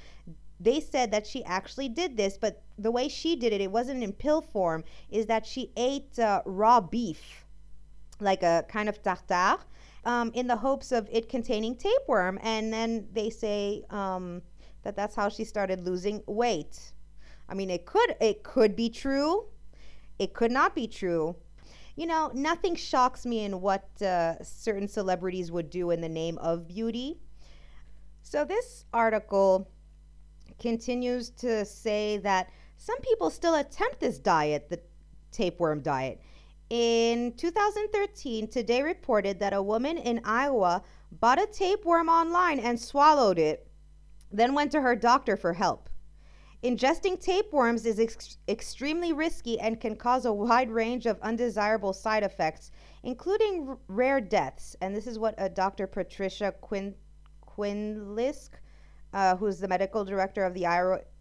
They 0.59 0.79
said 0.79 1.11
that 1.11 1.27
she 1.27 1.43
actually 1.43 1.89
did 1.89 2.15
this, 2.15 2.37
but 2.37 2.63
the 2.77 2.91
way 2.91 3.07
she 3.07 3.35
did 3.35 3.53
it, 3.53 3.61
it 3.61 3.71
wasn't 3.71 4.03
in 4.03 4.13
pill 4.13 4.41
form, 4.41 4.83
is 5.09 5.25
that 5.27 5.45
she 5.45 5.71
ate 5.75 6.17
uh, 6.19 6.41
raw 6.45 6.79
beef, 6.79 7.45
like 8.19 8.43
a 8.43 8.65
kind 8.69 8.87
of 8.87 9.01
tartare, 9.01 9.59
um, 10.05 10.31
in 10.33 10.47
the 10.47 10.55
hopes 10.55 10.91
of 10.91 11.07
it 11.11 11.29
containing 11.29 11.75
tapeworm. 11.75 12.39
And 12.41 12.71
then 12.71 13.07
they 13.11 13.29
say 13.29 13.83
um, 13.89 14.41
that 14.83 14.95
that's 14.95 15.15
how 15.15 15.29
she 15.29 15.43
started 15.43 15.81
losing 15.81 16.23
weight. 16.27 16.93
I 17.49 17.55
mean, 17.55 17.69
it 17.69 17.85
could 17.85 18.15
it 18.21 18.43
could 18.43 18.75
be 18.75 18.89
true. 18.89 19.45
It 20.19 20.33
could 20.33 20.51
not 20.51 20.75
be 20.75 20.87
true. 20.87 21.35
You 21.95 22.07
know, 22.07 22.31
nothing 22.33 22.75
shocks 22.75 23.25
me 23.25 23.43
in 23.43 23.61
what 23.61 24.01
uh, 24.01 24.41
certain 24.43 24.87
celebrities 24.87 25.51
would 25.51 25.69
do 25.69 25.91
in 25.91 26.01
the 26.01 26.09
name 26.09 26.37
of 26.39 26.67
beauty. 26.67 27.19
So 28.23 28.45
this 28.45 28.85
article 28.93 29.69
continues 30.63 31.29
to 31.29 31.65
say 31.65 32.17
that 32.17 32.49
some 32.77 32.99
people 33.01 33.29
still 33.29 33.55
attempt 33.55 33.99
this 33.99 34.17
diet, 34.17 34.69
the 34.69 34.79
tapeworm 35.31 35.81
diet. 35.81 36.19
In 36.69 37.33
2013, 37.33 38.47
Today 38.47 38.81
reported 38.81 39.39
that 39.39 39.53
a 39.53 39.61
woman 39.61 39.97
in 39.97 40.21
Iowa 40.23 40.81
bought 41.11 41.39
a 41.41 41.45
tapeworm 41.45 42.09
online 42.09 42.59
and 42.59 42.79
swallowed 42.79 43.37
it, 43.37 43.67
then 44.31 44.55
went 44.55 44.71
to 44.71 44.81
her 44.81 44.95
doctor 44.95 45.37
for 45.37 45.53
help. 45.53 45.89
Ingesting 46.63 47.19
tapeworms 47.19 47.85
is 47.85 47.99
ex- 47.99 48.37
extremely 48.47 49.11
risky 49.11 49.59
and 49.59 49.81
can 49.81 49.97
cause 49.97 50.25
a 50.25 50.31
wide 50.31 50.71
range 50.71 51.05
of 51.05 51.19
undesirable 51.21 51.91
side 51.91 52.23
effects, 52.23 52.71
including 53.03 53.67
r- 53.67 53.77
rare 53.89 54.21
deaths. 54.21 54.77
And 54.79 54.95
this 54.95 55.05
is 55.05 55.19
what 55.19 55.37
uh, 55.37 55.43
a 55.43 55.49
Dr. 55.49 55.87
Patricia 55.87 56.53
Quin- 56.61 56.95
Quinlisk, 57.45 58.51
uh, 59.13 59.35
who's 59.35 59.59
the 59.59 59.67
medical 59.67 60.03
director 60.03 60.43
of 60.43 60.53
the 60.53 60.65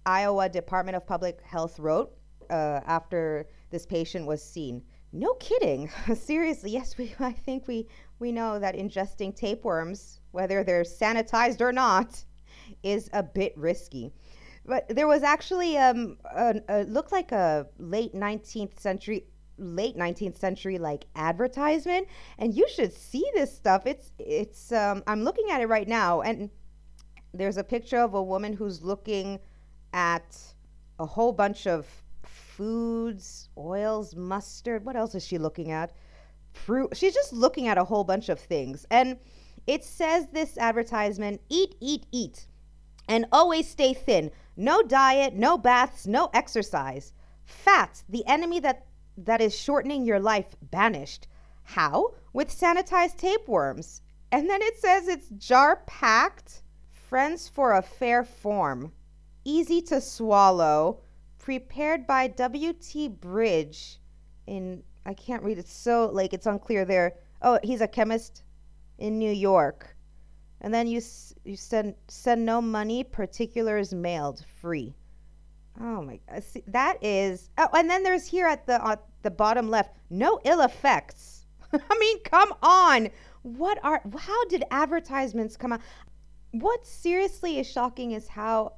Iowa, 0.07 0.49
Department 0.49 0.97
of 0.97 1.07
Public 1.07 1.43
Health, 1.43 1.79
wrote 1.79 2.13
uh, 2.51 2.81
after 2.87 3.47
this 3.71 3.87
patient 3.87 4.27
was 4.27 4.43
seen. 4.43 4.83
No 5.13 5.35
kidding. 5.35 5.91
Seriously, 6.15 6.71
yes, 6.71 6.97
we, 6.97 7.15
I 7.21 7.33
think 7.33 7.69
we, 7.69 7.87
we 8.19 8.33
know 8.33 8.59
that 8.59 8.75
ingesting 8.75 9.37
tapeworms, 9.37 10.21
whether 10.31 10.65
they're 10.65 10.85
sanitized 10.85 11.61
or 11.61 11.73
not, 11.73 12.25
is 12.83 13.11
a 13.13 13.23
bit 13.23 13.57
risky. 13.57 14.13
But 14.65 14.89
there 14.89 15.09
was 15.09 15.23
actually 15.23 15.77
um, 15.77 16.19
a, 16.25 16.61
a 16.69 16.85
looked 16.85 17.13
like 17.13 17.33
a 17.33 17.67
late 17.79 18.15
19th 18.15 18.79
century 18.79 19.27
late 19.59 19.97
19th 19.97 20.39
century 20.39 20.79
like 20.79 21.05
advertisement 21.15 22.09
and 22.39 22.55
you 22.55 22.67
should 22.69 22.93
see 22.93 23.25
this 23.35 23.55
stuff 23.55 23.87
it's 23.87 24.11
it's 24.19 24.73
um, 24.73 25.05
i'm 25.07 25.23
looking 25.23 25.51
at 25.51 25.61
it 25.61 25.67
right 25.67 25.87
now 25.87 26.23
and 26.23 26.51
there's 27.35 27.57
a 27.57 27.64
picture 27.64 27.99
of 27.99 28.14
a 28.14 28.23
woman 28.23 28.53
who's 28.53 28.83
looking 28.83 29.38
at 29.92 30.37
a 30.99 31.07
whole 31.07 31.33
bunch 31.33 31.66
of 31.66 31.87
foods 32.23 33.49
oils 33.57 34.14
mustard 34.14 34.85
what 34.85 34.97
else 34.97 35.14
is 35.14 35.27
she 35.27 35.38
looking 35.38 35.71
at 35.71 35.92
fruit 36.53 36.95
she's 36.97 37.14
just 37.14 37.33
looking 37.33 37.66
at 37.66 37.79
a 37.79 37.85
whole 37.85 38.05
bunch 38.05 38.29
of 38.29 38.38
things 38.38 38.87
and 38.90 39.18
it 39.66 39.85
says 39.85 40.27
this 40.33 40.59
advertisement 40.59 41.40
eat 41.49 41.75
eat 41.81 42.07
eat 42.12 42.47
and 43.09 43.27
always 43.33 43.68
stay 43.68 43.92
thin 43.92 44.31
no 44.57 44.83
diet, 44.83 45.35
no 45.35 45.57
baths, 45.57 46.07
no 46.07 46.29
exercise. 46.35 47.14
Fat, 47.45 48.03
the 48.09 48.27
enemy 48.27 48.61
that, 48.61 48.87
that 49.16 49.40
is 49.40 49.59
shortening 49.59 50.05
your 50.05 50.21
life, 50.21 50.55
banished. 50.61 51.27
How? 51.64 52.14
With 52.33 52.49
sanitized 52.49 53.16
tapeworms. 53.16 54.03
And 54.31 54.49
then 54.51 54.61
it 54.61 54.79
says 54.79 55.09
it's 55.09 55.29
jar 55.31 55.83
packed. 55.87 56.62
Friends 57.12 57.46
for 57.46 57.75
a 57.75 57.83
fair 57.83 58.25
form. 58.25 58.90
Easy 59.44 59.83
to 59.83 60.01
swallow. 60.01 61.01
Prepared 61.38 62.07
by 62.07 62.27
W.T. 62.27 63.09
Bridge 63.09 64.01
in, 64.46 64.83
I 65.05 65.12
can't 65.12 65.42
read 65.42 65.59
it 65.59 65.68
so, 65.68 66.07
like, 66.07 66.33
it's 66.33 66.46
unclear 66.46 66.87
there. 66.87 67.16
Oh, 67.42 67.59
he's 67.62 67.83
a 67.83 67.87
chemist 67.87 68.44
in 68.96 69.18
New 69.18 69.31
York 69.31 69.94
and 70.62 70.72
then 70.72 70.87
you 70.87 71.03
you 71.44 71.55
send 71.55 71.96
send 72.09 72.46
no 72.46 72.62
money. 72.62 73.05
Particulars 73.05 73.92
mailed 73.92 74.42
free. 74.62 74.94
Oh 75.79 76.01
my! 76.01 76.18
God. 76.31 76.42
See, 76.42 76.62
that 76.68 76.96
is. 77.05 77.51
Oh, 77.59 77.68
and 77.75 77.90
then 77.90 78.05
there's 78.05 78.27
here 78.27 78.46
at 78.46 78.64
the 78.66 78.83
at 78.83 79.03
the 79.20 79.31
bottom 79.31 79.68
left, 79.68 79.94
no 80.09 80.40
ill 80.44 80.62
effects. 80.62 81.44
I 81.75 81.98
mean, 81.98 82.22
come 82.22 82.55
on. 82.62 83.11
What 83.42 83.79
are? 83.85 84.01
How 84.16 84.44
did 84.46 84.64
advertisements 84.70 85.59
come 85.59 85.75
out? 85.75 85.81
What 86.53 86.87
seriously 86.87 87.59
is 87.59 87.67
shocking 87.67 88.12
is 88.12 88.29
how 88.29 88.75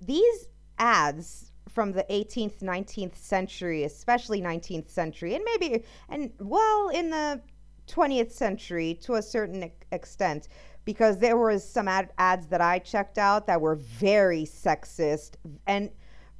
these 0.00 0.48
ads 0.78 1.52
from 1.68 1.92
the 1.92 2.04
18th, 2.10 2.60
19th 2.60 3.16
century, 3.16 3.84
especially 3.84 4.40
19th 4.40 4.90
century, 4.90 5.34
and 5.34 5.44
maybe, 5.44 5.84
and 6.08 6.32
well, 6.40 6.88
in 6.88 7.10
the 7.10 7.40
20th 7.86 8.32
century 8.32 8.94
to 9.02 9.14
a 9.14 9.22
certain 9.22 9.70
extent, 9.92 10.48
because 10.84 11.18
there 11.18 11.36
was 11.36 11.68
some 11.68 11.86
ad- 11.86 12.12
ads 12.18 12.46
that 12.46 12.60
I 12.60 12.78
checked 12.78 13.18
out 13.18 13.46
that 13.46 13.60
were 13.60 13.76
very 13.76 14.44
sexist 14.44 15.32
and 15.66 15.90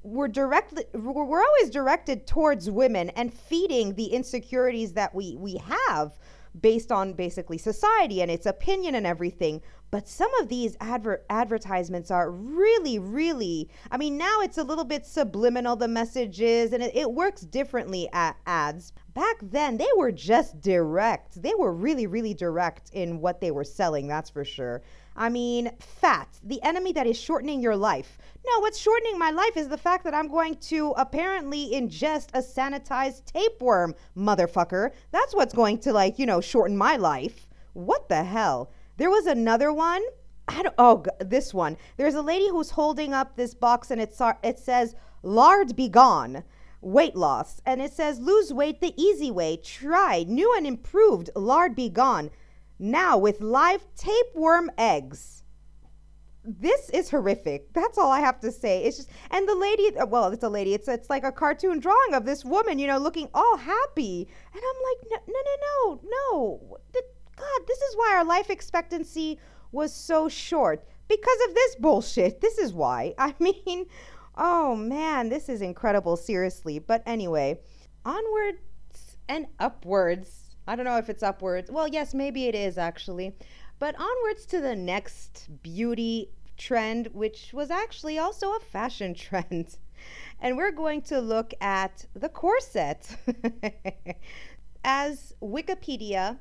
were 0.02 0.28
directly 0.28 0.84
we're 0.94 1.24
we're 1.24 1.42
always 1.42 1.70
directed 1.70 2.26
towards 2.26 2.70
women 2.70 3.10
and 3.10 3.34
feeding 3.34 3.94
the 3.94 4.06
insecurities 4.06 4.92
that 4.92 5.14
we 5.14 5.36
we 5.36 5.56
have 5.56 6.18
based 6.60 6.92
on 6.92 7.12
basically 7.12 7.58
society 7.58 8.22
and 8.22 8.30
its 8.30 8.46
opinion 8.46 8.94
and 8.94 9.06
everything. 9.06 9.62
But 9.90 10.06
some 10.06 10.32
of 10.34 10.48
these 10.48 10.76
adver- 10.80 11.22
advertisements 11.30 12.10
are 12.10 12.30
really 12.30 12.98
really 12.98 13.70
i 13.90 13.96
mean 13.96 14.18
now 14.18 14.40
it's 14.42 14.58
a 14.58 14.62
little 14.62 14.84
bit 14.84 15.06
subliminal 15.06 15.76
the 15.76 15.88
messages 15.88 16.72
and 16.72 16.82
it, 16.82 16.94
it 16.94 17.12
works 17.12 17.40
differently 17.42 18.08
at 18.12 18.36
ads. 18.46 18.92
Back 19.14 19.36
then 19.40 19.78
they 19.78 19.88
were 19.96 20.12
just 20.12 20.60
direct. 20.60 21.40
They 21.42 21.54
were 21.54 21.72
really 21.72 22.06
really 22.06 22.34
direct 22.34 22.90
in 22.92 23.20
what 23.20 23.40
they 23.40 23.50
were 23.50 23.64
selling 23.64 24.08
that's 24.08 24.30
for 24.30 24.44
sure 24.44 24.82
i 25.18 25.28
mean 25.28 25.70
fat 25.78 26.28
the 26.42 26.62
enemy 26.62 26.92
that 26.92 27.06
is 27.06 27.18
shortening 27.18 27.60
your 27.60 27.76
life 27.76 28.16
no 28.46 28.60
what's 28.60 28.78
shortening 28.78 29.18
my 29.18 29.30
life 29.30 29.56
is 29.56 29.68
the 29.68 29.76
fact 29.76 30.04
that 30.04 30.14
i'm 30.14 30.28
going 30.28 30.54
to 30.56 30.94
apparently 30.96 31.72
ingest 31.74 32.28
a 32.32 32.40
sanitized 32.40 33.24
tapeworm 33.26 33.94
motherfucker 34.16 34.90
that's 35.10 35.34
what's 35.34 35.54
going 35.54 35.76
to 35.76 35.92
like 35.92 36.18
you 36.18 36.24
know 36.24 36.40
shorten 36.40 36.76
my 36.76 36.96
life 36.96 37.46
what 37.74 38.08
the 38.08 38.24
hell 38.24 38.70
there 38.98 39.10
was 39.10 39.26
another 39.26 39.72
one. 39.72 40.02
I 40.48 40.60
don't, 40.64 40.74
oh, 40.76 41.04
this 41.20 41.54
one. 41.54 41.76
There's 41.96 42.16
a 42.16 42.22
lady 42.22 42.48
who's 42.48 42.70
holding 42.70 43.14
up 43.14 43.36
this 43.36 43.54
box 43.54 43.92
and 43.92 44.00
it's, 44.00 44.20
uh, 44.20 44.32
it 44.42 44.58
says, 44.58 44.96
Lard 45.22 45.76
be 45.76 45.88
gone. 45.88 46.42
Weight 46.80 47.14
loss. 47.14 47.62
And 47.64 47.80
it 47.80 47.92
says, 47.92 48.18
lose 48.18 48.52
weight 48.52 48.80
the 48.80 49.00
easy 49.00 49.30
way. 49.30 49.56
Try 49.56 50.24
new 50.26 50.52
and 50.56 50.66
improved 50.66 51.30
lard 51.36 51.76
be 51.76 51.88
gone. 51.88 52.30
Now 52.78 53.18
with 53.18 53.40
live 53.40 53.84
tapeworm 53.96 54.70
eggs. 54.78 55.42
This 56.44 56.88
is 56.90 57.10
horrific. 57.10 57.72
That's 57.74 57.98
all 57.98 58.10
I 58.10 58.20
have 58.20 58.40
to 58.40 58.52
say. 58.52 58.84
It's 58.84 58.96
just, 58.96 59.10
and 59.30 59.46
the 59.46 59.54
lady, 59.54 59.90
well, 60.06 60.32
it's 60.32 60.44
a 60.44 60.48
lady. 60.48 60.72
It's 60.72 60.88
it's 60.88 61.10
like 61.10 61.24
a 61.24 61.32
cartoon 61.32 61.78
drawing 61.80 62.14
of 62.14 62.24
this 62.24 62.44
woman, 62.44 62.78
you 62.78 62.86
know, 62.86 62.98
looking 62.98 63.28
all 63.34 63.56
happy. 63.56 64.28
And 64.54 64.62
I'm 64.62 64.82
like, 64.88 65.10
no, 65.10 65.32
no, 65.34 65.40
no, 65.44 66.00
no, 66.00 66.00
no. 66.10 66.78
God, 67.36 67.66
this 67.66 67.78
is 67.78 67.96
why 67.96 68.14
our 68.16 68.24
life 68.24 68.50
expectancy 68.50 69.38
was 69.72 69.92
so 69.92 70.28
short 70.28 70.86
because 71.08 71.38
of 71.48 71.54
this 71.54 71.74
bullshit. 71.76 72.40
This 72.40 72.58
is 72.58 72.72
why. 72.72 73.14
I 73.18 73.34
mean, 73.38 73.86
oh 74.36 74.74
man, 74.74 75.28
this 75.28 75.48
is 75.48 75.60
incredible, 75.60 76.16
seriously. 76.16 76.78
But 76.78 77.02
anyway, 77.06 77.60
onwards 78.04 78.58
and 79.28 79.46
upwards. 79.58 80.47
I 80.68 80.76
don't 80.76 80.84
know 80.84 80.98
if 80.98 81.08
it's 81.08 81.22
upwards. 81.22 81.70
Well, 81.70 81.88
yes, 81.88 82.12
maybe 82.12 82.44
it 82.44 82.54
is 82.54 82.76
actually. 82.76 83.34
But 83.78 83.94
onwards 83.98 84.44
to 84.46 84.60
the 84.60 84.76
next 84.76 85.48
beauty 85.62 86.28
trend, 86.58 87.08
which 87.14 87.54
was 87.54 87.70
actually 87.70 88.18
also 88.18 88.54
a 88.54 88.60
fashion 88.60 89.14
trend. 89.26 89.78
And 90.40 90.58
we're 90.58 90.72
going 90.72 91.00
to 91.02 91.20
look 91.20 91.54
at 91.62 92.04
the 92.14 92.28
corset. 92.28 93.16
As 94.84 95.34
Wikipedia 95.42 96.36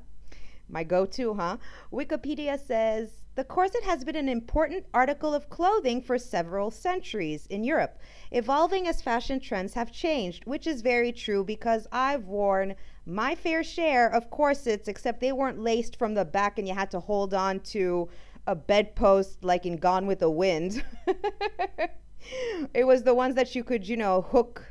my 0.68 0.84
go 0.84 1.06
to, 1.06 1.34
huh? 1.34 1.56
Wikipedia 1.92 2.58
says 2.58 3.24
the 3.34 3.44
corset 3.44 3.84
has 3.84 4.04
been 4.04 4.16
an 4.16 4.28
important 4.28 4.84
article 4.92 5.32
of 5.32 5.48
clothing 5.48 6.02
for 6.02 6.18
several 6.18 6.70
centuries 6.70 7.46
in 7.46 7.64
Europe, 7.64 7.98
evolving 8.32 8.86
as 8.86 9.00
fashion 9.00 9.38
trends 9.38 9.74
have 9.74 9.92
changed, 9.92 10.44
which 10.44 10.66
is 10.66 10.82
very 10.82 11.12
true 11.12 11.44
because 11.44 11.86
I've 11.92 12.24
worn 12.24 12.74
my 13.06 13.34
fair 13.34 13.62
share 13.62 14.08
of 14.08 14.30
corsets, 14.30 14.88
except 14.88 15.20
they 15.20 15.32
weren't 15.32 15.60
laced 15.60 15.96
from 15.96 16.14
the 16.14 16.24
back 16.24 16.58
and 16.58 16.66
you 16.66 16.74
had 16.74 16.90
to 16.90 17.00
hold 17.00 17.32
on 17.32 17.60
to 17.60 18.08
a 18.46 18.54
bedpost 18.54 19.44
like 19.44 19.66
in 19.66 19.76
Gone 19.76 20.06
with 20.06 20.18
the 20.18 20.30
Wind. 20.30 20.82
it 22.74 22.86
was 22.86 23.02
the 23.02 23.14
ones 23.14 23.34
that 23.36 23.54
you 23.54 23.62
could, 23.62 23.86
you 23.86 23.96
know, 23.96 24.22
hook 24.22 24.64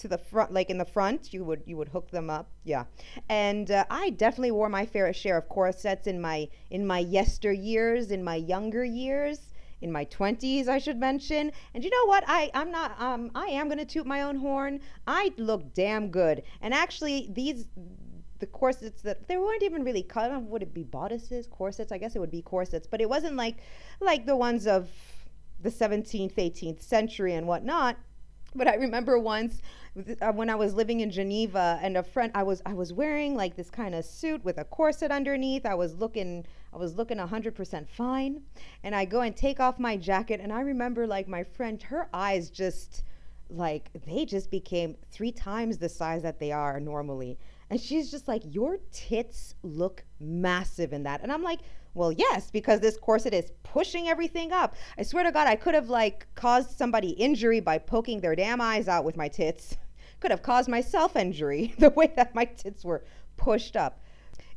to 0.00 0.08
the 0.08 0.18
front 0.18 0.52
like 0.52 0.70
in 0.70 0.78
the 0.78 0.84
front 0.84 1.32
you 1.32 1.44
would 1.44 1.62
you 1.66 1.76
would 1.76 1.88
hook 1.88 2.10
them 2.10 2.30
up 2.30 2.48
yeah. 2.64 2.84
And 3.28 3.70
uh, 3.70 3.84
i 3.90 4.10
definitely 4.10 4.50
wore 4.50 4.68
my 4.68 4.86
fair 4.86 5.12
share 5.12 5.38
of 5.38 5.48
corsets 5.48 6.06
in 6.06 6.20
my 6.20 6.48
in 6.70 6.86
my 6.86 6.98
yester 6.98 7.52
years 7.52 8.10
in 8.10 8.24
my 8.24 8.36
younger 8.36 8.84
years 8.84 9.38
in 9.80 9.90
my 9.92 10.04
20s 10.06 10.68
i 10.68 10.78
should 10.78 10.98
mention. 10.98 11.52
And 11.74 11.84
you 11.84 11.90
know 11.90 12.06
what? 12.06 12.24
I 12.26 12.50
i'm 12.54 12.70
not 12.70 13.00
um 13.00 13.30
i 13.34 13.46
am 13.46 13.68
going 13.68 13.78
to 13.78 13.84
toot 13.84 14.06
my 14.06 14.22
own 14.22 14.36
horn. 14.36 14.80
I 15.06 15.32
look 15.36 15.74
damn 15.74 16.10
good. 16.10 16.42
And 16.60 16.74
actually 16.74 17.30
these 17.32 17.68
the 18.38 18.46
corsets 18.46 19.02
that 19.02 19.28
they 19.28 19.36
weren't 19.36 19.62
even 19.62 19.84
really 19.84 20.02
cut 20.02 20.30
would 20.42 20.62
it 20.62 20.72
be 20.72 20.84
bodices 20.84 21.46
corsets? 21.46 21.92
I 21.92 21.98
guess 21.98 22.16
it 22.16 22.20
would 22.20 22.30
be 22.30 22.42
corsets 22.42 22.86
but 22.86 23.00
it 23.00 23.08
wasn't 23.08 23.36
like 23.36 23.56
like 24.00 24.26
the 24.26 24.36
ones 24.36 24.66
of 24.66 24.88
the 25.62 25.70
17th 25.70 26.34
18th 26.34 26.82
century 26.82 27.34
and 27.34 27.46
whatnot. 27.46 27.96
But 28.54 28.66
I 28.66 28.74
remember 28.74 29.18
once 29.18 29.60
Uh, 29.96 30.32
when 30.32 30.48
I 30.48 30.54
was 30.54 30.74
living 30.74 31.00
in 31.00 31.10
Geneva 31.10 31.78
and 31.82 31.96
a 31.96 32.02
friend 32.02 32.30
I 32.34 32.44
was 32.44 32.62
I 32.64 32.74
was 32.74 32.92
wearing 32.92 33.34
like 33.34 33.56
this 33.56 33.70
kind 33.70 33.94
of 33.94 34.04
suit 34.04 34.44
with 34.44 34.58
a 34.58 34.64
corset 34.64 35.10
underneath. 35.10 35.66
I 35.66 35.74
was 35.74 35.94
looking 35.94 36.46
I 36.72 36.76
was 36.76 36.94
looking 36.94 37.18
100% 37.18 37.88
fine 37.88 38.42
and 38.84 38.94
I 38.94 39.04
go 39.04 39.22
and 39.22 39.36
take 39.36 39.58
off 39.58 39.80
my 39.80 39.96
jacket 39.96 40.40
and 40.40 40.52
I 40.52 40.60
remember 40.60 41.06
like 41.06 41.26
my 41.26 41.42
friend 41.42 41.82
her 41.82 42.08
eyes 42.14 42.50
just 42.50 43.02
like 43.48 43.90
they 44.06 44.24
just 44.24 44.48
became 44.48 44.96
3 45.10 45.32
times 45.32 45.78
the 45.78 45.88
size 45.88 46.22
that 46.22 46.38
they 46.38 46.52
are 46.52 46.78
normally. 46.78 47.36
And 47.68 47.80
she's 47.80 48.10
just 48.12 48.28
like 48.28 48.42
your 48.44 48.78
tits 48.92 49.56
look 49.64 50.04
massive 50.20 50.92
in 50.92 51.02
that. 51.02 51.20
And 51.22 51.32
I'm 51.32 51.42
like 51.42 51.60
well, 51.94 52.12
yes, 52.12 52.50
because 52.50 52.80
this 52.80 52.96
corset 52.96 53.34
is 53.34 53.52
pushing 53.62 54.08
everything 54.08 54.52
up. 54.52 54.76
I 54.96 55.02
swear 55.02 55.24
to 55.24 55.32
God, 55.32 55.48
I 55.48 55.56
could 55.56 55.74
have 55.74 55.88
like 55.88 56.26
caused 56.34 56.76
somebody 56.76 57.10
injury 57.10 57.60
by 57.60 57.78
poking 57.78 58.20
their 58.20 58.36
damn 58.36 58.60
eyes 58.60 58.88
out 58.88 59.04
with 59.04 59.16
my 59.16 59.28
tits. 59.28 59.76
could 60.20 60.30
have 60.30 60.42
caused 60.42 60.68
myself 60.68 61.16
injury 61.16 61.74
the 61.78 61.90
way 61.90 62.12
that 62.14 62.34
my 62.34 62.44
tits 62.44 62.84
were 62.84 63.04
pushed 63.36 63.76
up. 63.76 64.00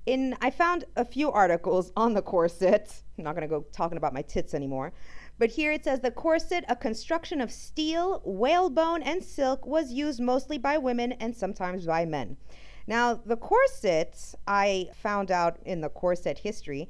In 0.05 0.35
I 0.41 0.49
found 0.49 0.83
a 0.95 1.05
few 1.05 1.31
articles 1.31 1.91
on 1.95 2.13
the 2.13 2.21
corset. 2.21 2.93
I'm 3.17 3.23
not 3.23 3.35
going 3.35 3.47
to 3.47 3.47
go 3.47 3.65
talking 3.71 3.97
about 3.97 4.13
my 4.13 4.21
tits 4.21 4.53
anymore. 4.53 4.91
But 5.39 5.49
here 5.49 5.71
it 5.71 5.83
says 5.83 6.01
the 6.01 6.11
corset, 6.11 6.63
a 6.67 6.75
construction 6.75 7.41
of 7.41 7.51
steel, 7.51 8.21
whalebone, 8.23 9.01
and 9.01 9.23
silk, 9.23 9.65
was 9.65 9.91
used 9.91 10.19
mostly 10.19 10.57
by 10.57 10.77
women 10.77 11.13
and 11.13 11.35
sometimes 11.35 11.85
by 11.85 12.05
men. 12.05 12.37
Now, 12.85 13.15
the 13.15 13.37
corset, 13.37 14.35
I 14.45 14.89
found 14.93 15.31
out 15.31 15.57
in 15.65 15.81
the 15.81 15.89
corset 15.89 16.37
history, 16.37 16.89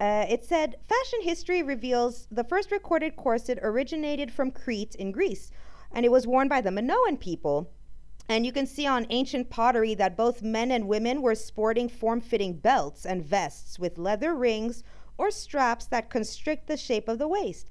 uh, 0.00 0.24
it 0.28 0.44
said 0.44 0.76
fashion 0.88 1.20
history 1.22 1.62
reveals 1.62 2.26
the 2.30 2.44
first 2.44 2.70
recorded 2.70 3.16
corset 3.16 3.58
originated 3.60 4.32
from 4.32 4.50
Crete 4.50 4.94
in 4.94 5.12
Greece, 5.12 5.50
and 5.92 6.06
it 6.06 6.10
was 6.10 6.26
worn 6.26 6.48
by 6.48 6.62
the 6.62 6.70
Minoan 6.70 7.18
people. 7.18 7.70
And 8.28 8.46
you 8.46 8.52
can 8.52 8.66
see 8.66 8.86
on 8.86 9.06
ancient 9.10 9.50
pottery 9.50 9.94
that 9.94 10.16
both 10.16 10.40
men 10.40 10.70
and 10.70 10.88
women 10.88 11.20
were 11.20 11.34
sporting 11.34 11.88
form 11.88 12.20
fitting 12.20 12.54
belts 12.54 13.04
and 13.04 13.24
vests 13.24 13.78
with 13.78 13.98
leather 13.98 14.34
rings 14.34 14.82
or 15.18 15.30
straps 15.30 15.84
that 15.86 16.08
constrict 16.08 16.66
the 16.66 16.76
shape 16.76 17.08
of 17.08 17.18
the 17.18 17.28
waist. 17.28 17.66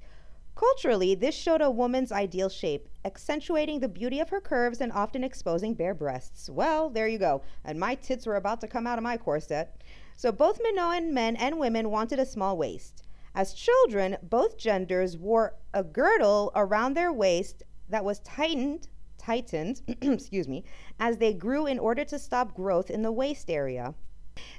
Culturally, 0.54 1.14
this 1.14 1.34
showed 1.34 1.62
a 1.62 1.70
woman's 1.70 2.12
ideal 2.12 2.50
shape, 2.50 2.88
accentuating 3.04 3.80
the 3.80 3.88
beauty 3.88 4.20
of 4.20 4.28
her 4.28 4.40
curves 4.40 4.80
and 4.80 4.92
often 4.92 5.24
exposing 5.24 5.72
bare 5.72 5.94
breasts. 5.94 6.50
Well, 6.50 6.90
there 6.90 7.08
you 7.08 7.18
go. 7.18 7.42
And 7.64 7.80
my 7.80 7.94
tits 7.94 8.26
were 8.26 8.36
about 8.36 8.60
to 8.60 8.68
come 8.68 8.86
out 8.86 8.98
of 8.98 9.02
my 9.02 9.16
corset. 9.16 9.82
So 10.20 10.30
both 10.30 10.60
Minoan 10.62 11.14
men 11.14 11.34
and 11.36 11.58
women 11.58 11.90
wanted 11.90 12.18
a 12.18 12.26
small 12.26 12.58
waist. 12.58 13.02
As 13.34 13.54
children, 13.54 14.18
both 14.22 14.58
genders 14.58 15.16
wore 15.16 15.54
a 15.72 15.82
girdle 15.82 16.52
around 16.54 16.92
their 16.92 17.10
waist 17.10 17.62
that 17.88 18.04
was 18.04 18.18
tightened, 18.18 18.88
tightened, 19.16 19.80
excuse 20.02 20.46
me, 20.46 20.62
as 20.98 21.16
they 21.16 21.32
grew 21.32 21.64
in 21.64 21.78
order 21.78 22.04
to 22.04 22.18
stop 22.18 22.52
growth 22.54 22.90
in 22.90 23.00
the 23.00 23.10
waist 23.10 23.48
area. 23.48 23.94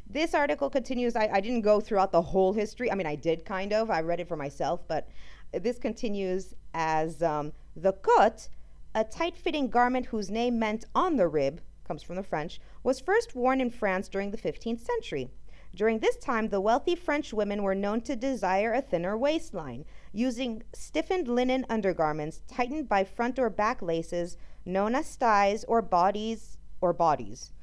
This 0.09 0.33
article 0.33 0.67
continues. 0.67 1.15
I, 1.15 1.29
I 1.31 1.39
didn't 1.41 1.61
go 1.61 1.79
throughout 1.79 2.11
the 2.11 2.23
whole 2.23 2.53
history. 2.53 2.91
I 2.91 2.95
mean, 2.95 3.05
I 3.05 3.13
did 3.13 3.45
kind 3.45 3.71
of. 3.71 3.91
I 3.91 4.01
read 4.01 4.19
it 4.19 4.27
for 4.27 4.35
myself, 4.35 4.81
but 4.87 5.09
this 5.53 5.77
continues 5.77 6.55
as 6.73 7.21
um, 7.21 7.53
the 7.75 7.93
cotte, 7.93 8.49
a 8.95 9.03
tight 9.03 9.37
fitting 9.37 9.69
garment 9.69 10.07
whose 10.07 10.31
name 10.31 10.57
meant 10.57 10.85
on 10.95 11.17
the 11.17 11.27
rib, 11.27 11.61
comes 11.85 12.01
from 12.01 12.15
the 12.15 12.23
French, 12.23 12.59
was 12.81 12.99
first 12.99 13.35
worn 13.35 13.61
in 13.61 13.69
France 13.69 14.07
during 14.07 14.31
the 14.31 14.39
15th 14.39 14.83
century. 14.83 15.29
During 15.73 15.99
this 15.99 16.17
time, 16.17 16.49
the 16.49 16.59
wealthy 16.59 16.95
French 16.95 17.33
women 17.33 17.63
were 17.63 17.75
known 17.75 18.01
to 18.01 18.15
desire 18.15 18.73
a 18.73 18.81
thinner 18.81 19.17
waistline, 19.17 19.85
using 20.11 20.63
stiffened 20.73 21.27
linen 21.27 21.65
undergarments 21.69 22.41
tightened 22.47 22.89
by 22.89 23.05
front 23.05 23.39
or 23.39 23.49
back 23.49 23.81
laces 23.81 24.37
known 24.65 24.95
as 24.95 25.05
sties 25.07 25.63
or 25.63 25.81
bodies 25.81 26.57
or 26.81 26.91
bodies. 26.91 27.53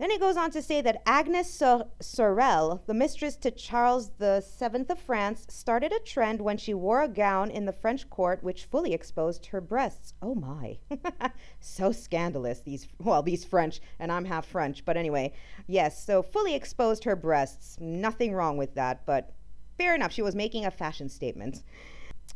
Then 0.00 0.10
it 0.10 0.18
goes 0.18 0.38
on 0.38 0.50
to 0.52 0.62
say 0.62 0.80
that 0.80 1.02
Agnes 1.04 1.52
Sor- 1.52 1.86
Sorel, 2.00 2.80
the 2.86 2.94
mistress 2.94 3.36
to 3.36 3.50
Charles 3.50 4.10
VII 4.18 4.86
of 4.88 4.98
France, 4.98 5.44
started 5.50 5.92
a 5.92 5.98
trend 5.98 6.40
when 6.40 6.56
she 6.56 6.72
wore 6.72 7.02
a 7.02 7.08
gown 7.08 7.50
in 7.50 7.66
the 7.66 7.72
French 7.72 8.08
court 8.08 8.42
which 8.42 8.64
fully 8.64 8.94
exposed 8.94 9.44
her 9.44 9.60
breasts. 9.60 10.14
Oh 10.22 10.34
my. 10.34 10.78
so 11.60 11.92
scandalous, 11.92 12.60
these, 12.60 12.88
well, 12.98 13.22
these 13.22 13.44
French, 13.44 13.82
and 13.98 14.10
I'm 14.10 14.24
half 14.24 14.46
French, 14.46 14.86
but 14.86 14.96
anyway, 14.96 15.34
yes, 15.66 16.02
so 16.02 16.22
fully 16.22 16.54
exposed 16.54 17.04
her 17.04 17.14
breasts. 17.14 17.76
Nothing 17.78 18.32
wrong 18.32 18.56
with 18.56 18.74
that, 18.76 19.04
but 19.04 19.34
fair 19.76 19.94
enough. 19.94 20.12
She 20.12 20.22
was 20.22 20.34
making 20.34 20.64
a 20.64 20.70
fashion 20.70 21.10
statement. 21.10 21.62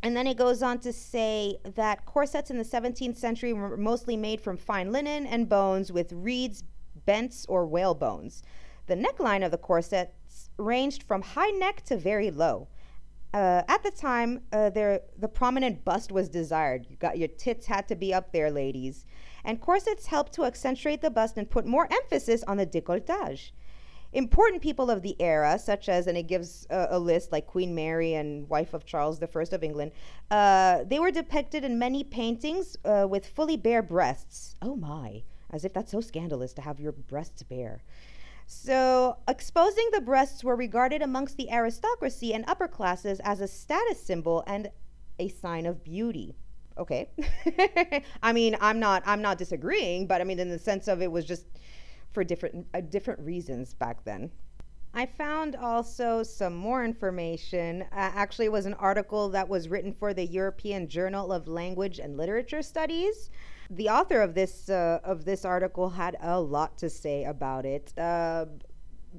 And 0.02 0.14
then 0.14 0.26
it 0.26 0.36
goes 0.36 0.62
on 0.62 0.80
to 0.80 0.92
say 0.92 1.56
that 1.76 2.04
corsets 2.04 2.50
in 2.50 2.58
the 2.58 2.64
17th 2.64 3.16
century 3.16 3.54
were 3.54 3.78
mostly 3.78 4.18
made 4.18 4.42
from 4.42 4.58
fine 4.58 4.92
linen 4.92 5.24
and 5.24 5.48
bones 5.48 5.90
with 5.90 6.12
reeds, 6.12 6.62
bents, 7.06 7.46
or 7.48 7.66
whalebones. 7.66 8.42
The 8.86 8.96
neckline 8.96 9.44
of 9.44 9.50
the 9.50 9.58
corsets 9.58 10.50
ranged 10.58 11.02
from 11.02 11.22
high 11.22 11.50
neck 11.50 11.82
to 11.86 11.96
very 11.96 12.30
low. 12.30 12.68
Uh, 13.32 13.62
at 13.66 13.82
the 13.82 13.90
time, 13.90 14.42
uh, 14.52 14.70
there 14.70 15.00
the 15.18 15.26
prominent 15.26 15.84
bust 15.84 16.12
was 16.12 16.28
desired. 16.28 16.86
You 16.88 16.96
got 16.96 17.18
your 17.18 17.28
tits 17.28 17.66
had 17.66 17.88
to 17.88 17.96
be 17.96 18.14
up 18.14 18.30
there, 18.32 18.50
ladies, 18.50 19.06
and 19.44 19.60
corsets 19.60 20.06
helped 20.06 20.32
to 20.34 20.44
accentuate 20.44 21.02
the 21.02 21.10
bust 21.10 21.36
and 21.36 21.50
put 21.50 21.66
more 21.66 21.88
emphasis 21.90 22.44
on 22.44 22.58
the 22.58 22.66
décolletage. 22.66 23.50
Important 24.12 24.62
people 24.62 24.88
of 24.88 25.02
the 25.02 25.20
era, 25.20 25.58
such 25.58 25.88
as, 25.88 26.06
and 26.06 26.16
it 26.16 26.28
gives 26.28 26.64
a, 26.70 26.86
a 26.90 26.98
list 27.00 27.32
like 27.32 27.48
Queen 27.48 27.74
Mary 27.74 28.14
and 28.14 28.48
wife 28.48 28.72
of 28.72 28.86
Charles 28.86 29.20
I 29.20 29.26
of 29.26 29.64
England, 29.64 29.90
uh, 30.30 30.84
they 30.84 31.00
were 31.00 31.10
depicted 31.10 31.64
in 31.64 31.76
many 31.76 32.04
paintings 32.04 32.76
uh, 32.84 33.08
with 33.10 33.26
fully 33.26 33.56
bare 33.56 33.82
breasts. 33.82 34.54
Oh 34.62 34.76
my, 34.76 35.24
as 35.54 35.64
if 35.64 35.72
that's 35.72 35.92
so 35.92 36.00
scandalous 36.00 36.52
to 36.52 36.62
have 36.62 36.80
your 36.80 36.92
breasts 36.92 37.44
bare. 37.44 37.80
So, 38.46 39.16
exposing 39.28 39.88
the 39.92 40.00
breasts 40.00 40.42
were 40.44 40.56
regarded 40.56 41.00
amongst 41.00 41.36
the 41.36 41.50
aristocracy 41.50 42.34
and 42.34 42.44
upper 42.46 42.68
classes 42.68 43.20
as 43.20 43.40
a 43.40 43.48
status 43.48 44.02
symbol 44.02 44.42
and 44.46 44.70
a 45.18 45.28
sign 45.28 45.64
of 45.64 45.84
beauty. 45.84 46.34
Okay. 46.76 47.08
I 48.22 48.32
mean, 48.32 48.56
I'm 48.60 48.80
not 48.80 49.04
I'm 49.06 49.22
not 49.22 49.38
disagreeing, 49.38 50.08
but 50.08 50.20
I 50.20 50.24
mean 50.24 50.40
in 50.40 50.50
the 50.50 50.58
sense 50.58 50.88
of 50.88 51.00
it 51.00 51.10
was 51.10 51.24
just 51.24 51.46
for 52.12 52.24
different 52.24 52.66
uh, 52.74 52.80
different 52.80 53.20
reasons 53.20 53.74
back 53.74 54.04
then. 54.04 54.32
I 54.92 55.06
found 55.06 55.56
also 55.56 56.22
some 56.22 56.54
more 56.54 56.84
information. 56.84 57.82
Uh, 57.82 57.86
actually, 57.92 58.46
it 58.46 58.52
was 58.52 58.66
an 58.66 58.74
article 58.74 59.28
that 59.30 59.48
was 59.48 59.68
written 59.68 59.92
for 59.92 60.12
the 60.12 60.26
European 60.26 60.88
Journal 60.88 61.32
of 61.32 61.48
Language 61.48 61.98
and 62.00 62.16
Literature 62.16 62.62
Studies. 62.62 63.30
The 63.70 63.88
author 63.88 64.20
of 64.20 64.34
this 64.34 64.68
uh, 64.68 65.00
of 65.04 65.24
this 65.24 65.44
article 65.44 65.90
had 65.90 66.16
a 66.20 66.40
lot 66.40 66.78
to 66.78 66.90
say 66.90 67.24
about 67.24 67.64
it. 67.64 67.96
Uh, 67.98 68.46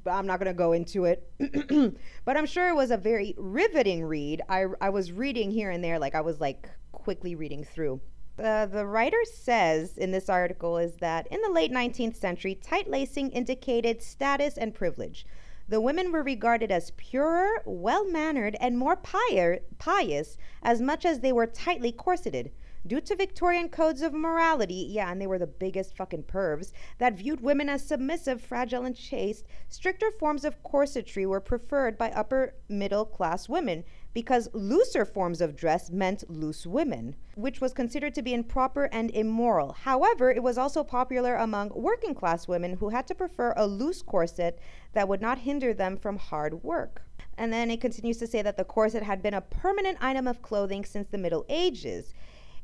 but 0.04 0.12
I'm 0.12 0.28
not 0.28 0.40
going 0.40 0.52
to 0.52 0.58
go 0.58 0.74
into 0.74 1.06
it. 1.06 1.32
but 2.26 2.38
I'm 2.38 2.46
sure 2.46 2.70
it 2.70 2.76
was 2.76 2.92
a 2.92 2.98
very 2.98 3.34
riveting 3.38 4.04
read. 4.04 4.42
I, 4.50 4.66
I 4.82 4.90
was 4.90 5.12
reading 5.12 5.52
here 5.52 5.72
and 5.72 5.84
there, 5.84 6.00
like 6.00 6.16
I 6.16 6.22
was 6.22 6.42
like 6.42 6.70
quickly 6.92 7.36
reading 7.36 7.64
through. 7.64 8.02
Uh, 8.38 8.66
the 8.66 8.86
writer 8.86 9.24
says 9.24 9.98
in 9.98 10.12
this 10.12 10.28
article 10.28 10.78
is 10.78 10.98
that 10.98 11.26
in 11.28 11.42
the 11.42 11.50
late 11.50 11.72
19th 11.72 12.18
century, 12.18 12.56
tight 12.56 12.90
lacing 12.90 13.32
indicated 13.32 14.02
status 14.02 14.58
and 14.58 14.74
privilege. 14.74 15.26
The 15.68 15.82
women 15.82 16.12
were 16.12 16.22
regarded 16.22 16.70
as 16.70 16.92
purer, 16.92 17.64
well 17.66 18.06
mannered, 18.06 18.56
and 18.60 18.78
more 18.78 18.98
pious 18.98 20.38
as 20.62 20.82
much 20.82 21.06
as 21.06 21.22
they 21.22 21.32
were 21.32 21.48
tightly 21.48 21.92
corseted. 21.92 22.52
Due 22.88 23.02
to 23.02 23.16
Victorian 23.16 23.68
codes 23.68 24.04
of 24.04 24.14
morality, 24.14 24.86
yeah, 24.90 25.12
and 25.12 25.20
they 25.20 25.26
were 25.26 25.40
the 25.40 25.48
biggest 25.48 25.98
fucking 25.98 26.22
pervs, 26.22 26.72
that 27.00 27.18
viewed 27.18 27.42
women 27.42 27.68
as 27.68 27.84
submissive, 27.84 28.40
fragile, 28.40 28.86
and 28.86 28.96
chaste, 28.96 29.48
stricter 29.70 30.12
forms 30.12 30.46
of 30.46 30.62
corsetry 30.62 31.26
were 31.26 31.40
preferred 31.40 31.98
by 31.98 32.12
upper 32.12 32.54
middle 32.70 33.04
class 33.04 33.50
women 33.50 33.84
because 34.14 34.50
looser 34.54 35.04
forms 35.04 35.42
of 35.42 35.56
dress 35.56 35.90
meant 35.90 36.30
loose 36.30 36.68
women, 36.68 37.16
which 37.34 37.60
was 37.60 37.74
considered 37.74 38.14
to 38.14 38.22
be 38.22 38.36
improper 38.36 38.86
and 38.92 39.10
immoral. 39.12 39.74
However, 39.74 40.30
it 40.30 40.44
was 40.44 40.58
also 40.58 40.84
popular 40.84 41.36
among 41.36 41.72
working 41.74 42.14
class 42.14 42.48
women 42.48 42.78
who 42.78 42.90
had 42.90 43.08
to 43.08 43.16
prefer 43.16 43.54
a 43.58 43.66
loose 43.66 44.04
corset 44.04 44.60
that 44.94 45.08
would 45.08 45.22
not 45.22 45.40
hinder 45.40 45.74
them 45.74 45.98
from 45.98 46.18
hard 46.18 46.64
work. 46.64 47.02
And 47.38 47.52
then 47.52 47.72
it 47.72 47.82
continues 47.82 48.18
to 48.18 48.28
say 48.28 48.42
that 48.44 48.58
the 48.58 48.64
corset 48.64 49.04
had 49.04 49.22
been 49.22 49.34
a 49.34 49.42
permanent 49.42 49.98
item 50.00 50.28
of 50.28 50.42
clothing 50.42 50.86
since 50.86 51.10
the 51.10 51.18
Middle 51.18 51.46
Ages. 51.50 52.14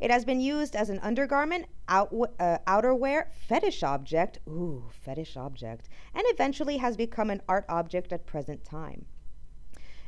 It 0.02 0.10
has 0.10 0.26
been 0.26 0.42
used 0.42 0.76
as 0.76 0.90
an 0.90 0.98
undergarment, 1.04 1.68
out, 1.88 2.12
uh, 2.40 2.58
outerwear, 2.66 3.28
fetish 3.48 3.84
object, 3.84 4.40
ooh, 4.48 4.90
fetish 4.90 5.38
object, 5.38 5.90
and 6.16 6.24
eventually 6.26 6.78
has 6.78 6.98
become 6.98 7.30
an 7.30 7.44
art 7.48 7.66
object 7.70 8.12
at 8.12 8.26
present 8.26 8.66
time. 8.66 9.06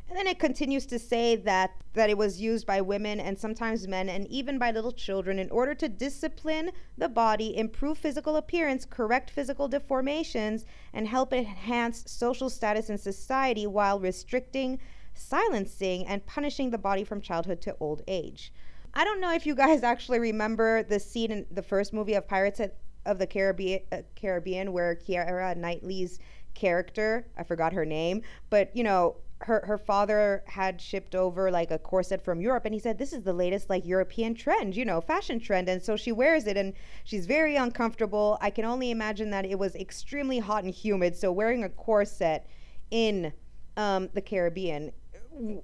And 0.10 0.18
then 0.18 0.26
it 0.26 0.40
continues 0.40 0.88
to 0.88 0.98
say 0.98 1.36
that, 1.36 1.76
that 1.94 2.10
it 2.10 2.18
was 2.18 2.42
used 2.42 2.66
by 2.66 2.82
women 2.82 3.20
and 3.20 3.38
sometimes 3.38 3.88
men 3.88 4.10
and 4.10 4.28
even 4.28 4.58
by 4.58 4.72
little 4.72 4.92
children 4.92 5.38
in 5.38 5.50
order 5.52 5.76
to 5.76 5.88
discipline 5.88 6.72
the 6.98 7.08
body, 7.08 7.56
improve 7.56 8.00
physical 8.00 8.36
appearance, 8.36 8.86
correct 8.86 9.30
physical 9.30 9.70
deformations, 9.70 10.66
and 10.92 11.08
help 11.08 11.34
enhance 11.34 12.04
social 12.12 12.50
status 12.50 12.90
in 12.90 12.98
society 12.98 13.68
while 13.68 14.00
restricting, 14.00 14.80
silencing, 15.14 16.08
and 16.08 16.26
punishing 16.26 16.72
the 16.72 16.80
body 16.80 17.04
from 17.04 17.22
childhood 17.22 17.62
to 17.62 17.78
old 17.80 18.02
age. 18.08 18.52
I 18.94 19.04
don't 19.04 19.20
know 19.20 19.34
if 19.34 19.46
you 19.46 19.56
guys 19.56 19.84
actually 19.84 20.20
remember 20.20 20.84
the 20.84 21.00
scene 21.00 21.32
in 21.32 21.46
the 21.50 21.64
first 21.64 21.94
movie 21.94 22.14
of 22.14 22.28
Pirates 22.28 22.62
of 23.06 23.18
the 23.20 23.26
Caribbean, 23.26 23.82
uh, 23.92 24.02
Caribbean 24.16 24.72
where 24.72 24.96
Keira 24.96 25.58
Knightley's 25.58 26.20
character, 26.54 27.26
I 27.38 27.44
forgot 27.44 27.74
her 27.74 27.86
name, 27.86 28.22
but 28.50 28.76
you 28.76 28.84
know, 28.84 29.18
her 29.40 29.66
her 29.66 29.78
father 29.78 30.44
had 30.46 30.80
shipped 30.80 31.16
over 31.16 31.52
like 31.52 31.70
a 31.70 31.78
corset 31.78 32.24
from 32.24 32.40
Europe 32.40 32.64
and 32.66 32.74
he 32.74 32.80
said 32.80 32.98
this 32.98 33.12
is 33.12 33.24
the 33.24 33.34
latest 33.34 33.70
like 33.70 33.86
European 33.86 34.36
trend, 34.36 34.76
you 34.76 34.86
know, 34.86 35.02
fashion 35.02 35.40
trend 35.40 35.68
and 35.68 35.82
so 35.82 35.98
she 35.98 36.12
wears 36.12 36.48
it 36.48 36.56
and 36.56 36.74
she's 37.04 37.26
very 37.26 37.56
uncomfortable. 37.56 38.38
I 38.42 38.52
can 38.52 38.64
only 38.64 38.92
imagine 38.92 39.32
that 39.32 39.46
it 39.46 39.60
was 39.60 39.76
extremely 39.76 40.40
hot 40.40 40.64
and 40.64 40.74
humid, 40.74 41.16
so 41.16 41.32
wearing 41.32 41.64
a 41.64 41.70
corset 41.70 42.48
in 42.92 43.34
um, 43.76 44.10
the 44.14 44.22
Caribbean 44.22 44.92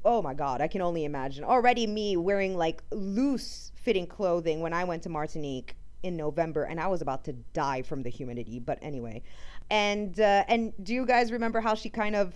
oh 0.05 0.21
my 0.21 0.33
god, 0.33 0.61
I 0.61 0.67
can 0.67 0.81
only 0.81 1.05
imagine. 1.05 1.43
Already 1.43 1.87
me 1.87 2.17
wearing 2.17 2.57
like 2.57 2.83
loose 2.91 3.71
fitting 3.75 4.07
clothing 4.07 4.61
when 4.61 4.73
I 4.73 4.83
went 4.83 5.03
to 5.03 5.09
Martinique 5.09 5.75
in 6.03 6.15
November 6.15 6.63
and 6.63 6.79
I 6.79 6.87
was 6.87 7.01
about 7.01 7.23
to 7.25 7.33
die 7.33 7.81
from 7.81 8.03
the 8.03 8.09
humidity, 8.09 8.59
but 8.59 8.79
anyway. 8.81 9.21
And 9.69 10.19
uh, 10.19 10.43
and 10.47 10.73
do 10.83 10.93
you 10.93 11.05
guys 11.05 11.31
remember 11.31 11.61
how 11.61 11.75
she 11.75 11.89
kind 11.89 12.15
of 12.15 12.33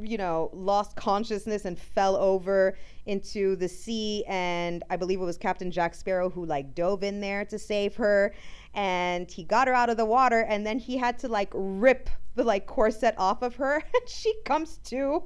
you 0.00 0.16
know, 0.16 0.50
lost 0.52 0.96
consciousness 0.96 1.64
and 1.64 1.78
fell 1.78 2.16
over 2.16 2.76
into 3.06 3.56
the 3.56 3.68
sea. 3.68 4.24
And 4.26 4.82
I 4.90 4.96
believe 4.96 5.20
it 5.20 5.24
was 5.24 5.36
Captain 5.36 5.70
Jack 5.70 5.94
Sparrow 5.94 6.30
who 6.30 6.44
like 6.44 6.74
dove 6.74 7.02
in 7.02 7.20
there 7.20 7.44
to 7.46 7.58
save 7.58 7.96
her. 7.96 8.34
And 8.74 9.30
he 9.30 9.44
got 9.44 9.68
her 9.68 9.74
out 9.74 9.90
of 9.90 9.96
the 9.96 10.04
water. 10.04 10.40
And 10.40 10.66
then 10.66 10.78
he 10.78 10.96
had 10.96 11.18
to 11.20 11.28
like 11.28 11.50
rip 11.54 12.08
the 12.34 12.44
like 12.44 12.66
corset 12.66 13.14
off 13.18 13.42
of 13.42 13.56
her. 13.56 13.82
And 13.94 14.08
she 14.08 14.34
comes 14.44 14.78
to 14.84 15.24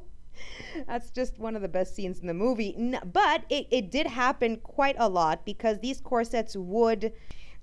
that's 0.87 1.11
just 1.11 1.39
one 1.39 1.57
of 1.57 1.63
the 1.63 1.69
best 1.69 1.95
scenes 1.95 2.21
in 2.21 2.27
the 2.27 2.35
movie. 2.35 2.77
but 3.13 3.45
it, 3.51 3.67
it 3.71 3.91
did 3.91 4.07
happen 4.07 4.57
quite 4.57 4.97
a 4.99 5.09
lot 5.09 5.45
because 5.45 5.79
these 5.81 6.01
corsets 6.01 6.57
would. 6.57 7.13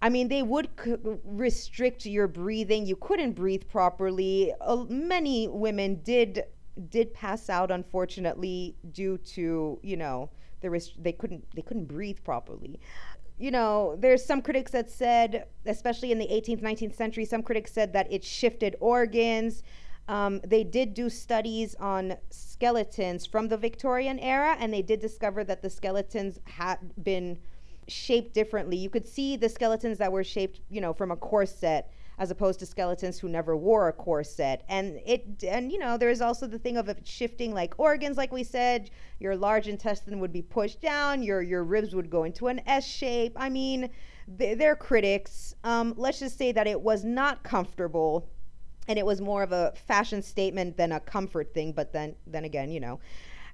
I 0.01 0.07
mean, 0.07 0.29
they 0.29 0.43
would 0.43 0.69
c- 0.81 0.95
restrict 1.25 2.05
your 2.05 2.27
breathing. 2.27 2.85
You 2.85 2.95
couldn't 2.95 3.33
breathe 3.33 3.63
properly. 3.67 4.53
Uh, 4.61 4.85
many 4.87 5.47
women 5.47 6.01
did 6.03 6.43
did 6.89 7.13
pass 7.13 7.49
out, 7.49 7.71
unfortunately, 7.71 8.75
due 8.93 9.17
to 9.17 9.79
you 9.83 9.97
know 9.97 10.29
the 10.61 10.69
rest- 10.69 11.01
they 11.03 11.11
couldn't 11.11 11.45
they 11.55 11.61
couldn't 11.61 11.85
breathe 11.85 12.19
properly. 12.23 12.79
You 13.37 13.51
know, 13.51 13.95
there's 13.97 14.23
some 14.23 14.41
critics 14.41 14.71
that 14.71 14.89
said, 14.89 15.45
especially 15.65 16.11
in 16.11 16.19
the 16.19 16.27
18th, 16.27 16.61
19th 16.61 16.93
century, 16.93 17.23
some 17.23 17.41
critics 17.41 17.71
said 17.71 17.93
that 17.93 18.11
it 18.11 18.21
shifted 18.21 18.75
organs. 18.81 19.63
Um, 20.09 20.41
they 20.43 20.63
did 20.63 20.95
do 20.95 21.07
studies 21.07 21.75
on 21.75 22.17
skeletons 22.31 23.27
from 23.27 23.47
the 23.47 23.57
Victorian 23.57 24.17
era, 24.17 24.57
and 24.59 24.73
they 24.73 24.81
did 24.81 24.99
discover 24.99 25.43
that 25.43 25.61
the 25.61 25.69
skeletons 25.69 26.39
had 26.45 26.79
been 27.03 27.37
shaped 27.87 28.33
differently. 28.33 28.75
You 28.75 28.89
could 28.89 29.07
see 29.07 29.37
the 29.37 29.47
skeletons 29.47 29.99
that 29.99 30.11
were 30.11 30.23
shaped, 30.23 30.61
you 30.67 30.81
know, 30.81 30.93
from 30.93 31.11
a 31.11 31.15
corset 31.15 31.91
as 32.17 32.31
opposed 32.31 32.59
to 32.59 32.65
skeletons 32.65 33.19
who 33.19 33.29
never 33.29 33.55
wore 33.55 33.87
a 33.87 33.93
corset. 33.93 34.63
And 34.67 34.99
it 35.05 35.43
and 35.47 35.71
you 35.71 35.77
know, 35.77 35.95
there's 35.95 36.21
also 36.21 36.47
the 36.47 36.59
thing 36.59 36.75
of 36.75 36.89
shifting 37.03 37.53
like 37.53 37.75
organs 37.77 38.17
like 38.17 38.31
we 38.31 38.43
said, 38.43 38.89
your 39.19 39.35
large 39.35 39.67
intestine 39.67 40.19
would 40.19 40.33
be 40.33 40.41
pushed 40.41 40.81
down, 40.81 41.21
your 41.21 41.43
your 41.43 41.63
ribs 41.63 41.93
would 41.93 42.09
go 42.09 42.23
into 42.23 42.47
an 42.47 42.61
S 42.65 42.85
shape. 42.85 43.33
I 43.35 43.49
mean, 43.49 43.91
they're 44.27 44.75
critics. 44.75 45.53
Um, 45.63 45.93
let's 45.97 46.19
just 46.19 46.35
say 46.35 46.51
that 46.51 46.65
it 46.65 46.81
was 46.81 47.03
not 47.05 47.43
comfortable 47.43 48.27
and 48.87 48.97
it 48.97 49.05
was 49.05 49.21
more 49.21 49.43
of 49.43 49.51
a 49.51 49.73
fashion 49.87 50.21
statement 50.21 50.77
than 50.77 50.91
a 50.91 50.99
comfort 50.99 51.53
thing 51.53 51.71
but 51.71 51.91
then 51.93 52.15
then 52.27 52.45
again 52.45 52.71
you 52.71 52.79
know 52.79 52.99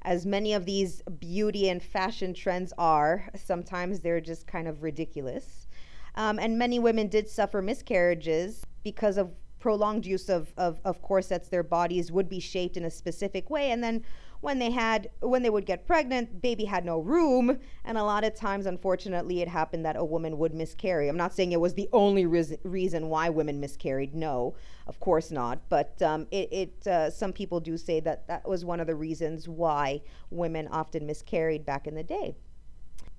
as 0.03 0.25
many 0.25 0.53
of 0.53 0.65
these 0.65 1.01
beauty 1.19 1.69
and 1.69 1.81
fashion 1.81 2.33
trends 2.33 2.71
are 2.77 3.29
sometimes 3.35 3.99
they're 3.99 4.21
just 4.21 4.45
kind 4.47 4.67
of 4.67 4.83
ridiculous 4.83 5.67
um, 6.15 6.39
and 6.39 6.57
many 6.57 6.79
women 6.79 7.07
did 7.07 7.29
suffer 7.29 7.61
miscarriages 7.61 8.63
because 8.83 9.17
of 9.17 9.31
prolonged 9.65 10.05
use 10.05 10.29
of, 10.29 10.53
of, 10.57 10.79
of 10.85 11.01
corsets, 11.01 11.47
their 11.49 11.63
bodies 11.63 12.11
would 12.11 12.29
be 12.29 12.39
shaped 12.39 12.77
in 12.77 12.85
a 12.85 12.89
specific 12.91 13.49
way. 13.49 13.71
And 13.71 13.83
then 13.83 14.03
when 14.45 14.59
they 14.59 14.69
had 14.69 15.09
when 15.21 15.41
they 15.41 15.49
would 15.49 15.65
get 15.65 15.87
pregnant 15.87 16.39
baby 16.41 16.65
had 16.65 16.85
no 16.85 16.99
room. 16.99 17.59
And 17.83 17.97
a 17.97 18.03
lot 18.03 18.23
of 18.23 18.35
times 18.35 18.67
unfortunately 18.67 19.41
it 19.41 19.47
happened 19.47 19.83
that 19.85 19.95
a 19.97 20.05
woman 20.05 20.37
would 20.37 20.53
miscarry. 20.53 21.09
I'm 21.09 21.17
not 21.17 21.33
saying 21.33 21.51
it 21.51 21.59
was 21.59 21.73
the 21.73 21.89
only 21.91 22.27
reason 22.27 22.59
reason 22.63 23.09
why 23.09 23.29
women 23.29 23.59
miscarried. 23.59 24.13
No 24.13 24.55
of 24.87 24.99
course 24.99 25.31
not. 25.31 25.59
But 25.67 25.99
um, 26.03 26.27
it, 26.29 26.53
it 26.53 26.87
uh, 26.87 27.09
some 27.09 27.33
people 27.33 27.59
do 27.59 27.75
say 27.75 27.99
that 28.01 28.27
that 28.27 28.47
was 28.47 28.63
one 28.63 28.79
of 28.79 28.85
the 28.85 28.95
reasons 28.95 29.49
why 29.49 30.03
women 30.29 30.67
often 30.67 31.07
miscarried 31.07 31.65
back 31.65 31.87
in 31.87 31.95
the 31.95 32.03
day. 32.03 32.35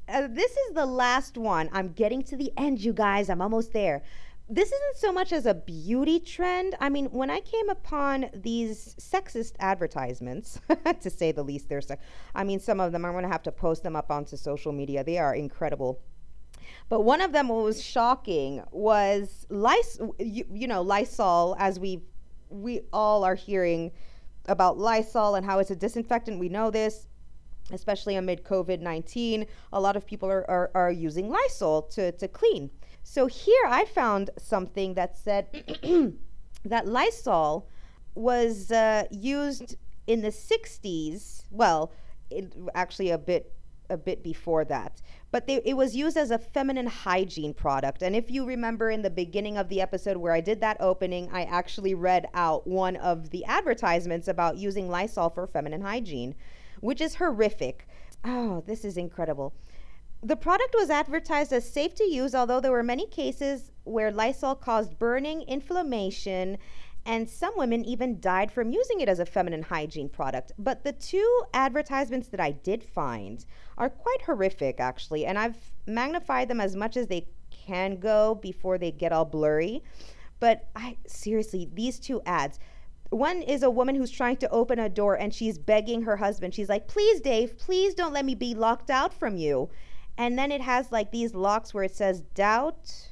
Uh, 0.09 0.29
this 0.31 0.53
is 0.53 0.74
the 0.74 0.87
last 0.87 1.37
one. 1.37 1.68
I'm 1.72 1.89
getting 1.89 2.22
to 2.22 2.37
the 2.37 2.53
end, 2.57 2.79
you 2.79 2.93
guys. 2.93 3.29
I'm 3.29 3.43
almost 3.43 3.72
there 3.72 4.05
this 4.49 4.70
isn't 4.70 4.97
so 4.97 5.12
much 5.12 5.32
as 5.32 5.44
a 5.47 5.55
beauty 5.55 6.20
trend. 6.20 6.76
I 6.80 6.88
mean, 6.88 7.07
when 7.07 7.30
I 7.30 7.40
came 7.40 7.68
upon 7.68 8.26
these 8.32 8.94
sexist 9.01 9.55
advertisements, 9.59 10.61
to 11.01 11.11
say 11.11 11.32
the 11.32 11.42
least, 11.42 11.68
there's, 11.68 11.90
I 12.34 12.44
mean, 12.44 12.61
some 12.61 12.78
of 12.78 12.92
them 12.92 13.05
I'm 13.05 13.12
going 13.12 13.24
to 13.24 13.30
have 13.30 13.42
to 13.44 13.53
post 13.53 13.82
them 13.82 13.97
up 13.97 14.11
onto 14.11 14.36
social 14.36 14.72
media. 14.72 15.03
They 15.03 15.18
are 15.18 15.34
incredible. 15.34 16.01
But 16.88 17.01
one 17.01 17.20
of 17.20 17.32
them, 17.32 17.49
what 17.49 17.64
was 17.64 17.82
shocking, 17.82 18.62
was 18.70 19.47
Lysol. 19.49 20.14
You, 20.20 20.44
you 20.53 20.68
know, 20.68 20.82
Lysol, 20.82 21.57
as 21.59 21.80
we 21.80 22.03
we 22.49 22.82
all 22.92 23.24
are 23.24 23.34
hearing 23.34 23.90
about 24.47 24.78
Lysol 24.78 25.34
and 25.34 25.44
how 25.44 25.59
it's 25.59 25.72
a 25.72 25.76
disinfectant. 25.76 26.38
We 26.38 26.49
know 26.49 26.70
this 26.70 27.09
especially 27.72 28.14
amid 28.14 28.44
COVID 28.44 28.80
19, 28.80 29.47
a 29.72 29.80
lot 29.80 29.97
of 29.97 30.07
people 30.07 30.30
are, 30.30 30.49
are, 30.49 30.70
are, 30.74 30.92
using 30.92 31.28
Lysol 31.28 31.82
to, 31.82 32.12
to 32.12 32.28
clean. 32.28 32.70
So 33.09 33.28
here 33.28 33.64
I 33.68 33.84
found 33.84 34.30
something 34.36 34.94
that 34.94 35.16
said 35.16 35.46
that 36.64 36.88
Lysol 36.88 37.68
was 38.16 38.72
uh, 38.72 39.04
used 39.12 39.76
in 40.09 40.22
the 40.22 40.30
60s. 40.30 41.44
Well, 41.52 41.92
it, 42.30 42.52
actually 42.74 43.11
a 43.11 43.16
bit 43.18 43.52
a 43.88 43.96
bit 43.96 44.24
before 44.24 44.64
that. 44.64 45.00
But 45.30 45.46
they, 45.46 45.62
it 45.64 45.74
was 45.74 45.94
used 45.94 46.16
as 46.16 46.32
a 46.32 46.38
feminine 46.38 46.88
hygiene 46.88 47.54
product. 47.54 48.02
And 48.02 48.16
if 48.16 48.28
you 48.28 48.44
remember 48.44 48.90
in 48.90 49.02
the 49.02 49.11
beginning 49.11 49.57
of 49.57 49.68
the 49.68 49.80
episode 49.80 50.16
where 50.16 50.32
I 50.32 50.40
did 50.40 50.61
that 50.62 50.76
opening, 50.80 51.30
I 51.32 51.44
actually 51.44 51.94
read 51.94 52.26
out 52.34 52.66
one 52.66 52.96
of 52.96 53.30
the 53.30 53.44
advertisements 53.44 54.26
about 54.26 54.57
using 54.57 54.90
Lysol 54.90 55.30
for 55.30 55.46
feminine 55.46 55.82
hygiene, 55.82 56.34
which 56.80 57.00
is 57.00 57.14
horrific. 57.14 57.86
Oh, 58.24 58.64
this 58.66 58.84
is 58.84 58.96
incredible. 58.96 59.54
The 60.27 60.35
product 60.35 60.74
was 60.77 60.91
advertised 60.91 61.53
as 61.53 61.70
safe 61.70 61.95
to 61.95 62.03
use, 62.03 62.35
although 62.35 62.59
there 62.59 62.72
were 62.72 62.83
many 62.83 63.07
cases 63.07 63.70
where 63.85 64.11
Lysol 64.11 64.57
caused 64.57 64.99
burning, 64.99 65.43
inflammation, 65.43 66.59
and 67.05 67.31
some 67.31 67.57
women 67.57 67.85
even 67.85 68.18
died 68.18 68.51
from 68.51 68.72
using 68.72 69.01
it 69.01 69.09
as 69.09 69.20
a 69.20 69.24
feminine 69.24 69.62
hygiene 69.62 70.09
product. 70.09 70.51
But 70.59 70.83
the 70.83 70.95
two 70.95 71.43
advertisements 71.55 72.27
that 72.31 72.41
I 72.41 72.51
did 72.51 72.83
find 72.83 73.45
are 73.79 73.89
quite 73.89 74.22
horrific, 74.22 74.81
actually, 74.81 75.27
and 75.27 75.39
I've 75.39 75.70
magnified 75.87 76.49
them 76.49 76.61
as 76.61 76.74
much 76.74 76.97
as 76.97 77.07
they 77.07 77.29
can 77.49 78.01
go 78.01 78.35
before 78.35 78.79
they 78.79 78.91
get 78.91 79.12
all 79.12 79.27
blurry. 79.27 79.85
But 80.41 80.66
I 80.74 80.97
seriously, 81.07 81.70
these 81.72 82.01
two 82.01 82.20
ads. 82.27 82.59
One 83.11 83.43
is 83.43 83.62
a 83.62 83.70
woman 83.70 83.95
who's 83.95 84.11
trying 84.11 84.39
to 84.39 84.51
open 84.51 84.81
a 84.81 84.89
door 84.89 85.14
and 85.14 85.33
she's 85.33 85.57
begging 85.57 86.03
her 86.03 86.16
husband. 86.16 86.53
She's 86.53 86.68
like, 86.68 86.89
Please, 86.89 87.20
Dave, 87.20 87.57
please 87.57 87.95
don't 87.95 88.12
let 88.12 88.24
me 88.24 88.35
be 88.35 88.57
locked 88.57 88.91
out 88.91 89.14
from 89.14 89.37
you. 89.37 89.70
And 90.19 90.39
then 90.39 90.51
it 90.51 90.62
has 90.62 90.91
like 90.91 91.11
these 91.11 91.35
locks 91.35 91.75
where 91.75 91.85
it 91.85 91.95
says 91.95 92.23
doubt. 92.35 93.11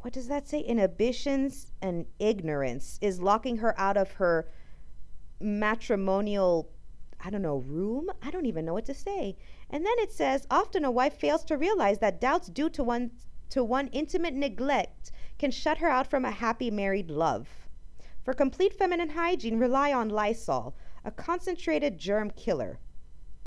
What 0.00 0.12
does 0.12 0.28
that 0.28 0.48
say? 0.48 0.60
Inhibitions 0.60 1.72
and 1.82 2.06
ignorance 2.18 2.98
is 3.02 3.20
locking 3.20 3.58
her 3.58 3.78
out 3.78 3.96
of 3.96 4.12
her 4.12 4.48
matrimonial, 5.40 6.70
I 7.20 7.30
don't 7.30 7.42
know, 7.42 7.58
room? 7.58 8.10
I 8.22 8.30
don't 8.30 8.46
even 8.46 8.64
know 8.64 8.72
what 8.72 8.86
to 8.86 8.94
say. 8.94 9.36
And 9.70 9.84
then 9.84 9.98
it 9.98 10.12
says 10.12 10.46
often 10.50 10.84
a 10.84 10.90
wife 10.90 11.14
fails 11.14 11.44
to 11.44 11.56
realize 11.56 11.98
that 11.98 12.20
doubts 12.20 12.48
due 12.48 12.70
to 12.70 12.82
one 12.82 13.10
to 13.50 13.64
one 13.64 13.88
intimate 13.88 14.34
neglect 14.34 15.10
can 15.38 15.50
shut 15.50 15.78
her 15.78 15.88
out 15.88 16.06
from 16.06 16.24
a 16.24 16.30
happy 16.30 16.70
married 16.70 17.10
love. 17.10 17.48
For 18.22 18.34
complete 18.34 18.74
feminine 18.74 19.10
hygiene, 19.10 19.58
rely 19.58 19.92
on 19.92 20.10
Lysol, 20.10 20.76
a 21.04 21.10
concentrated 21.10 21.98
germ 21.98 22.30
killer. 22.30 22.78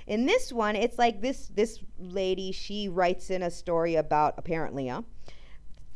In 0.08 0.26
this 0.26 0.52
one, 0.52 0.76
it's 0.76 0.98
like 0.98 1.22
this 1.22 1.52
this 1.54 1.80
lady, 2.00 2.52
she 2.52 2.90
writes 2.90 3.30
in 3.30 3.44
a 3.44 3.52
story 3.52 3.96
about 3.96 4.36
apparently, 4.38 4.88
huh? 4.88 5.04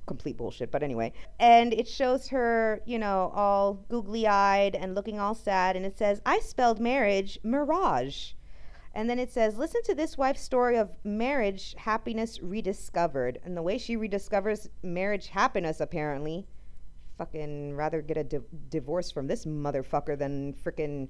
Complete 0.05 0.37
bullshit, 0.37 0.71
but 0.71 0.83
anyway. 0.83 1.11
And 1.39 1.73
it 1.73 1.87
shows 1.87 2.27
her, 2.27 2.81
you 2.85 2.99
know, 2.99 3.31
all 3.33 3.85
googly 3.89 4.27
eyed 4.27 4.75
and 4.75 4.93
looking 4.93 5.19
all 5.19 5.33
sad. 5.33 5.75
And 5.75 5.85
it 5.85 5.97
says, 5.97 6.21
I 6.25 6.39
spelled 6.39 6.79
marriage 6.79 7.39
mirage. 7.43 8.33
And 8.93 9.09
then 9.09 9.19
it 9.19 9.31
says, 9.31 9.57
listen 9.57 9.81
to 9.83 9.95
this 9.95 10.17
wife's 10.17 10.41
story 10.41 10.77
of 10.77 10.89
marriage 11.03 11.75
happiness 11.77 12.41
rediscovered. 12.41 13.39
And 13.43 13.57
the 13.57 13.61
way 13.61 13.77
she 13.77 13.97
rediscovers 13.97 14.69
marriage 14.83 15.27
happiness, 15.27 15.81
apparently, 15.81 16.45
fucking 17.17 17.75
rather 17.75 18.01
get 18.01 18.17
a 18.17 18.23
di- 18.23 18.37
divorce 18.69 19.11
from 19.11 19.27
this 19.27 19.45
motherfucker 19.45 20.17
than 20.17 20.53
freaking 20.53 21.09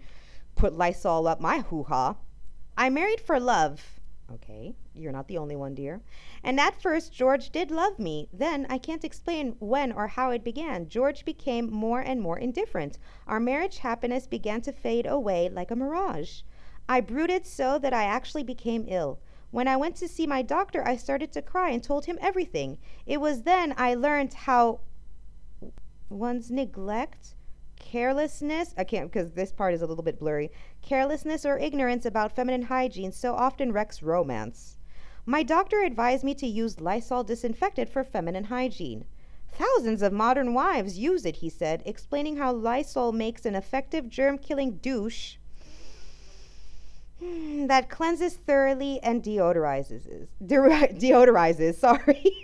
put 0.56 0.74
Lysol 0.74 1.28
up 1.28 1.40
my 1.40 1.60
hoo 1.60 1.84
ha. 1.84 2.16
I 2.78 2.90
married 2.90 3.22
for 3.22 3.40
love. 3.40 4.00
Okay, 4.32 4.76
you're 4.94 5.12
not 5.12 5.28
the 5.28 5.38
only 5.38 5.56
one, 5.56 5.76
dear. 5.76 6.02
And 6.44 6.60
at 6.60 6.82
first, 6.82 7.14
George 7.14 7.52
did 7.52 7.72
love 7.72 8.00
me. 8.00 8.28
Then, 8.34 8.66
I 8.70 8.80
can't 8.80 9.04
explain 9.04 9.56
when 9.60 9.92
or 9.92 10.08
how 10.08 10.32
it 10.32 10.44
began. 10.44 10.90
George 10.90 11.26
became 11.26 11.72
more 11.72 12.02
and 12.02 12.20
more 12.20 12.40
indifferent. 12.40 12.98
Our 13.28 13.40
marriage 13.40 13.78
happiness 13.78 14.28
began 14.28 14.62
to 14.62 14.72
fade 14.72 15.06
away 15.06 15.48
like 15.48 15.72
a 15.72 15.76
mirage. 15.76 16.42
I 16.90 17.02
brooded 17.02 17.46
so 17.46 17.78
that 17.80 17.94
I 17.94 18.04
actually 18.04 18.44
became 18.44 18.86
ill. 18.88 19.20
When 19.52 19.68
I 19.68 19.78
went 19.78 19.96
to 19.98 20.08
see 20.08 20.28
my 20.28 20.42
doctor, 20.42 20.86
I 20.86 20.98
started 20.98 21.32
to 21.34 21.42
cry 21.42 21.70
and 21.70 21.84
told 21.84 22.06
him 22.06 22.18
everything. 22.20 22.78
It 23.06 23.22
was 23.22 23.44
then 23.44 23.74
I 23.78 23.94
learned 23.94 24.34
how 24.34 24.82
one's 26.10 26.52
neglect 26.52 27.35
carelessness, 27.96 28.74
I 28.78 28.84
can't 28.84 29.10
because 29.10 29.32
this 29.32 29.54
part 29.54 29.74
is 29.74 29.82
a 29.82 29.88
little 29.88 30.04
bit 30.04 30.20
blurry, 30.20 30.52
carelessness 30.82 31.46
or 31.46 31.58
ignorance 31.58 32.06
about 32.06 32.36
feminine 32.36 32.64
hygiene 32.64 33.14
so 33.14 33.36
often 33.36 33.72
wrecks 33.72 34.04
romance. 34.04 34.76
My 35.26 35.44
doctor 35.44 35.82
advised 35.82 36.22
me 36.22 36.36
to 36.36 36.46
use 36.46 36.82
Lysol 36.82 37.24
disinfectant 37.24 37.90
for 37.90 38.04
feminine 38.04 38.44
hygiene. 38.44 39.06
Thousands 39.50 40.02
of 40.02 40.12
modern 40.12 40.54
wives 40.54 40.98
use 40.98 41.26
it, 41.26 41.38
he 41.38 41.48
said, 41.48 41.84
explaining 41.86 42.36
how 42.36 42.52
Lysol 42.52 43.14
makes 43.14 43.46
an 43.46 43.56
effective 43.56 44.10
germ 44.10 44.40
killing 44.40 44.76
douche 44.80 45.38
that 47.22 47.90
cleanses 47.90 48.36
thoroughly 48.36 49.00
and 49.04 49.24
deodorizes. 49.24 50.28
deodorizes, 50.44 51.76
sorry. 51.76 52.44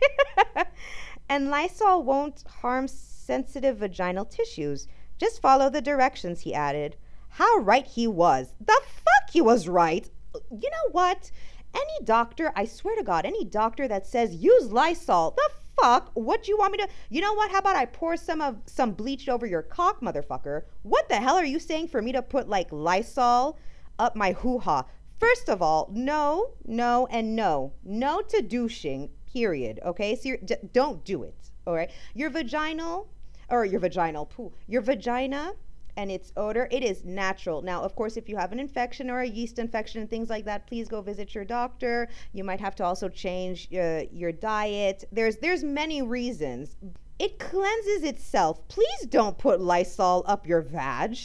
and 1.30 1.50
Lysol 1.50 2.04
won't 2.04 2.42
harm 2.62 2.88
sensitive 2.88 3.80
vaginal 3.80 4.24
tissues. 4.24 4.88
Just 5.22 5.40
follow 5.40 5.70
the 5.70 5.84
directions, 5.84 6.40
he 6.40 6.52
added. 6.56 6.96
How 7.30 7.58
right 7.58 7.86
he 7.86 8.08
was. 8.08 8.56
The 8.60 8.82
fuck 8.84 9.30
he 9.32 9.40
was 9.40 9.68
right. 9.68 10.10
You 10.50 10.70
know 10.72 10.92
what? 10.94 11.30
Any 11.76 12.04
doctor, 12.04 12.52
I 12.56 12.66
swear 12.66 12.96
to 12.96 13.04
God, 13.04 13.24
any 13.24 13.46
doctor 13.46 13.88
that 13.88 14.08
says 14.08 14.34
use 14.34 14.72
Lysol, 14.72 15.36
the 15.38 15.50
fuck? 15.80 16.10
What 16.16 16.42
do 16.42 16.50
you 16.50 16.58
want 16.58 16.72
me 16.72 16.80
to? 16.80 16.88
You 17.12 17.22
know 17.22 17.36
what? 17.36 17.52
How 17.52 17.60
about 17.60 17.76
I 17.76 17.86
pour 17.86 18.18
some 18.18 18.42
of 18.42 18.64
some 18.66 18.94
bleach 18.94 19.30
over 19.30 19.46
your 19.46 19.62
cock, 19.62 20.02
motherfucker? 20.02 20.64
What 20.82 21.08
the 21.08 21.18
hell 21.18 21.36
are 21.36 21.46
you 21.46 21.60
saying 21.60 21.90
for 21.90 22.02
me 22.02 22.12
to 22.14 22.24
put 22.24 22.50
like 22.50 22.72
Lysol 22.72 23.60
up 24.00 24.16
my 24.16 24.32
hoo 24.32 24.58
ha? 24.58 24.86
First 25.20 25.50
of 25.50 25.62
all, 25.62 25.88
no, 25.94 26.56
no, 26.66 27.06
and 27.12 27.36
no, 27.36 27.74
no 27.84 28.22
to 28.22 28.42
douching. 28.42 29.12
Period. 29.32 29.82
Okay, 29.86 30.16
so 30.16 30.30
you're, 30.30 30.38
d- 30.38 30.56
don't 30.74 31.06
do 31.06 31.22
it. 31.22 31.52
All 31.68 31.76
right, 31.76 31.92
your 32.16 32.32
vaginal 32.32 33.08
or 33.52 33.66
your 33.66 33.80
vaginal 33.80 34.26
poo, 34.26 34.52
your 34.68 34.82
vagina 34.82 35.54
and 35.98 36.10
its 36.10 36.32
odor, 36.38 36.68
it 36.72 36.84
is 36.84 37.04
natural. 37.04 37.62
Now, 37.62 37.82
of 37.84 37.96
course, 37.96 38.16
if 38.16 38.30
you 38.30 38.38
have 38.38 38.52
an 38.52 38.60
infection 38.60 39.10
or 39.10 39.20
a 39.20 39.28
yeast 39.28 39.60
infection 39.60 40.02
and 40.02 40.10
things 40.10 40.30
like 40.30 40.46
that, 40.46 40.66
please 40.66 40.88
go 40.88 41.02
visit 41.02 41.36
your 41.36 41.44
doctor. 41.44 42.08
You 42.34 42.44
might 42.44 42.62
have 42.62 42.76
to 42.76 42.86
also 42.86 43.10
change 43.10 43.68
uh, 43.74 44.04
your 44.12 44.32
diet. 44.32 45.04
There's 45.12 45.38
there's 45.38 45.64
many 45.64 46.02
reasons. 46.02 46.78
It 47.20 47.38
cleanses 47.38 48.04
itself. 48.04 48.68
Please 48.68 49.06
don't 49.10 49.38
put 49.38 49.60
Lysol 49.62 50.24
up 50.26 50.48
your 50.48 50.62
vag. 50.62 51.18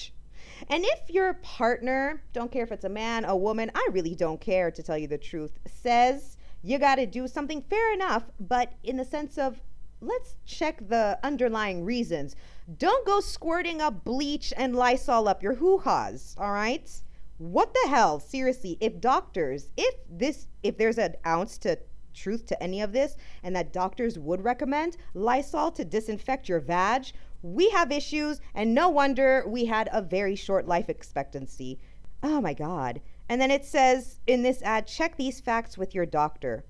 And 0.68 0.84
if 0.84 1.10
your 1.10 1.34
partner, 1.34 2.22
don't 2.32 2.50
care 2.50 2.64
if 2.64 2.72
it's 2.72 2.84
a 2.84 2.88
man, 2.88 3.24
a 3.24 3.36
woman, 3.36 3.70
I 3.74 3.88
really 3.92 4.14
don't 4.14 4.40
care 4.40 4.70
to 4.70 4.82
tell 4.82 4.98
you 4.98 5.06
the 5.06 5.18
truth, 5.18 5.58
says 5.66 6.36
you 6.62 6.78
got 6.78 6.96
to 6.96 7.06
do 7.06 7.28
something, 7.28 7.62
fair 7.62 7.92
enough, 7.92 8.24
but 8.40 8.72
in 8.82 8.96
the 8.96 9.04
sense 9.04 9.38
of 9.38 9.60
let's 10.00 10.36
check 10.44 10.88
the 10.88 11.18
underlying 11.22 11.84
reasons. 11.84 12.36
Don't 12.78 13.06
go 13.06 13.20
squirting 13.20 13.80
up 13.80 14.04
bleach 14.04 14.52
and 14.56 14.74
Lysol 14.76 15.28
up 15.28 15.42
your 15.42 15.54
hoo-has, 15.54 16.34
all 16.38 16.52
right? 16.52 16.90
What 17.38 17.74
the 17.74 17.88
hell? 17.88 18.18
Seriously, 18.18 18.78
if 18.80 19.00
doctors, 19.00 19.70
if 19.76 19.94
this 20.08 20.48
if 20.62 20.78
there's 20.78 20.98
an 20.98 21.16
ounce 21.26 21.58
to 21.58 21.78
truth 22.14 22.46
to 22.46 22.62
any 22.62 22.80
of 22.80 22.92
this 22.92 23.16
and 23.42 23.54
that 23.54 23.74
doctors 23.74 24.18
would 24.18 24.42
recommend 24.42 24.96
Lysol 25.12 25.70
to 25.72 25.84
disinfect 25.84 26.48
your 26.48 26.60
vag, 26.60 27.12
We 27.42 27.70
have 27.70 27.92
issues, 27.92 28.40
and 28.54 28.74
no 28.74 28.88
wonder 28.88 29.44
we 29.46 29.66
had 29.66 29.88
a 29.92 30.02
very 30.02 30.34
short 30.34 30.66
life 30.66 30.88
expectancy. 30.88 31.78
Oh 32.22 32.40
my 32.40 32.54
God. 32.54 33.00
And 33.28 33.40
then 33.40 33.50
it 33.50 33.64
says 33.64 34.18
in 34.26 34.42
this 34.42 34.62
ad 34.62 34.86
check 34.86 35.16
these 35.16 35.40
facts 35.40 35.76
with 35.78 35.94
your 35.94 36.06
doctor. 36.06 36.64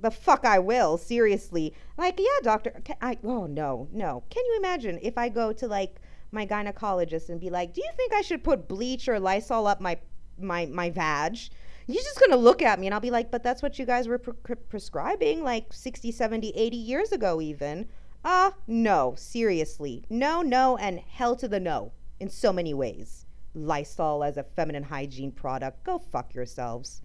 The 0.00 0.10
fuck 0.10 0.44
I 0.44 0.58
will, 0.58 0.96
seriously. 0.96 1.74
Like, 1.96 2.18
yeah, 2.18 2.40
doctor. 2.42 2.80
I, 3.00 3.18
oh, 3.24 3.46
no, 3.46 3.88
no. 3.92 4.22
Can 4.30 4.44
you 4.46 4.56
imagine 4.58 4.98
if 5.02 5.18
I 5.18 5.28
go 5.28 5.52
to 5.52 5.66
like 5.66 6.00
my 6.30 6.46
gynecologist 6.46 7.28
and 7.28 7.40
be 7.40 7.50
like, 7.50 7.74
do 7.74 7.80
you 7.80 7.90
think 7.96 8.12
I 8.12 8.20
should 8.20 8.44
put 8.44 8.68
bleach 8.68 9.08
or 9.08 9.18
Lysol 9.18 9.66
up 9.66 9.80
my, 9.80 9.98
my, 10.38 10.66
my 10.66 10.90
vag? 10.90 11.38
He's 11.86 12.04
just 12.04 12.20
going 12.20 12.30
to 12.30 12.36
look 12.36 12.62
at 12.62 12.78
me 12.78 12.86
and 12.86 12.94
I'll 12.94 13.00
be 13.00 13.10
like, 13.10 13.30
but 13.30 13.42
that's 13.42 13.62
what 13.62 13.78
you 13.78 13.86
guys 13.86 14.06
were 14.06 14.18
pre- 14.18 14.54
prescribing 14.56 15.42
like 15.42 15.72
60, 15.72 16.12
70, 16.12 16.50
80 16.50 16.76
years 16.76 17.12
ago, 17.12 17.40
even. 17.40 17.88
Ah, 18.24 18.48
uh, 18.48 18.50
no, 18.66 19.14
seriously. 19.16 20.04
No, 20.10 20.42
no, 20.42 20.76
and 20.76 21.00
hell 21.00 21.34
to 21.36 21.48
the 21.48 21.60
no 21.60 21.92
in 22.20 22.28
so 22.28 22.52
many 22.52 22.74
ways. 22.74 23.24
Lysol 23.54 24.22
as 24.22 24.36
a 24.36 24.42
feminine 24.42 24.82
hygiene 24.82 25.32
product. 25.32 25.82
Go 25.84 25.98
fuck 25.98 26.34
yourselves. 26.34 27.00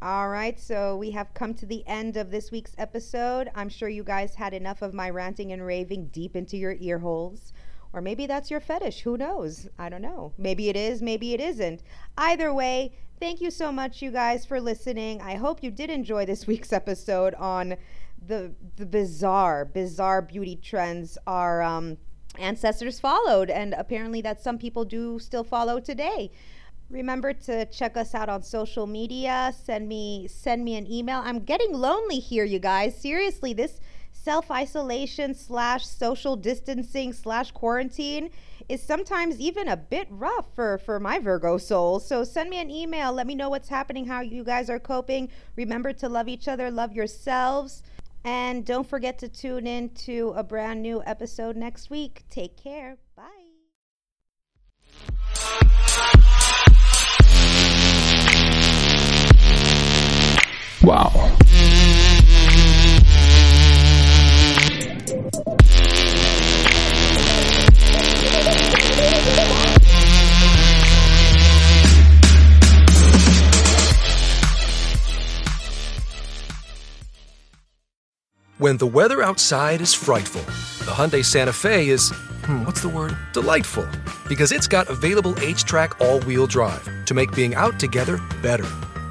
All 0.00 0.28
right, 0.28 0.60
so 0.60 0.96
we 0.96 1.10
have 1.10 1.34
come 1.34 1.54
to 1.54 1.66
the 1.66 1.84
end 1.84 2.16
of 2.16 2.30
this 2.30 2.52
week's 2.52 2.74
episode. 2.78 3.50
I'm 3.56 3.68
sure 3.68 3.88
you 3.88 4.04
guys 4.04 4.36
had 4.36 4.54
enough 4.54 4.80
of 4.80 4.94
my 4.94 5.10
ranting 5.10 5.50
and 5.50 5.66
raving 5.66 6.10
deep 6.12 6.36
into 6.36 6.56
your 6.56 6.76
ear 6.78 7.00
holes. 7.00 7.52
Or 7.92 8.00
maybe 8.00 8.24
that's 8.24 8.48
your 8.48 8.60
fetish. 8.60 9.00
Who 9.00 9.16
knows? 9.16 9.68
I 9.76 9.88
don't 9.88 10.02
know. 10.02 10.34
Maybe 10.38 10.68
it 10.68 10.76
is, 10.76 11.02
maybe 11.02 11.34
it 11.34 11.40
isn't. 11.40 11.82
Either 12.16 12.54
way, 12.54 12.92
thank 13.18 13.40
you 13.40 13.50
so 13.50 13.72
much, 13.72 14.00
you 14.00 14.12
guys, 14.12 14.46
for 14.46 14.60
listening. 14.60 15.20
I 15.20 15.34
hope 15.34 15.64
you 15.64 15.70
did 15.72 15.90
enjoy 15.90 16.24
this 16.26 16.46
week's 16.46 16.72
episode 16.72 17.34
on 17.34 17.74
the 18.24 18.52
the 18.76 18.86
bizarre, 18.86 19.64
bizarre 19.64 20.22
beauty 20.22 20.54
trends 20.54 21.18
our 21.26 21.60
um, 21.60 21.98
ancestors 22.38 23.00
followed, 23.00 23.50
and 23.50 23.74
apparently 23.74 24.20
that 24.20 24.40
some 24.40 24.58
people 24.58 24.84
do 24.84 25.18
still 25.18 25.44
follow 25.44 25.80
today. 25.80 26.30
Remember 26.90 27.34
to 27.34 27.66
check 27.66 27.96
us 27.96 28.14
out 28.14 28.28
on 28.28 28.42
social 28.42 28.86
media. 28.86 29.52
Send 29.64 29.88
me 29.88 30.26
send 30.26 30.64
me 30.64 30.76
an 30.76 30.90
email. 30.90 31.20
I'm 31.24 31.40
getting 31.40 31.72
lonely 31.74 32.18
here, 32.18 32.44
you 32.44 32.58
guys. 32.58 32.96
Seriously, 32.96 33.52
this 33.52 33.80
self 34.12 34.50
isolation 34.50 35.34
slash 35.34 35.86
social 35.86 36.34
distancing 36.34 37.12
slash 37.12 37.50
quarantine 37.50 38.30
is 38.68 38.82
sometimes 38.82 39.38
even 39.38 39.68
a 39.68 39.76
bit 39.76 40.06
rough 40.10 40.46
for 40.54 40.78
for 40.78 40.98
my 40.98 41.18
Virgo 41.18 41.58
soul. 41.58 42.00
So 42.00 42.24
send 42.24 42.48
me 42.48 42.58
an 42.58 42.70
email. 42.70 43.12
Let 43.12 43.26
me 43.26 43.34
know 43.34 43.50
what's 43.50 43.68
happening, 43.68 44.06
how 44.06 44.20
you 44.20 44.42
guys 44.42 44.70
are 44.70 44.78
coping. 44.78 45.28
Remember 45.56 45.92
to 45.92 46.08
love 46.08 46.28
each 46.28 46.48
other, 46.48 46.70
love 46.70 46.94
yourselves. 46.94 47.82
And 48.24 48.64
don't 48.66 48.86
forget 48.86 49.18
to 49.20 49.28
tune 49.28 49.66
in 49.66 49.90
to 50.06 50.32
a 50.36 50.42
brand 50.42 50.82
new 50.82 51.02
episode 51.06 51.56
next 51.56 51.88
week. 51.88 52.24
Take 52.30 52.56
care. 52.56 52.98
Bye. 53.14 53.37
Wow. 60.88 61.12
When 78.56 78.78
the 78.78 78.86
weather 78.86 79.22
outside 79.22 79.82
is 79.82 79.92
frightful, 79.92 80.40
the 80.86 80.92
Hyundai 80.92 81.22
Santa 81.22 81.52
Fe 81.52 81.90
is, 81.90 82.10
hmm, 82.46 82.64
what's 82.64 82.80
the 82.80 82.88
word? 82.88 83.14
Delightful. 83.34 83.86
Because 84.26 84.52
it's 84.52 84.66
got 84.66 84.88
available 84.88 85.34
HTRAC 85.34 86.00
all 86.00 86.20
wheel 86.20 86.46
drive 86.46 86.88
to 87.04 87.12
make 87.12 87.30
being 87.34 87.54
out 87.54 87.78
together 87.78 88.16
better. 88.40 88.66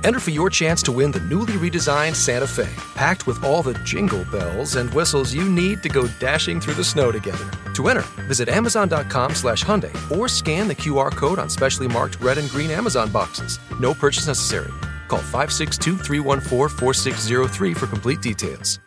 Enter 0.08 0.22
for 0.22 0.32
your 0.32 0.50
chance 0.50 0.82
to 0.84 0.94
win 0.94 1.12
the 1.12 1.20
newly 1.20 1.56
redesigned 1.56 2.16
Santa 2.16 2.48
Fe, 2.48 2.70
packed 2.96 3.28
with 3.28 3.44
all 3.44 3.62
the 3.62 3.74
jingle 3.84 4.24
bells 4.32 4.78
and 4.78 4.90
whistles 4.94 5.34
you 5.34 5.50
need 5.50 5.84
to 5.84 5.90
go 5.90 6.08
dashing 6.18 6.62
through 6.62 6.76
the 6.76 6.84
snow 6.86 7.12
together. 7.12 7.46
To 7.74 7.90
enter, 7.90 8.06
visit 8.24 8.48
Amazon.com 8.48 9.36
slash 9.36 9.66
Hyundai 9.66 9.92
or 10.18 10.30
scan 10.30 10.70
the 10.70 10.76
QR 10.76 11.12
code 11.12 11.40
on 11.40 11.50
specially 11.50 11.90
marked 11.90 12.22
red 12.22 12.38
and 12.38 12.50
green 12.52 12.72
Amazon 12.72 13.12
boxes. 13.12 13.60
No 13.82 13.94
purchase 13.94 14.28
necessary. 14.28 14.72
Call 15.10 15.20
562 15.20 15.98
314 15.98 16.78
4603 16.78 17.74
for 17.74 17.88
complete 17.88 18.22
details. 18.22 18.80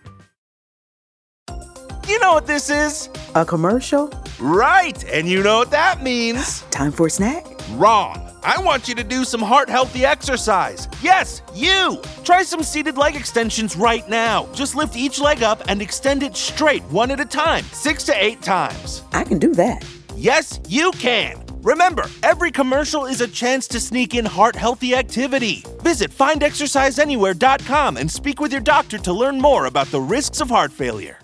You 2.09 2.19
know 2.21 2.33
what 2.33 2.47
this 2.47 2.71
is? 2.71 3.11
A 3.35 3.45
commercial? 3.45 4.11
Right, 4.41 5.05
and 5.05 5.29
you 5.29 5.43
know 5.43 5.59
what 5.59 5.71
that 5.73 6.03
means. 6.03 6.63
Time 6.71 6.93
for 6.93 7.09
a 7.09 7.11
snack? 7.11 7.47
Wrong. 7.73 8.30
I 8.43 8.61
want 8.61 8.89
you 8.89 8.95
to 8.95 9.05
do 9.05 9.25
some 9.25 9.43
heart 9.43 9.69
healthy 9.69 10.05
exercise. 10.05 10.89
Yes, 11.03 11.43
you! 11.55 12.01
Try 12.25 12.43
some 12.43 12.63
seated 12.63 12.97
leg 12.97 13.17
extensions 13.17 13.77
right 13.77 14.09
now. 14.09 14.49
Just 14.55 14.75
lift 14.75 14.97
each 14.97 15.21
leg 15.21 15.43
up 15.43 15.63
and 15.69 15.83
extend 15.83 16.23
it 16.23 16.37
straight, 16.37 16.83
one 16.85 17.11
at 17.11 17.21
a 17.21 17.25
time, 17.25 17.65
six 17.73 18.05
to 18.05 18.25
eight 18.25 18.43
times. 18.43 19.03
I 19.13 19.25
can 19.25 19.39
do 19.39 19.55
that. 19.55 19.85
Yes, 20.17 20.61
you 20.69 20.91
can. 20.93 21.43
Remember, 21.63 22.05
every 22.23 22.51
commercial 22.51 23.05
is 23.07 23.21
a 23.21 23.29
chance 23.29 23.69
to 23.69 23.81
sneak 23.81 24.15
in 24.15 24.25
heart 24.25 24.57
healthy 24.57 24.95
activity. 24.95 25.63
Visit 25.83 26.11
findexerciseanywhere.com 26.11 27.97
and 27.97 28.11
speak 28.11 28.41
with 28.41 28.53
your 28.53 28.63
doctor 28.63 28.99
to 28.99 29.13
learn 29.13 29.41
more 29.41 29.67
about 29.67 29.89
the 29.89 30.01
risks 30.01 30.41
of 30.41 30.49
heart 30.49 30.73
failure. 30.73 31.19